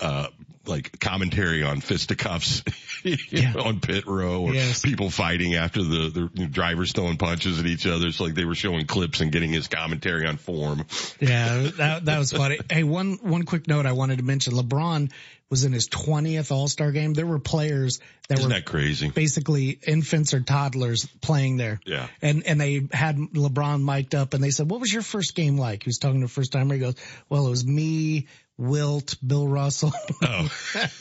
uh, 0.00 0.28
like 0.66 0.98
commentary 1.00 1.62
on 1.62 1.80
fisticuffs 1.80 2.62
know, 3.04 3.62
on 3.62 3.80
pit 3.80 4.06
row 4.06 4.42
or 4.42 4.54
Yes. 4.54 4.80
people 4.82 5.10
fighting 5.10 5.54
after 5.54 5.82
the, 5.82 6.30
the 6.34 6.46
drivers 6.46 6.92
throwing 6.92 7.16
punches 7.16 7.58
at 7.58 7.66
each 7.66 7.86
other. 7.86 8.06
It's 8.06 8.20
like 8.20 8.34
they 8.34 8.44
were 8.44 8.54
showing 8.54 8.86
clips 8.86 9.20
and 9.20 9.32
getting 9.32 9.52
his 9.52 9.68
commentary 9.68 10.26
on 10.26 10.36
form. 10.36 10.84
Yeah, 11.20 11.68
that, 11.78 12.04
that 12.04 12.18
was 12.18 12.32
funny. 12.32 12.58
hey, 12.70 12.84
one, 12.84 13.18
one 13.22 13.42
quick 13.44 13.66
note 13.66 13.86
I 13.86 13.92
wanted 13.92 14.18
to 14.18 14.24
mention. 14.24 14.54
LeBron 14.54 15.10
was 15.50 15.64
in 15.64 15.72
his 15.72 15.88
20th 15.88 16.50
All-Star 16.50 16.92
game. 16.92 17.12
There 17.12 17.26
were 17.26 17.38
players 17.38 18.00
that 18.28 18.38
Isn't 18.38 18.48
were 18.50 18.54
that 18.54 18.64
crazy? 18.64 19.10
basically 19.10 19.78
infants 19.86 20.32
or 20.32 20.40
toddlers 20.40 21.06
playing 21.20 21.58
there. 21.58 21.78
Yeah. 21.84 22.06
And, 22.22 22.46
and 22.46 22.58
they 22.58 22.88
had 22.90 23.18
LeBron 23.18 23.82
mic'd 23.82 24.14
up 24.14 24.32
and 24.32 24.42
they 24.42 24.50
said, 24.50 24.70
what 24.70 24.80
was 24.80 24.90
your 24.90 25.02
first 25.02 25.34
game 25.34 25.58
like? 25.58 25.82
He 25.82 25.88
was 25.88 25.98
talking 25.98 26.20
to 26.20 26.26
the 26.26 26.32
first 26.32 26.52
timer. 26.52 26.74
He 26.74 26.80
goes, 26.80 26.94
well, 27.28 27.46
it 27.46 27.50
was 27.50 27.66
me, 27.66 28.28
Wilt, 28.58 29.16
Bill 29.26 29.46
Russell. 29.48 29.92
Oh, 30.22 30.48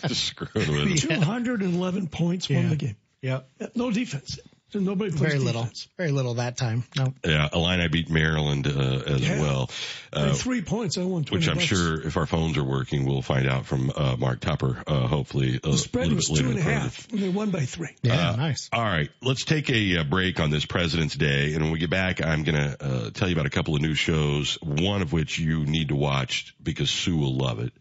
just 0.07 0.23
screwed 0.25 0.49
with 0.67 0.97
Two 1.01 1.09
him. 1.09 1.21
hundred 1.21 1.61
and 1.61 1.75
eleven 1.75 2.07
points 2.07 2.49
won 2.49 2.63
Yeah. 2.63 2.69
the 2.69 2.75
game. 2.75 2.95
Yep. 3.21 3.49
No 3.75 3.91
defense. 3.91 4.39
So 4.71 4.79
nobody 4.79 5.11
plays 5.11 5.33
Very 5.33 5.39
little, 5.39 5.63
defense. 5.63 5.89
very 5.97 6.11
little 6.11 6.35
that 6.35 6.55
time. 6.55 6.85
No. 6.95 7.13
Yeah, 7.25 7.49
Illini 7.53 7.89
beat 7.89 8.09
Maryland 8.09 8.67
uh, 8.67 8.71
as 9.05 9.19
Yeah. 9.21 9.41
well, 9.41 9.69
By 10.13 10.21
uh, 10.21 10.33
three 10.33 10.61
points, 10.61 10.97
I 10.97 11.03
won 11.03 11.25
twenty 11.25 11.39
which 11.41 11.49
I'm 11.49 11.55
bucks. 11.55 11.65
sure 11.67 12.01
if 12.07 12.15
our 12.15 12.25
phones 12.25 12.57
are 12.57 12.63
working, 12.63 13.05
we'll 13.05 13.21
find 13.21 13.47
out 13.49 13.65
from 13.65 13.91
uh, 13.93 14.15
Mark 14.17 14.39
Tupper. 14.39 14.81
Uh, 14.87 15.07
hopefully, 15.07 15.59
the 15.61 15.77
spread 15.77 16.03
little 16.07 16.15
was 16.17 16.29
bit 16.29 16.37
two 16.37 16.47
later 16.47 16.49
and 16.49 16.57
a 16.57 16.61
in 16.61 16.65
the 16.65 16.79
half, 16.79 17.11
and 17.11 17.19
they 17.19 17.27
won 17.29 17.49
by 17.49 17.65
three. 17.65 17.95
Yeah, 18.01 18.29
Uh, 18.31 18.35
nice. 18.37 18.69
All 18.71 18.81
right, 18.81 19.09
let's 19.21 19.43
take 19.43 19.69
a 19.69 19.97
uh, 19.97 20.03
break 20.05 20.39
on 20.39 20.51
this 20.51 20.65
President's 20.65 21.15
Day, 21.15 21.53
and 21.53 21.63
when 21.63 21.71
we 21.73 21.79
get 21.79 21.89
back, 21.89 22.23
I'm 22.25 22.43
going 22.43 22.55
to 22.55 22.77
uh, 22.85 23.09
tell 23.09 23.27
you 23.27 23.35
about 23.35 23.47
a 23.47 23.51
couple 23.51 23.75
of 23.75 23.81
new 23.81 23.93
shows. 23.93 24.57
One 24.61 25.01
of 25.01 25.11
which 25.11 25.37
you 25.37 25.65
need 25.65 25.89
to 25.89 25.95
watch 25.97 26.55
because 26.63 26.89
Sue 26.89 27.17
will 27.17 27.35
love 27.35 27.59
it. 27.59 27.73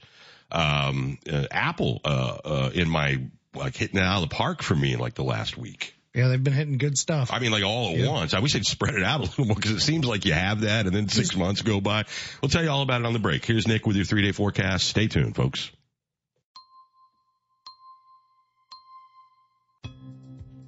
Um, 0.51 1.19
uh, 1.33 1.47
Apple 1.53 2.01
uh, 2.05 2.39
uh, 2.45 2.71
in 2.75 2.89
my 2.89 3.21
like 3.55 3.77
hitting 3.77 3.99
it 4.01 4.03
out 4.03 4.23
of 4.23 4.29
the 4.29 4.35
park 4.35 4.63
for 4.63 4.75
me 4.75 4.93
in 4.95 4.99
like 4.99 5.15
the 5.15 5.23
last 5.25 5.57
week. 5.57 5.95
Yeah, 6.15 6.27
they've 6.27 6.43
been 6.43 6.53
hitting 6.53 6.79
good 6.79 6.99
stuff. 6.99 7.31
I 7.33 7.39
mean, 7.39 7.53
like 7.53 7.63
all 7.63 7.95
at 7.97 8.09
once. 8.09 8.35
I 8.35 8.41
wish 8.41 8.55
they'd 8.55 8.67
spread 8.67 8.95
it 8.95 9.05
out 9.05 9.21
a 9.21 9.23
little 9.23 9.45
more 9.45 9.55
because 9.55 9.71
it 9.71 9.81
seems 9.81 10.05
like 10.05 10.25
you 10.25 10.33
have 10.33 10.63
that 10.63 10.87
and 10.87 10.95
then 10.95 11.09
six 11.09 11.37
months 11.37 11.63
go 11.63 11.81
by. 11.81 12.05
We'll 12.43 12.49
tell 12.49 12.65
you 12.65 12.71
all 12.71 12.83
about 12.83 13.01
it 13.01 13.07
on 13.07 13.13
the 13.13 13.21
break. 13.21 13.45
Here's 13.45 13.69
Nick 13.69 13.87
with 13.87 13.95
your 13.95 14.05
three 14.05 14.23
day 14.23 14.33
forecast. 14.33 14.89
Stay 14.89 15.07
tuned, 15.07 15.37
folks. 15.37 15.71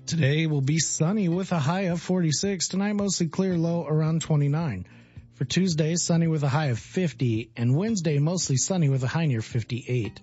Today 0.06 0.46
will 0.46 0.60
be 0.60 0.78
sunny 0.78 1.28
with 1.28 1.50
a 1.52 1.58
high 1.58 1.86
of 1.86 2.00
46. 2.00 2.68
Tonight 2.68 2.92
mostly 2.92 3.26
clear 3.26 3.56
low 3.56 3.84
around 3.84 4.20
29. 4.20 4.86
For 5.34 5.44
Tuesday, 5.44 5.96
sunny 5.96 6.28
with 6.28 6.44
a 6.44 6.48
high 6.48 6.66
of 6.66 6.78
50 6.78 7.50
and 7.56 7.74
Wednesday 7.74 8.18
mostly 8.18 8.58
sunny 8.58 8.88
with 8.90 9.02
a 9.02 9.08
high 9.08 9.26
near 9.26 9.42
58. 9.42 10.20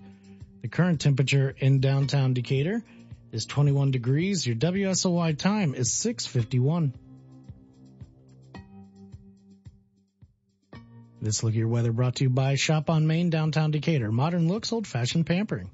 The 0.62 0.68
current 0.68 1.00
temperature 1.00 1.54
in 1.58 1.80
downtown 1.80 2.32
Decatur 2.32 2.84
is 3.32 3.46
21 3.46 3.90
degrees. 3.90 4.46
Your 4.46 4.56
WSOY 4.56 5.36
time 5.38 5.74
is 5.74 5.92
651. 5.92 6.94
This 11.22 11.42
look 11.42 11.52
at 11.52 11.58
your 11.58 11.68
weather 11.68 11.92
brought 11.92 12.16
to 12.16 12.24
you 12.24 12.30
by 12.30 12.54
Shop 12.54 12.88
on 12.88 13.06
Main, 13.06 13.28
downtown 13.28 13.70
Decatur. 13.70 14.10
Modern 14.10 14.48
looks, 14.48 14.72
old 14.72 14.86
fashioned 14.86 15.26
pampering. 15.26 15.70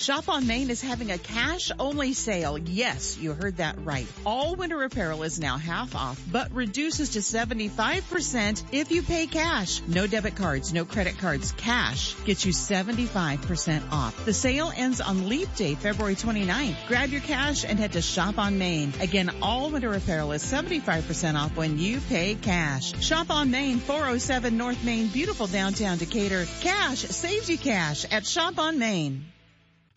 Shop 0.00 0.30
on 0.30 0.46
Main 0.46 0.70
is 0.70 0.80
having 0.80 1.10
a 1.10 1.18
cash 1.18 1.70
only 1.78 2.14
sale. 2.14 2.56
Yes, 2.56 3.18
you 3.18 3.34
heard 3.34 3.58
that 3.58 3.76
right. 3.84 4.06
All 4.24 4.54
winter 4.54 4.82
apparel 4.82 5.22
is 5.24 5.38
now 5.38 5.58
half 5.58 5.94
off, 5.94 6.18
but 6.32 6.50
reduces 6.52 7.10
to 7.10 7.18
75% 7.18 8.62
if 8.72 8.90
you 8.90 9.02
pay 9.02 9.26
cash. 9.26 9.82
No 9.86 10.06
debit 10.06 10.36
cards, 10.36 10.72
no 10.72 10.86
credit 10.86 11.18
cards. 11.18 11.52
Cash 11.52 12.14
gets 12.24 12.46
you 12.46 12.52
75% 12.52 13.92
off. 13.92 14.24
The 14.24 14.32
sale 14.32 14.72
ends 14.74 15.02
on 15.02 15.28
Leap 15.28 15.54
Day, 15.54 15.74
February 15.74 16.14
29th. 16.14 16.88
Grab 16.88 17.10
your 17.10 17.20
cash 17.20 17.66
and 17.66 17.78
head 17.78 17.92
to 17.92 18.00
Shop 18.00 18.38
on 18.38 18.56
Main. 18.56 18.94
Again, 19.00 19.30
all 19.42 19.68
winter 19.68 19.92
apparel 19.92 20.32
is 20.32 20.42
75% 20.42 21.34
off 21.34 21.54
when 21.58 21.78
you 21.78 22.00
pay 22.00 22.36
cash. 22.36 22.98
Shop 23.04 23.28
on 23.28 23.50
Main, 23.50 23.80
407 23.80 24.56
North 24.56 24.82
Main, 24.82 25.08
beautiful 25.08 25.46
downtown 25.46 25.98
Decatur. 25.98 26.46
Cash 26.62 27.00
saves 27.00 27.50
you 27.50 27.58
cash 27.58 28.06
at 28.10 28.24
Shop 28.24 28.58
on 28.58 28.78
Main. 28.78 29.26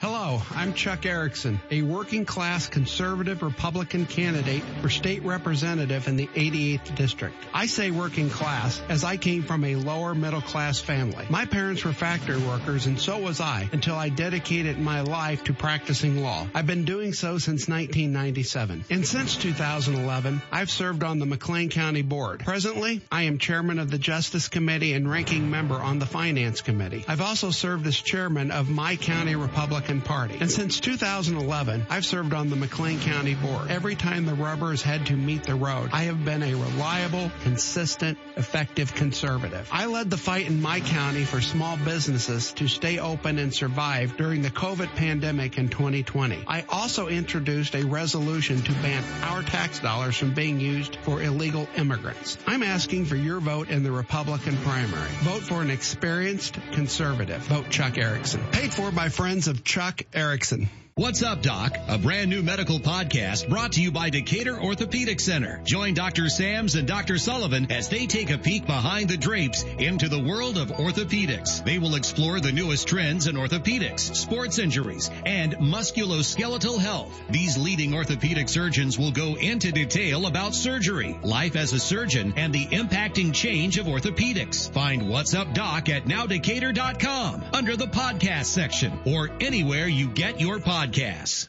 Hello, 0.04 0.41
I'm 0.54 0.74
Chuck 0.74 1.06
Erickson, 1.06 1.62
a 1.72 1.82
working 1.82 2.26
class 2.26 2.68
conservative 2.68 3.41
Republican 3.41 4.06
candidate 4.06 4.62
for 4.82 4.89
state 4.89 5.24
representative 5.24 6.10
in 6.10 6.18
the 6.18 6.28
88th 6.28 6.93
district. 6.97 7.38
I 7.54 7.68
say 7.68 7.89
working 7.89 8.30
class 8.30 8.82
as 8.89 9.06
I 9.06 9.16
came 9.16 9.43
from 9.43 9.64
a 9.64 9.78
lower 9.78 10.14
middle 10.14 10.41
class 10.41 10.82
family. 10.82 11.26
My 11.30 11.45
parents 11.45 11.86
were 11.86 11.93
factory 11.93 12.38
workers 12.38 12.86
and 12.86 12.99
so 12.99 13.18
was 13.18 13.39
I 13.39 13.70
until 13.72 13.95
I 13.95 14.10
dedicated 14.10 14.78
my 14.78 14.99
life 15.04 15.45
to 15.45 15.54
practicing 15.54 16.22
law. 16.22 16.47
I've 16.54 16.68
been 16.68 16.84
doing 16.84 17.14
so 17.14 17.38
since 17.38 17.70
1997. 17.70 18.84
And 18.89 19.08
since 19.08 19.38
2011, 19.38 20.41
I've 20.51 20.70
served 20.70 21.04
on 21.04 21.20
the 21.20 21.26
McLean 21.26 21.70
County 21.70 22.01
Board. 22.01 22.41
Presently, 22.41 22.99
I 23.10 23.24
am 23.24 23.38
chairman 23.38 23.80
of 23.80 23.89
the 23.89 23.99
Justice 23.99 24.49
Committee 24.49 24.91
and 24.91 25.10
ranking 25.10 25.49
member 25.49 25.76
on 25.76 25.99
the 25.99 26.06
Finance 26.06 26.60
Committee. 26.60 27.06
I've 27.08 27.22
also 27.22 27.51
served 27.51 27.88
as 27.88 27.95
chairman 27.95 28.51
of 28.51 28.70
my 28.70 28.97
county 28.97 29.38
Republican 29.38 29.92
Party. 30.01 30.37
And 30.39 30.51
since 30.51 30.79
2011, 30.79 31.87
I've 31.89 32.05
served 32.05 32.33
on 32.33 32.49
the 32.49 32.55
McLean 32.55 32.99
County 32.99 33.35
Board. 33.35 33.69
Every 33.69 33.95
time 33.95 34.25
the 34.25 34.33
rubber 34.33 34.71
has 34.71 34.81
had 34.81 35.07
to 35.07 35.15
meet 35.15 35.43
the 35.43 35.55
road, 35.55 35.89
I 35.93 36.03
have 36.03 36.23
been 36.23 36.43
a 36.43 36.53
reliable, 36.55 37.31
consistent, 37.41 38.17
effective 38.35 38.93
conservative. 38.95 39.67
I 39.71 39.85
led 39.85 40.09
the 40.09 40.17
fight 40.17 40.47
in 40.47 40.61
my 40.61 40.79
county 40.79 41.23
for 41.25 41.41
small 41.41 41.77
businesses 41.77 42.53
to 42.53 42.67
stay 42.67 42.99
open 42.99 43.37
and 43.39 43.53
survive 43.53 44.17
during 44.17 44.41
the 44.41 44.49
COVID 44.49 44.95
pandemic 44.95 45.57
in 45.57 45.69
2020. 45.69 46.43
I 46.47 46.65
also 46.69 47.07
introduced 47.07 47.75
a 47.75 47.85
resolution 47.85 48.61
to 48.61 48.71
ban 48.73 49.03
our 49.23 49.43
tax 49.43 49.79
dollars 49.79 50.17
from 50.17 50.33
being 50.33 50.59
used 50.59 50.95
for 50.97 51.21
illegal 51.21 51.67
immigrants. 51.75 52.37
I'm 52.47 52.63
asking 52.63 53.05
for 53.05 53.15
your 53.15 53.39
vote 53.39 53.69
in 53.69 53.83
the 53.83 53.91
Republican 53.91 54.57
primary. 54.57 55.09
Vote 55.21 55.43
for 55.43 55.61
an 55.61 55.69
experienced 55.69 56.57
conservative. 56.71 57.41
Vote 57.41 57.69
Chuck 57.69 57.97
Erickson. 57.97 58.41
Paid 58.51 58.73
for 58.73 58.91
by 58.91 59.09
friends 59.09 59.47
of 59.47 59.63
Chuck 59.63 59.82
Erickson. 60.13 60.69
What's 60.95 61.23
up, 61.23 61.41
Doc? 61.41 61.75
A 61.87 61.97
brand 61.97 62.29
new 62.29 62.43
medical 62.43 62.77
podcast 62.77 63.49
brought 63.49 63.71
to 63.71 63.81
you 63.81 63.91
by 63.91 64.11
Decatur 64.11 64.61
Orthopedic 64.61 65.19
Center. 65.19 65.59
Join 65.63 65.95
Dr. 65.95 66.29
Sams 66.29 66.75
and 66.75 66.87
Dr. 66.87 67.17
Sullivan 67.17 67.71
as 67.71 67.89
they 67.89 68.05
take 68.05 68.29
a 68.29 68.37
peek 68.37 68.67
behind 68.67 69.09
the 69.09 69.17
drapes 69.17 69.63
into 69.63 70.07
the 70.07 70.19
world 70.23 70.55
of 70.59 70.67
orthopedics. 70.67 71.65
They 71.65 71.79
will 71.79 71.95
explore 71.95 72.39
the 72.39 72.51
newest 72.51 72.87
trends 72.87 73.25
in 73.25 73.37
orthopedics, 73.37 74.15
sports 74.15 74.59
injuries, 74.59 75.09
and 75.25 75.55
musculoskeletal 75.55 76.77
health. 76.77 77.19
These 77.27 77.57
leading 77.57 77.95
orthopedic 77.95 78.47
surgeons 78.47 78.99
will 78.99 79.11
go 79.11 79.33
into 79.33 79.71
detail 79.71 80.27
about 80.27 80.53
surgery, 80.53 81.17
life 81.23 81.55
as 81.55 81.73
a 81.73 81.79
surgeon, 81.79 82.35
and 82.37 82.53
the 82.53 82.67
impacting 82.67 83.33
change 83.33 83.79
of 83.79 83.87
orthopedics. 83.87 84.71
Find 84.71 85.09
What's 85.09 85.33
Up 85.33 85.55
Doc 85.55 85.89
at 85.89 86.05
nowdecatur.com 86.05 87.45
under 87.51 87.75
the 87.75 87.87
podcast 87.87 88.45
section 88.45 88.99
or 89.07 89.31
anywhere 89.41 89.87
you 89.87 90.07
get 90.07 90.39
your 90.39 90.59
podcasts. 90.84 91.47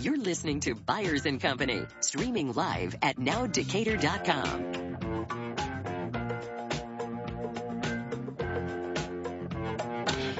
You're 0.00 0.18
listening 0.18 0.60
to 0.60 0.74
Byers 0.74 1.26
and 1.26 1.40
Company, 1.40 1.82
streaming 2.00 2.52
live 2.52 2.96
at 3.02 3.16
nowdecatur.com. 3.16 4.72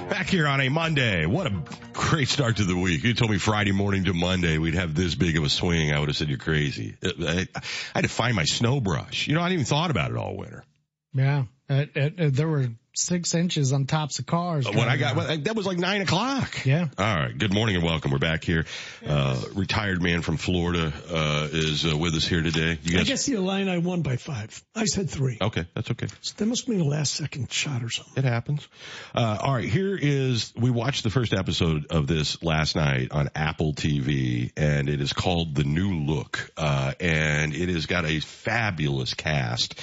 Back 0.08 0.28
here 0.28 0.46
on 0.46 0.60
a 0.60 0.68
Monday. 0.68 1.26
What 1.26 1.46
a 1.46 1.62
great 1.92 2.28
start 2.28 2.58
to 2.58 2.64
the 2.64 2.76
week. 2.76 3.02
You 3.02 3.14
told 3.14 3.30
me 3.30 3.38
Friday 3.38 3.72
morning 3.72 4.04
to 4.04 4.12
Monday 4.12 4.58
we'd 4.58 4.74
have 4.74 4.94
this 4.94 5.14
big 5.14 5.36
of 5.36 5.42
a 5.42 5.48
swing. 5.48 5.92
I 5.92 5.98
would 5.98 6.08
have 6.08 6.16
said 6.16 6.28
you're 6.28 6.38
crazy. 6.38 6.96
I, 7.02 7.48
I 7.54 7.60
had 7.94 8.02
to 8.02 8.08
find 8.08 8.36
my 8.36 8.44
snow 8.44 8.80
brush. 8.80 9.26
You 9.26 9.34
know, 9.34 9.40
I 9.40 9.48
didn't 9.48 9.60
even 9.60 9.64
thought 9.66 9.90
about 9.90 10.10
it 10.10 10.16
all 10.16 10.36
winter. 10.36 10.64
Yeah, 11.12 11.44
it, 11.68 11.90
it, 11.96 12.14
it, 12.18 12.34
there 12.34 12.46
were 12.46 12.68
six 12.96 13.34
inches 13.34 13.72
on 13.72 13.86
tops 13.86 14.18
of 14.18 14.26
cars. 14.26 14.66
When 14.66 14.88
I 14.88 14.96
got 14.96 15.16
well, 15.16 15.36
that 15.36 15.54
was 15.54 15.66
like 15.66 15.78
nine 15.78 16.00
o'clock. 16.00 16.64
Yeah. 16.64 16.88
All 16.98 17.16
right. 17.16 17.36
Good 17.36 17.52
morning 17.52 17.76
and 17.76 17.84
welcome. 17.84 18.10
We're 18.10 18.18
back 18.18 18.42
here. 18.42 18.64
Uh, 19.06 19.40
retired 19.54 20.02
man 20.02 20.22
from 20.22 20.38
Florida 20.38 20.92
uh, 21.10 21.48
is 21.52 21.84
uh, 21.84 21.96
with 21.96 22.14
us 22.14 22.26
here 22.26 22.42
today. 22.42 22.78
You 22.82 22.92
guys... 22.92 22.94
I 22.94 22.96
guys? 22.98 23.08
guess 23.08 23.26
the 23.26 23.34
Illini 23.34 23.78
won 23.78 24.02
by 24.02 24.16
five. 24.16 24.62
I 24.74 24.86
said 24.86 25.10
three. 25.10 25.38
Okay, 25.40 25.66
that's 25.74 25.90
okay. 25.90 26.06
So 26.22 26.34
that 26.38 26.46
must 26.46 26.68
mean 26.68 26.80
a 26.80 26.84
last 26.84 27.14
second 27.14 27.52
shot 27.52 27.82
or 27.82 27.90
something. 27.90 28.24
It 28.24 28.26
happens. 28.26 28.66
Uh, 29.14 29.38
all 29.40 29.54
right, 29.54 29.68
here 29.68 29.96
is, 30.00 30.52
we 30.56 30.70
watched 30.70 31.04
the 31.04 31.10
first 31.10 31.34
episode 31.34 31.86
of 31.90 32.06
this 32.06 32.42
last 32.42 32.76
night 32.76 33.12
on 33.12 33.28
Apple 33.34 33.74
TV 33.74 34.52
and 34.56 34.88
it 34.88 35.00
is 35.00 35.12
called 35.12 35.54
The 35.54 35.64
New 35.64 36.06
Look. 36.06 36.50
Uh, 36.56 36.92
and 36.98 37.54
it 37.54 37.68
has 37.68 37.86
got 37.86 38.06
a 38.06 38.20
fabulous 38.20 39.14
cast. 39.14 39.78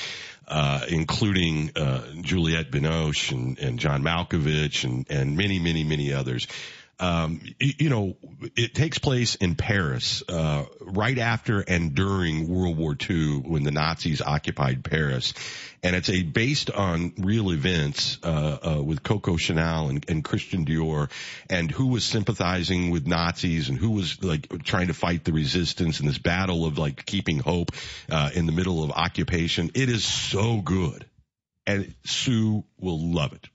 Uh, 0.45 0.85
including, 0.89 1.71
uh, 1.77 2.01
Juliette 2.21 2.69
Binoche 2.69 3.31
and, 3.31 3.57
and 3.59 3.79
John 3.79 4.03
Malkovich 4.03 4.83
and, 4.83 5.09
and 5.09 5.37
many, 5.37 5.57
many, 5.57 5.85
many 5.85 6.11
others. 6.11 6.47
Um, 6.99 7.41
you, 7.59 7.73
you 7.79 7.89
know, 7.89 8.15
it 8.55 8.75
takes 8.75 8.97
place 8.97 9.35
in 9.35 9.55
Paris, 9.55 10.23
uh, 10.29 10.65
right 10.79 11.17
after 11.17 11.59
and 11.61 11.95
during 11.95 12.47
World 12.47 12.77
War 12.77 12.95
II 13.09 13.39
when 13.39 13.63
the 13.63 13.71
Nazis 13.71 14.21
occupied 14.21 14.83
Paris. 14.83 15.33
And 15.83 15.95
it's 15.95 16.09
a 16.09 16.23
based 16.23 16.71
on 16.71 17.13
real 17.17 17.51
events, 17.51 18.17
uh, 18.23 18.57
uh, 18.77 18.81
with 18.81 19.03
Coco 19.03 19.35
Chanel 19.35 19.89
and, 19.89 20.05
and 20.09 20.23
Christian 20.23 20.65
Dior 20.65 21.11
and 21.49 21.69
who 21.69 21.87
was 21.87 22.05
sympathizing 22.05 22.89
with 22.89 23.05
Nazis 23.05 23.67
and 23.67 23.77
who 23.77 23.91
was 23.91 24.23
like 24.23 24.63
trying 24.63 24.87
to 24.87 24.93
fight 24.93 25.25
the 25.25 25.33
resistance 25.33 25.99
in 25.99 26.07
this 26.07 26.17
battle 26.17 26.65
of 26.65 26.77
like 26.77 27.05
keeping 27.05 27.39
hope, 27.39 27.71
uh, 28.09 28.29
in 28.33 28.45
the 28.45 28.53
middle 28.53 28.83
of 28.83 28.91
occupation. 28.91 29.71
It 29.75 29.89
is 29.89 30.05
so 30.05 30.61
good. 30.61 31.05
And 31.67 31.93
Sue 32.05 32.63
will 32.79 33.13
love 33.13 33.33
it. 33.33 33.49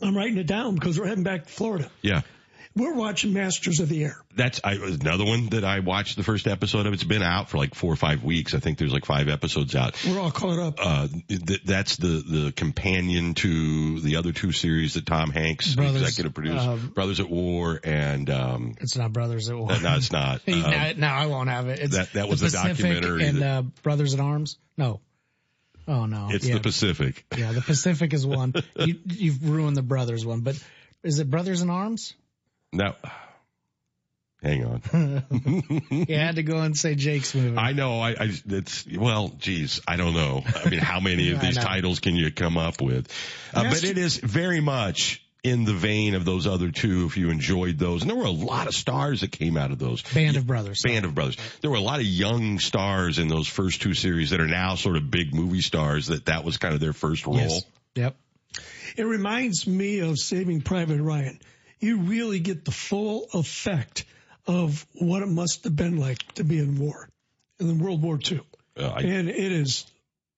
I'm 0.00 0.16
writing 0.16 0.38
it 0.38 0.46
down 0.46 0.74
because 0.74 0.98
we're 0.98 1.06
heading 1.06 1.24
back 1.24 1.46
to 1.46 1.52
Florida. 1.52 1.90
Yeah. 2.00 2.22
We're 2.74 2.94
watching 2.94 3.34
Masters 3.34 3.80
of 3.80 3.88
the 3.88 4.04
Air. 4.04 4.16
That's 4.34 4.60
I, 4.64 4.74
another 4.74 5.24
one 5.26 5.48
that 5.50 5.62
I 5.62 5.80
watched 5.80 6.16
the 6.16 6.22
first 6.22 6.46
episode 6.46 6.86
of. 6.86 6.94
It's 6.94 7.04
been 7.04 7.22
out 7.22 7.50
for 7.50 7.58
like 7.58 7.74
four 7.74 7.92
or 7.92 7.96
five 7.96 8.24
weeks. 8.24 8.54
I 8.54 8.60
think 8.60 8.78
there's 8.78 8.92
like 8.92 9.04
five 9.04 9.28
episodes 9.28 9.74
out. 9.76 9.94
We're 10.06 10.18
all 10.18 10.30
caught 10.30 10.58
up. 10.58 10.78
Uh, 10.78 11.08
th- 11.28 11.64
that's 11.64 11.96
the 11.96 12.22
the 12.26 12.52
companion 12.52 13.34
to 13.34 14.00
the 14.00 14.16
other 14.16 14.32
two 14.32 14.52
series 14.52 14.94
that 14.94 15.04
Tom 15.04 15.30
Hanks 15.30 15.74
Brothers, 15.74 16.00
executive 16.00 16.32
produced, 16.32 16.66
um, 16.66 16.92
Brothers 16.94 17.20
at 17.20 17.28
War, 17.28 17.78
and 17.84 18.30
um, 18.30 18.74
It's 18.80 18.96
not 18.96 19.12
Brothers 19.12 19.50
at 19.50 19.56
War. 19.56 19.68
no, 19.68 19.78
no, 19.78 19.96
it's 19.96 20.12
not. 20.12 20.40
Um, 20.48 20.60
now, 20.62 20.92
now 20.96 21.16
I 21.16 21.26
won't 21.26 21.48
have 21.50 21.68
it. 21.68 21.78
It's 21.80 21.96
that- 21.96 22.12
that 22.14 22.28
was 22.28 22.40
the 22.40 22.46
a 22.46 22.50
documentary 22.50 23.26
And 23.26 23.38
that- 23.42 23.58
uh, 23.58 23.62
Brothers 23.82 24.14
at 24.14 24.20
Arms. 24.20 24.58
No. 24.76 25.00
Oh 25.88 26.06
no. 26.06 26.28
it's 26.30 26.46
yeah. 26.46 26.54
the 26.54 26.60
Pacific. 26.60 27.24
Yeah, 27.36 27.52
the 27.52 27.60
Pacific 27.60 28.12
is 28.14 28.24
one. 28.26 28.54
you, 28.76 28.98
you've 29.04 29.48
ruined 29.48 29.76
the 29.76 29.82
Brothers 29.82 30.24
one, 30.24 30.40
but 30.40 30.62
is 31.02 31.18
it 31.18 31.28
Brothers 31.28 31.60
in 31.62 31.70
Arms? 31.70 32.14
Now, 32.72 32.96
hang 34.42 34.64
on. 34.64 35.24
you 35.90 36.16
had 36.16 36.36
to 36.36 36.42
go 36.42 36.58
and 36.58 36.76
say 36.76 36.94
Jake's 36.94 37.34
movie. 37.34 37.56
I 37.56 37.72
know. 37.72 38.00
I, 38.00 38.10
I 38.10 38.32
it's 38.46 38.86
well, 38.86 39.28
geez, 39.38 39.80
I 39.86 39.96
don't 39.96 40.14
know. 40.14 40.42
I 40.64 40.68
mean, 40.68 40.80
how 40.80 41.00
many 41.00 41.30
of 41.32 41.40
these 41.40 41.56
titles 41.56 42.00
can 42.00 42.16
you 42.16 42.30
come 42.32 42.56
up 42.56 42.80
with? 42.80 43.10
Uh, 43.54 43.64
but 43.64 43.84
it 43.84 43.98
is 43.98 44.16
very 44.16 44.60
much 44.60 45.22
in 45.44 45.64
the 45.64 45.74
vein 45.74 46.14
of 46.14 46.24
those 46.24 46.46
other 46.46 46.70
two. 46.70 47.06
If 47.06 47.16
you 47.16 47.30
enjoyed 47.30 47.78
those, 47.78 48.02
and 48.02 48.10
there 48.10 48.16
were 48.16 48.24
a 48.24 48.30
lot 48.30 48.66
of 48.66 48.74
stars 48.74 49.20
that 49.20 49.32
came 49.32 49.56
out 49.56 49.70
of 49.70 49.78
those. 49.78 50.02
Band 50.02 50.36
of 50.36 50.46
Brothers. 50.46 50.82
Band 50.82 51.04
of 51.04 51.14
Brothers. 51.14 51.36
There 51.60 51.70
were 51.70 51.76
a 51.76 51.80
lot 51.80 52.00
of 52.00 52.06
young 52.06 52.58
stars 52.58 53.18
in 53.18 53.28
those 53.28 53.48
first 53.48 53.82
two 53.82 53.94
series 53.94 54.30
that 54.30 54.40
are 54.40 54.48
now 54.48 54.76
sort 54.76 54.96
of 54.96 55.10
big 55.10 55.34
movie 55.34 55.62
stars. 55.62 56.06
That 56.06 56.26
that 56.26 56.44
was 56.44 56.56
kind 56.56 56.74
of 56.74 56.80
their 56.80 56.92
first 56.92 57.26
role. 57.26 57.36
Yes. 57.36 57.64
Yep. 57.94 58.16
It 58.96 59.04
reminds 59.04 59.66
me 59.66 60.00
of 60.00 60.18
Saving 60.18 60.60
Private 60.60 61.00
Ryan. 61.00 61.38
You 61.82 61.98
really 61.98 62.38
get 62.40 62.64
the 62.64 62.70
full 62.70 63.26
effect 63.34 64.04
of 64.46 64.86
what 64.94 65.22
it 65.22 65.28
must 65.28 65.64
have 65.64 65.76
been 65.76 65.98
like 65.98 66.20
to 66.34 66.44
be 66.44 66.58
in 66.58 66.78
war, 66.78 67.08
in 67.60 67.78
World 67.78 68.02
War 68.02 68.18
II. 68.30 68.40
Uh, 68.78 68.86
I- 68.88 69.00
and 69.02 69.28
it 69.28 69.52
is, 69.52 69.84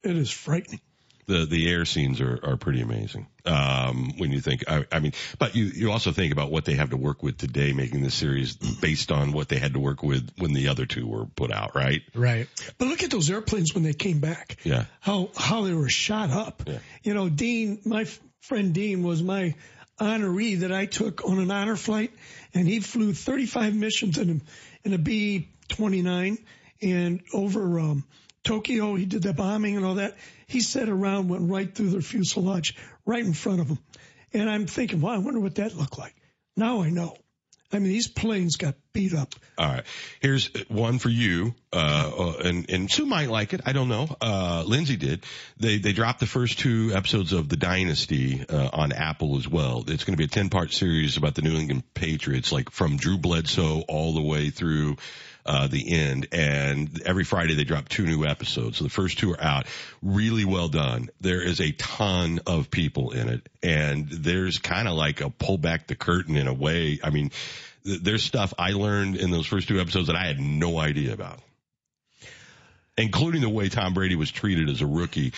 it 0.02 0.16
is 0.16 0.30
frightening. 0.30 0.80
the 1.26 1.46
the 1.46 1.70
air 1.70 1.84
scenes 1.86 2.20
are 2.20 2.38
are 2.42 2.56
pretty 2.58 2.80
amazing. 2.82 3.26
Um, 3.46 4.12
when 4.18 4.30
you 4.32 4.40
think, 4.40 4.64
I, 4.68 4.84
I 4.92 5.00
mean, 5.00 5.12
but 5.38 5.54
you 5.54 5.64
you 5.66 5.90
also 5.92 6.12
think 6.12 6.32
about 6.32 6.50
what 6.50 6.64
they 6.64 6.74
have 6.74 6.90
to 6.90 6.96
work 6.98 7.22
with 7.22 7.38
today, 7.38 7.72
making 7.72 8.02
this 8.02 8.14
series 8.14 8.56
based 8.56 9.10
on 9.12 9.32
what 9.32 9.48
they 9.48 9.56
had 9.58 9.72
to 9.74 9.80
work 9.80 10.02
with 10.02 10.30
when 10.38 10.52
the 10.54 10.68
other 10.68 10.84
two 10.86 11.06
were 11.06 11.26
put 11.26 11.50
out, 11.52 11.74
right? 11.74 12.02
Right. 12.14 12.48
But 12.78 12.88
look 12.88 13.02
at 13.02 13.10
those 13.10 13.30
airplanes 13.30 13.72
when 13.74 13.82
they 13.84 13.92
came 13.94 14.18
back. 14.20 14.56
Yeah. 14.64 14.84
How 15.00 15.30
how 15.36 15.62
they 15.64 15.72
were 15.74 15.88
shot 15.90 16.30
up. 16.30 16.62
Yeah. 16.66 16.78
You 17.02 17.14
know, 17.14 17.28
Dean, 17.30 17.80
my 17.86 18.02
f- 18.02 18.20
friend 18.40 18.74
Dean 18.74 19.02
was 19.02 19.22
my 19.22 19.54
honoree 20.00 20.60
that 20.60 20.72
I 20.72 20.86
took 20.86 21.24
on 21.24 21.38
an 21.38 21.50
honor 21.50 21.76
flight, 21.76 22.12
and 22.52 22.66
he 22.66 22.80
flew 22.80 23.12
35 23.12 23.74
missions 23.74 24.18
in 24.18 24.30
a, 24.30 24.86
in 24.88 24.94
a 24.94 24.98
B-29, 24.98 26.38
and 26.82 27.20
over 27.32 27.80
um, 27.80 28.04
Tokyo, 28.42 28.94
he 28.94 29.06
did 29.06 29.22
the 29.22 29.32
bombing 29.32 29.76
and 29.76 29.86
all 29.86 29.94
that. 29.96 30.16
He 30.46 30.60
said 30.60 30.88
a 30.88 30.94
round 30.94 31.28
went 31.28 31.50
right 31.50 31.72
through 31.72 31.90
their 31.90 32.02
fuselage, 32.02 32.76
right 33.06 33.24
in 33.24 33.32
front 33.32 33.60
of 33.60 33.68
him, 33.68 33.78
and 34.32 34.50
I'm 34.50 34.66
thinking, 34.66 35.00
wow, 35.00 35.12
I 35.12 35.18
wonder 35.18 35.40
what 35.40 35.54
that 35.56 35.76
looked 35.76 35.98
like. 35.98 36.14
Now 36.56 36.82
I 36.82 36.90
know. 36.90 37.16
I 37.74 37.80
mean, 37.80 37.90
these 37.90 38.06
planes 38.06 38.56
got 38.56 38.76
beat 38.92 39.14
up. 39.14 39.34
All 39.58 39.66
right. 39.66 39.84
Here's 40.20 40.48
one 40.68 41.00
for 41.00 41.08
you. 41.08 41.54
Uh, 41.72 42.12
uh, 42.16 42.32
and, 42.44 42.70
and 42.70 42.90
Sue 42.90 43.04
might 43.04 43.28
like 43.28 43.52
it. 43.52 43.62
I 43.66 43.72
don't 43.72 43.88
know. 43.88 44.08
Uh, 44.20 44.62
Lindsay 44.64 44.96
did. 44.96 45.24
They, 45.58 45.78
they 45.78 45.92
dropped 45.92 46.20
the 46.20 46.26
first 46.26 46.60
two 46.60 46.92
episodes 46.94 47.32
of 47.32 47.48
The 47.48 47.56
Dynasty, 47.56 48.44
uh, 48.48 48.70
on 48.72 48.92
Apple 48.92 49.36
as 49.38 49.48
well. 49.48 49.84
It's 49.88 50.04
going 50.04 50.14
to 50.14 50.18
be 50.18 50.24
a 50.24 50.28
10 50.28 50.50
part 50.50 50.72
series 50.72 51.16
about 51.16 51.34
the 51.34 51.42
New 51.42 51.56
England 51.56 51.82
Patriots, 51.94 52.52
like 52.52 52.70
from 52.70 52.96
Drew 52.96 53.18
Bledsoe 53.18 53.80
all 53.88 54.14
the 54.14 54.22
way 54.22 54.50
through, 54.50 54.96
uh, 55.46 55.66
the 55.66 55.92
end. 55.92 56.28
And 56.32 57.02
every 57.02 57.24
Friday 57.24 57.54
they 57.54 57.64
drop 57.64 57.88
two 57.88 58.06
new 58.06 58.24
episodes. 58.24 58.78
So 58.78 58.84
the 58.84 58.90
first 58.90 59.18
two 59.18 59.32
are 59.32 59.42
out. 59.42 59.66
Really 60.02 60.44
well 60.44 60.68
done. 60.68 61.10
There 61.20 61.42
is 61.42 61.60
a 61.60 61.72
ton 61.72 62.40
of 62.46 62.70
people 62.70 63.10
in 63.10 63.28
it 63.28 63.48
and 63.64 64.08
there's 64.08 64.58
kind 64.58 64.86
of 64.86 64.94
like 64.94 65.22
a 65.22 65.30
pull 65.30 65.56
back 65.56 65.86
the 65.86 65.96
curtain 65.96 66.36
in 66.36 66.46
a 66.46 66.54
way. 66.54 67.00
I 67.02 67.10
mean, 67.10 67.30
th- 67.84 68.00
there's 68.02 68.22
stuff 68.22 68.52
I 68.58 68.72
learned 68.72 69.16
in 69.16 69.30
those 69.30 69.46
first 69.46 69.68
two 69.68 69.80
episodes 69.80 70.08
that 70.08 70.16
I 70.16 70.26
had 70.26 70.38
no 70.38 70.78
idea 70.78 71.14
about, 71.14 71.40
including 72.98 73.40
the 73.40 73.48
way 73.48 73.70
Tom 73.70 73.94
Brady 73.94 74.16
was 74.16 74.30
treated 74.30 74.68
as 74.68 74.82
a 74.82 74.86
rookie 74.86 75.32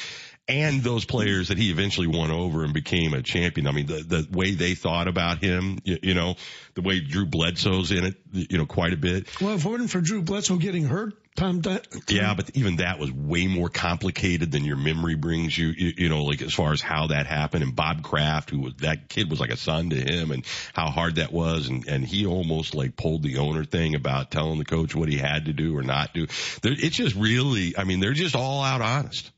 and 0.48 0.82
those 0.82 1.04
players 1.04 1.48
that 1.48 1.58
he 1.58 1.70
eventually 1.70 2.06
won 2.06 2.30
over 2.30 2.64
and 2.64 2.72
became 2.72 3.14
a 3.14 3.22
champion. 3.22 3.66
I 3.66 3.72
mean, 3.72 3.86
the, 3.86 4.02
the 4.02 4.28
way 4.30 4.54
they 4.54 4.74
thought 4.74 5.08
about 5.08 5.42
him, 5.42 5.78
you, 5.84 5.98
you 6.02 6.14
know, 6.14 6.36
the 6.74 6.82
way 6.82 7.00
Drew 7.00 7.26
Bledsoe's 7.26 7.90
in 7.90 8.04
it, 8.04 8.14
you 8.32 8.58
know, 8.58 8.66
quite 8.66 8.92
a 8.92 8.96
bit. 8.96 9.26
Well, 9.40 9.54
if 9.54 9.64
it 9.64 9.68
weren't 9.68 9.90
for 9.90 10.00
Drew 10.00 10.22
Bledsoe 10.22 10.56
getting 10.56 10.84
hurt, 10.84 11.14
Tom, 11.36 11.60
Di- 11.60 11.80
Yeah, 12.08 12.34
but 12.34 12.50
even 12.54 12.76
that 12.76 12.98
was 12.98 13.12
way 13.12 13.46
more 13.46 13.68
complicated 13.68 14.50
than 14.50 14.64
your 14.64 14.76
memory 14.76 15.14
brings 15.14 15.56
you, 15.56 15.68
you, 15.68 15.92
you 15.98 16.08
know, 16.08 16.24
like 16.24 16.40
as 16.40 16.54
far 16.54 16.72
as 16.72 16.80
how 16.80 17.08
that 17.08 17.26
happened. 17.26 17.62
And 17.62 17.76
Bob 17.76 18.02
Kraft, 18.02 18.50
who 18.50 18.60
was, 18.60 18.74
that 18.76 19.08
kid 19.08 19.30
was 19.30 19.38
like 19.38 19.50
a 19.50 19.56
son 19.56 19.90
to 19.90 19.96
him 19.96 20.30
and 20.30 20.44
how 20.72 20.90
hard 20.90 21.16
that 21.16 21.32
was. 21.32 21.68
And, 21.68 21.86
and 21.86 22.04
he 22.04 22.26
almost 22.26 22.74
like 22.74 22.96
pulled 22.96 23.22
the 23.22 23.36
owner 23.38 23.64
thing 23.64 23.94
about 23.94 24.30
telling 24.30 24.58
the 24.58 24.64
coach 24.64 24.94
what 24.94 25.08
he 25.10 25.18
had 25.18 25.44
to 25.44 25.52
do 25.52 25.76
or 25.76 25.82
not 25.82 26.14
do. 26.14 26.26
There, 26.62 26.72
it's 26.72 26.96
just 26.96 27.14
really, 27.14 27.76
I 27.76 27.84
mean, 27.84 28.00
they're 28.00 28.14
just 28.14 28.34
all 28.34 28.62
out 28.62 28.80
honest. 28.80 29.30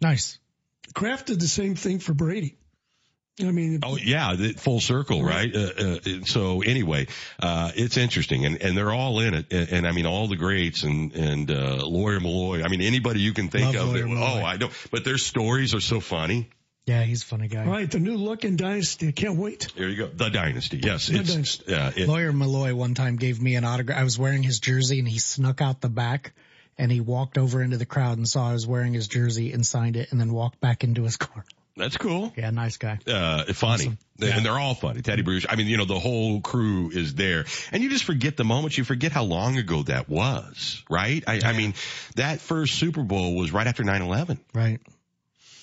Nice. 0.00 0.38
Kraft 0.94 1.26
did 1.26 1.40
the 1.40 1.48
same 1.48 1.74
thing 1.74 1.98
for 1.98 2.14
Brady. 2.14 2.56
I 3.40 3.50
mean, 3.52 3.80
Oh 3.82 3.96
yeah, 3.96 4.34
the- 4.34 4.52
full 4.52 4.80
circle, 4.80 5.22
right? 5.22 5.54
Uh, 5.54 5.58
uh, 5.78 5.98
so 6.26 6.60
anyway, 6.62 7.06
uh, 7.38 7.70
it's 7.74 7.96
interesting, 7.96 8.44
and 8.44 8.60
and 8.62 8.76
they're 8.76 8.92
all 8.92 9.20
in 9.20 9.34
it, 9.34 9.52
and, 9.52 9.68
and 9.70 9.86
I 9.86 9.92
mean 9.92 10.04
all 10.06 10.28
the 10.28 10.36
greats, 10.36 10.82
and 10.82 11.12
and 11.14 11.50
uh, 11.50 11.86
Lawyer 11.86 12.20
Milloy. 12.20 12.64
I 12.64 12.68
mean 12.68 12.82
anybody 12.82 13.20
you 13.20 13.32
can 13.32 13.48
think 13.48 13.74
Love 13.74 13.88
of. 13.88 13.94
That, 13.94 14.04
oh, 14.08 14.44
I 14.44 14.56
don't. 14.58 14.72
But 14.90 15.04
their 15.04 15.16
stories 15.18 15.74
are 15.74 15.80
so 15.80 16.00
funny. 16.00 16.50
Yeah, 16.86 17.02
he's 17.04 17.22
a 17.22 17.26
funny 17.26 17.46
guy. 17.46 17.64
all 17.64 17.70
right, 17.70 17.88
the 17.90 18.00
new 18.00 18.16
look 18.16 18.44
in 18.44 18.56
Dynasty. 18.56 19.08
I 19.08 19.12
can't 19.12 19.36
wait. 19.36 19.68
There 19.76 19.88
you 19.88 19.96
go. 19.96 20.06
The 20.08 20.28
Dynasty. 20.28 20.80
Yes, 20.82 21.06
The 21.06 21.20
it's 21.20 21.30
Dynasty. 21.32 21.64
yeah. 21.68 21.92
It, 21.94 22.08
Lawyer 22.08 22.32
Milloy 22.32 22.74
one 22.74 22.94
time 22.94 23.16
gave 23.16 23.40
me 23.40 23.54
an 23.54 23.64
autograph. 23.64 23.98
I 23.98 24.02
was 24.04 24.18
wearing 24.18 24.42
his 24.42 24.58
jersey 24.58 24.98
and 24.98 25.06
he 25.08 25.18
snuck 25.18 25.60
out 25.60 25.80
the 25.82 25.88
back 25.90 26.32
and 26.78 26.90
he 26.90 27.00
walked 27.00 27.38
over 27.38 27.62
into 27.62 27.76
the 27.76 27.86
crowd 27.86 28.16
and 28.18 28.26
saw 28.26 28.50
I 28.50 28.52
was 28.54 28.66
wearing 28.66 28.92
his 28.92 29.06
jersey 29.08 29.52
and 29.52 29.64
signed 29.64 29.96
it 29.96 30.10
and 30.10 30.20
then 30.20 30.32
walked 30.32 30.58
back 30.60 30.82
into 30.82 31.04
his 31.04 31.16
car. 31.16 31.44
That's 31.80 31.96
cool. 31.96 32.32
Yeah, 32.36 32.50
nice 32.50 32.76
guy. 32.76 32.98
Uh, 33.06 33.44
funny. 33.54 33.96
And 34.20 34.44
they're 34.44 34.58
all 34.58 34.74
funny. 34.74 35.00
Teddy 35.00 35.22
Bruce. 35.22 35.46
I 35.48 35.56
mean, 35.56 35.66
you 35.66 35.78
know, 35.78 35.86
the 35.86 35.98
whole 35.98 36.42
crew 36.42 36.90
is 36.90 37.14
there. 37.14 37.46
And 37.72 37.82
you 37.82 37.88
just 37.88 38.04
forget 38.04 38.36
the 38.36 38.44
moment. 38.44 38.76
You 38.76 38.84
forget 38.84 39.12
how 39.12 39.24
long 39.24 39.56
ago 39.56 39.82
that 39.84 40.10
was, 40.10 40.82
right? 40.90 41.24
I, 41.26 41.40
I 41.42 41.52
mean, 41.54 41.72
that 42.16 42.40
first 42.40 42.74
Super 42.74 43.02
Bowl 43.02 43.34
was 43.34 43.50
right 43.50 43.66
after 43.66 43.82
9-11. 43.82 44.38
Right. 44.52 44.80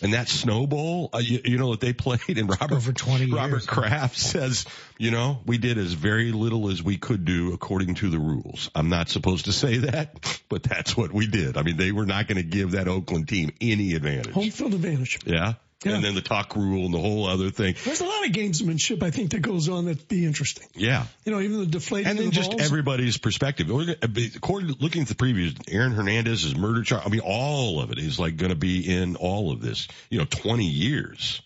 And 0.01 0.13
that 0.13 0.29
snowball, 0.29 1.09
uh, 1.13 1.17
you, 1.17 1.41
you, 1.43 1.57
know 1.57 1.67
what 1.67 1.79
they 1.79 1.93
played, 1.93 2.37
and 2.37 2.49
Robert 2.49 2.75
over 2.75 2.93
twenty 2.93 3.31
Robert 3.31 3.49
years, 3.49 3.65
Kraft 3.65 4.17
says, 4.17 4.65
you 4.99 5.09
know, 5.09 5.39
we 5.45 5.57
did 5.57 5.79
as 5.79 5.93
very 5.93 6.31
little 6.31 6.69
as 6.69 6.83
we 6.83 6.97
could 6.97 7.25
do 7.25 7.53
according 7.53 7.95
to 7.95 8.09
the 8.09 8.19
rules. 8.19 8.69
I'm 8.75 8.89
not 8.89 9.09
supposed 9.09 9.45
to 9.45 9.51
say 9.51 9.77
that, 9.77 10.41
but 10.49 10.61
that's 10.61 10.95
what 10.95 11.11
we 11.11 11.25
did. 11.25 11.57
I 11.57 11.63
mean, 11.63 11.77
they 11.77 11.91
were 11.91 12.05
not 12.05 12.27
going 12.27 12.37
to 12.37 12.43
give 12.43 12.71
that 12.71 12.87
Oakland 12.87 13.27
team 13.27 13.51
any 13.59 13.93
advantage. 13.95 14.33
Home 14.33 14.51
field 14.51 14.75
advantage. 14.75 15.19
Yeah. 15.25 15.53
Yeah. 15.85 15.93
And 15.93 16.03
then 16.03 16.15
the 16.15 16.21
tuck 16.21 16.55
rule 16.55 16.85
and 16.85 16.93
the 16.93 16.99
whole 16.99 17.27
other 17.27 17.51
thing. 17.51 17.75
There's 17.85 18.01
a 18.01 18.05
lot 18.05 18.25
of 18.25 18.31
gamesmanship 18.31 19.03
I 19.03 19.11
think 19.11 19.31
that 19.31 19.41
goes 19.41 19.69
on 19.69 19.85
that'd 19.85 20.07
be 20.07 20.25
interesting. 20.25 20.67
Yeah. 20.73 21.05
You 21.23 21.31
know, 21.31 21.39
even 21.39 21.59
the 21.59 21.65
deflating. 21.67 22.09
And 22.09 22.17
then 22.17 22.25
the 22.25 22.31
just 22.31 22.49
balls. 22.49 22.63
everybody's 22.63 23.17
perspective. 23.17 23.69
According 23.69 24.73
to 24.73 24.75
looking 24.79 25.03
at 25.03 25.07
the 25.07 25.15
previews, 25.15 25.55
Aaron 25.71 25.91
Hernandez's 25.91 26.55
murder 26.55 26.81
charge. 26.81 27.03
I 27.05 27.09
mean, 27.09 27.21
all 27.23 27.79
of 27.79 27.91
it 27.91 27.99
is 27.99 28.17
like 28.17 28.37
going 28.37 28.49
to 28.49 28.55
be 28.55 28.91
in 28.91 29.17
all 29.17 29.51
of 29.51 29.61
this. 29.61 29.87
You 30.09 30.17
know, 30.17 30.25
20 30.25 30.65
years. 30.65 31.41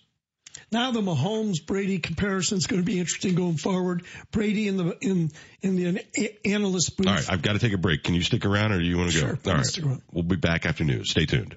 Now 0.71 0.91
the 0.91 1.01
Mahomes 1.01 1.65
Brady 1.65 1.99
comparison 1.99 2.57
is 2.57 2.67
going 2.67 2.81
to 2.81 2.85
be 2.85 2.99
interesting 2.99 3.35
going 3.35 3.57
forward. 3.57 4.03
Brady 4.31 4.69
in 4.69 4.77
the 4.77 4.97
in 5.01 5.31
in 5.61 5.75
the 5.75 6.35
analyst 6.45 6.95
booth. 6.95 7.07
All 7.07 7.15
right, 7.15 7.29
I've 7.29 7.41
got 7.41 7.53
to 7.53 7.59
take 7.59 7.73
a 7.73 7.77
break. 7.77 8.03
Can 8.03 8.15
you 8.15 8.21
stick 8.21 8.45
around, 8.45 8.71
or 8.71 8.79
do 8.79 8.85
you 8.85 8.97
want 8.97 9.11
to 9.11 9.17
sure, 9.17 9.33
go? 9.33 9.51
All 9.51 9.57
right, 9.57 10.01
we'll 10.13 10.23
be 10.23 10.37
back 10.37 10.65
after 10.65 10.85
news. 10.85 11.11
Stay 11.11 11.25
tuned. 11.25 11.55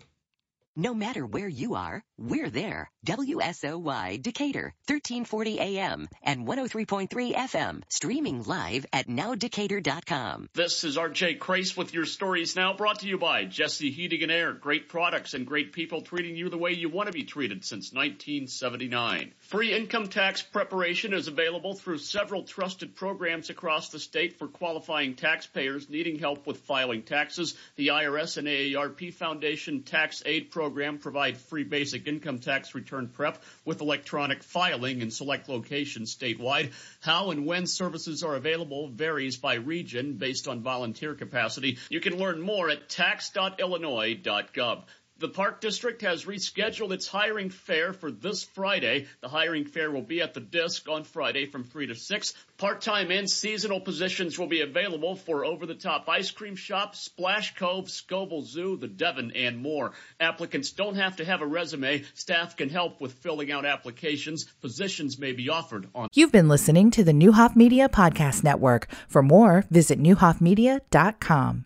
No 0.77 0.93
matter 0.93 1.25
where 1.25 1.47
you 1.47 1.77
are, 1.77 2.03
we're 2.19 2.51
there. 2.51 2.91
WSOY 3.07 4.21
Decatur, 4.21 4.75
1340 4.89 5.61
AM 5.61 6.09
and 6.21 6.49
103.3 6.49 7.33
FM, 7.33 7.83
streaming 7.89 8.43
live 8.43 8.85
at 8.93 9.07
nowdecatur.com. 9.07 10.49
This 10.55 10.83
is 10.83 10.97
RJ 10.97 11.39
Crace 11.39 11.77
with 11.77 11.95
your 11.95 12.07
stories 12.07 12.57
now 12.57 12.73
brought 12.73 13.01
to 13.01 13.07
you 13.07 13.19
by 13.19 13.45
Jesse 13.45 13.93
Heating 13.93 14.25
and 14.25 14.33
Air. 14.33 14.53
Great 14.53 14.89
products 14.89 15.35
and 15.35 15.47
great 15.47 15.73
people 15.73 16.03
treating 16.03 16.37
you 16.37 16.49
the 16.49 16.59
way 16.59 16.73
you 16.73 16.89
want 16.89 17.07
to 17.07 17.13
be 17.13 17.25
treated 17.25 17.65
since 17.65 17.93
1979. 17.93 19.33
Free 19.39 19.73
income 19.73 20.09
tax 20.09 20.43
preparation 20.43 21.13
is 21.13 21.29
available 21.29 21.75
through 21.75 21.99
several 21.99 22.43
trusted 22.43 22.97
programs 22.97 23.49
across 23.49 23.91
the 23.91 24.01
state 24.01 24.41
for 24.41 24.49
qualifying 24.49 25.15
taxpayers 25.15 25.89
needing 25.89 26.19
help 26.19 26.49
with 26.49 26.59
filing 26.63 27.03
taxes. 27.03 27.55
The 27.77 27.89
IRS 27.89 28.39
and 28.39 28.49
AARP 28.49 29.15
Foundation 29.15 29.85
Tax 29.85 30.23
Aid 30.27 30.51
Program 30.51 30.64
program 30.65 30.97
provide 30.97 31.37
free 31.37 31.63
basic 31.63 32.09
income 32.09 32.39
tax 32.39 32.75
return 32.75 33.07
prep 33.07 33.37
with 33.67 33.83
electronic 33.83 34.43
filing 34.43 35.03
in 35.03 35.11
select 35.11 35.47
locations 35.47 36.17
statewide. 36.17 36.73
How 37.03 37.33
and 37.33 37.45
when 37.45 37.67
services 37.67 38.23
are 38.23 38.35
available 38.35 38.89
varies 38.89 39.37
by 39.37 39.57
region 39.57 40.15
based 40.15 40.49
on 40.49 40.63
volunteer 40.63 41.15
capacity. 41.15 41.77
You 41.91 42.01
can 42.01 42.17
learn 42.17 42.41
more 42.41 42.71
at 42.71 42.89
tax.illinois.gov. 42.89 44.85
The 45.21 45.29
Park 45.29 45.61
District 45.61 46.03
has 46.03 46.25
rescheduled 46.25 46.91
its 46.91 47.07
hiring 47.07 47.49
fair 47.49 47.93
for 47.93 48.11
this 48.11 48.43
Friday. 48.43 49.07
The 49.21 49.29
hiring 49.29 49.65
fair 49.65 49.93
will 49.93 50.03
be 50.03 50.21
at 50.21 50.35
the 50.35 50.41
Disc 50.41 50.89
on 50.89 51.05
Friday 51.05 51.47
from 51.47 51.63
3 51.63 51.87
to 51.87 51.95
6. 51.95 52.35
Part-time 52.59 53.13
and 53.13 53.31
seasonal 53.31 53.81
positions 53.81 54.37
will 54.41 54.49
be 54.49 54.63
available 54.63 55.15
for 55.15 55.45
over-the-top 55.45 56.09
ice 56.09 56.33
cream 56.33 56.57
shop, 56.57 56.97
Splash 56.97 57.55
Cove, 57.55 57.89
Scoville 57.89 58.43
Zoo, 58.43 58.77
the 58.77 58.89
Devon, 58.89 59.31
and 59.37 59.59
more. 59.59 59.93
Applicants 60.19 60.73
don't 60.73 60.97
have 60.97 61.17
to 61.17 61.25
have 61.25 61.43
a 61.43 61.47
resume. 61.47 62.03
Staff 62.15 62.57
can 62.57 62.69
help 62.69 63.01
with 63.01 63.13
filling 63.13 63.53
out 63.53 63.65
applications. 63.65 64.45
Positions 64.63 65.17
may 65.17 65.31
be 65.31 65.49
offered 65.49 65.89
on. 65.95 66.09
You've 66.13 66.33
been 66.33 66.49
listening 66.49 66.91
to 66.91 67.05
the 67.05 67.13
Neuhoff 67.13 67.55
Media 67.55 67.89
Podcast 67.89 68.43
Network. 68.43 68.89
For 69.07 69.23
more, 69.23 69.65
visit 69.71 70.01
neuhoffmedia.com. 70.01 71.63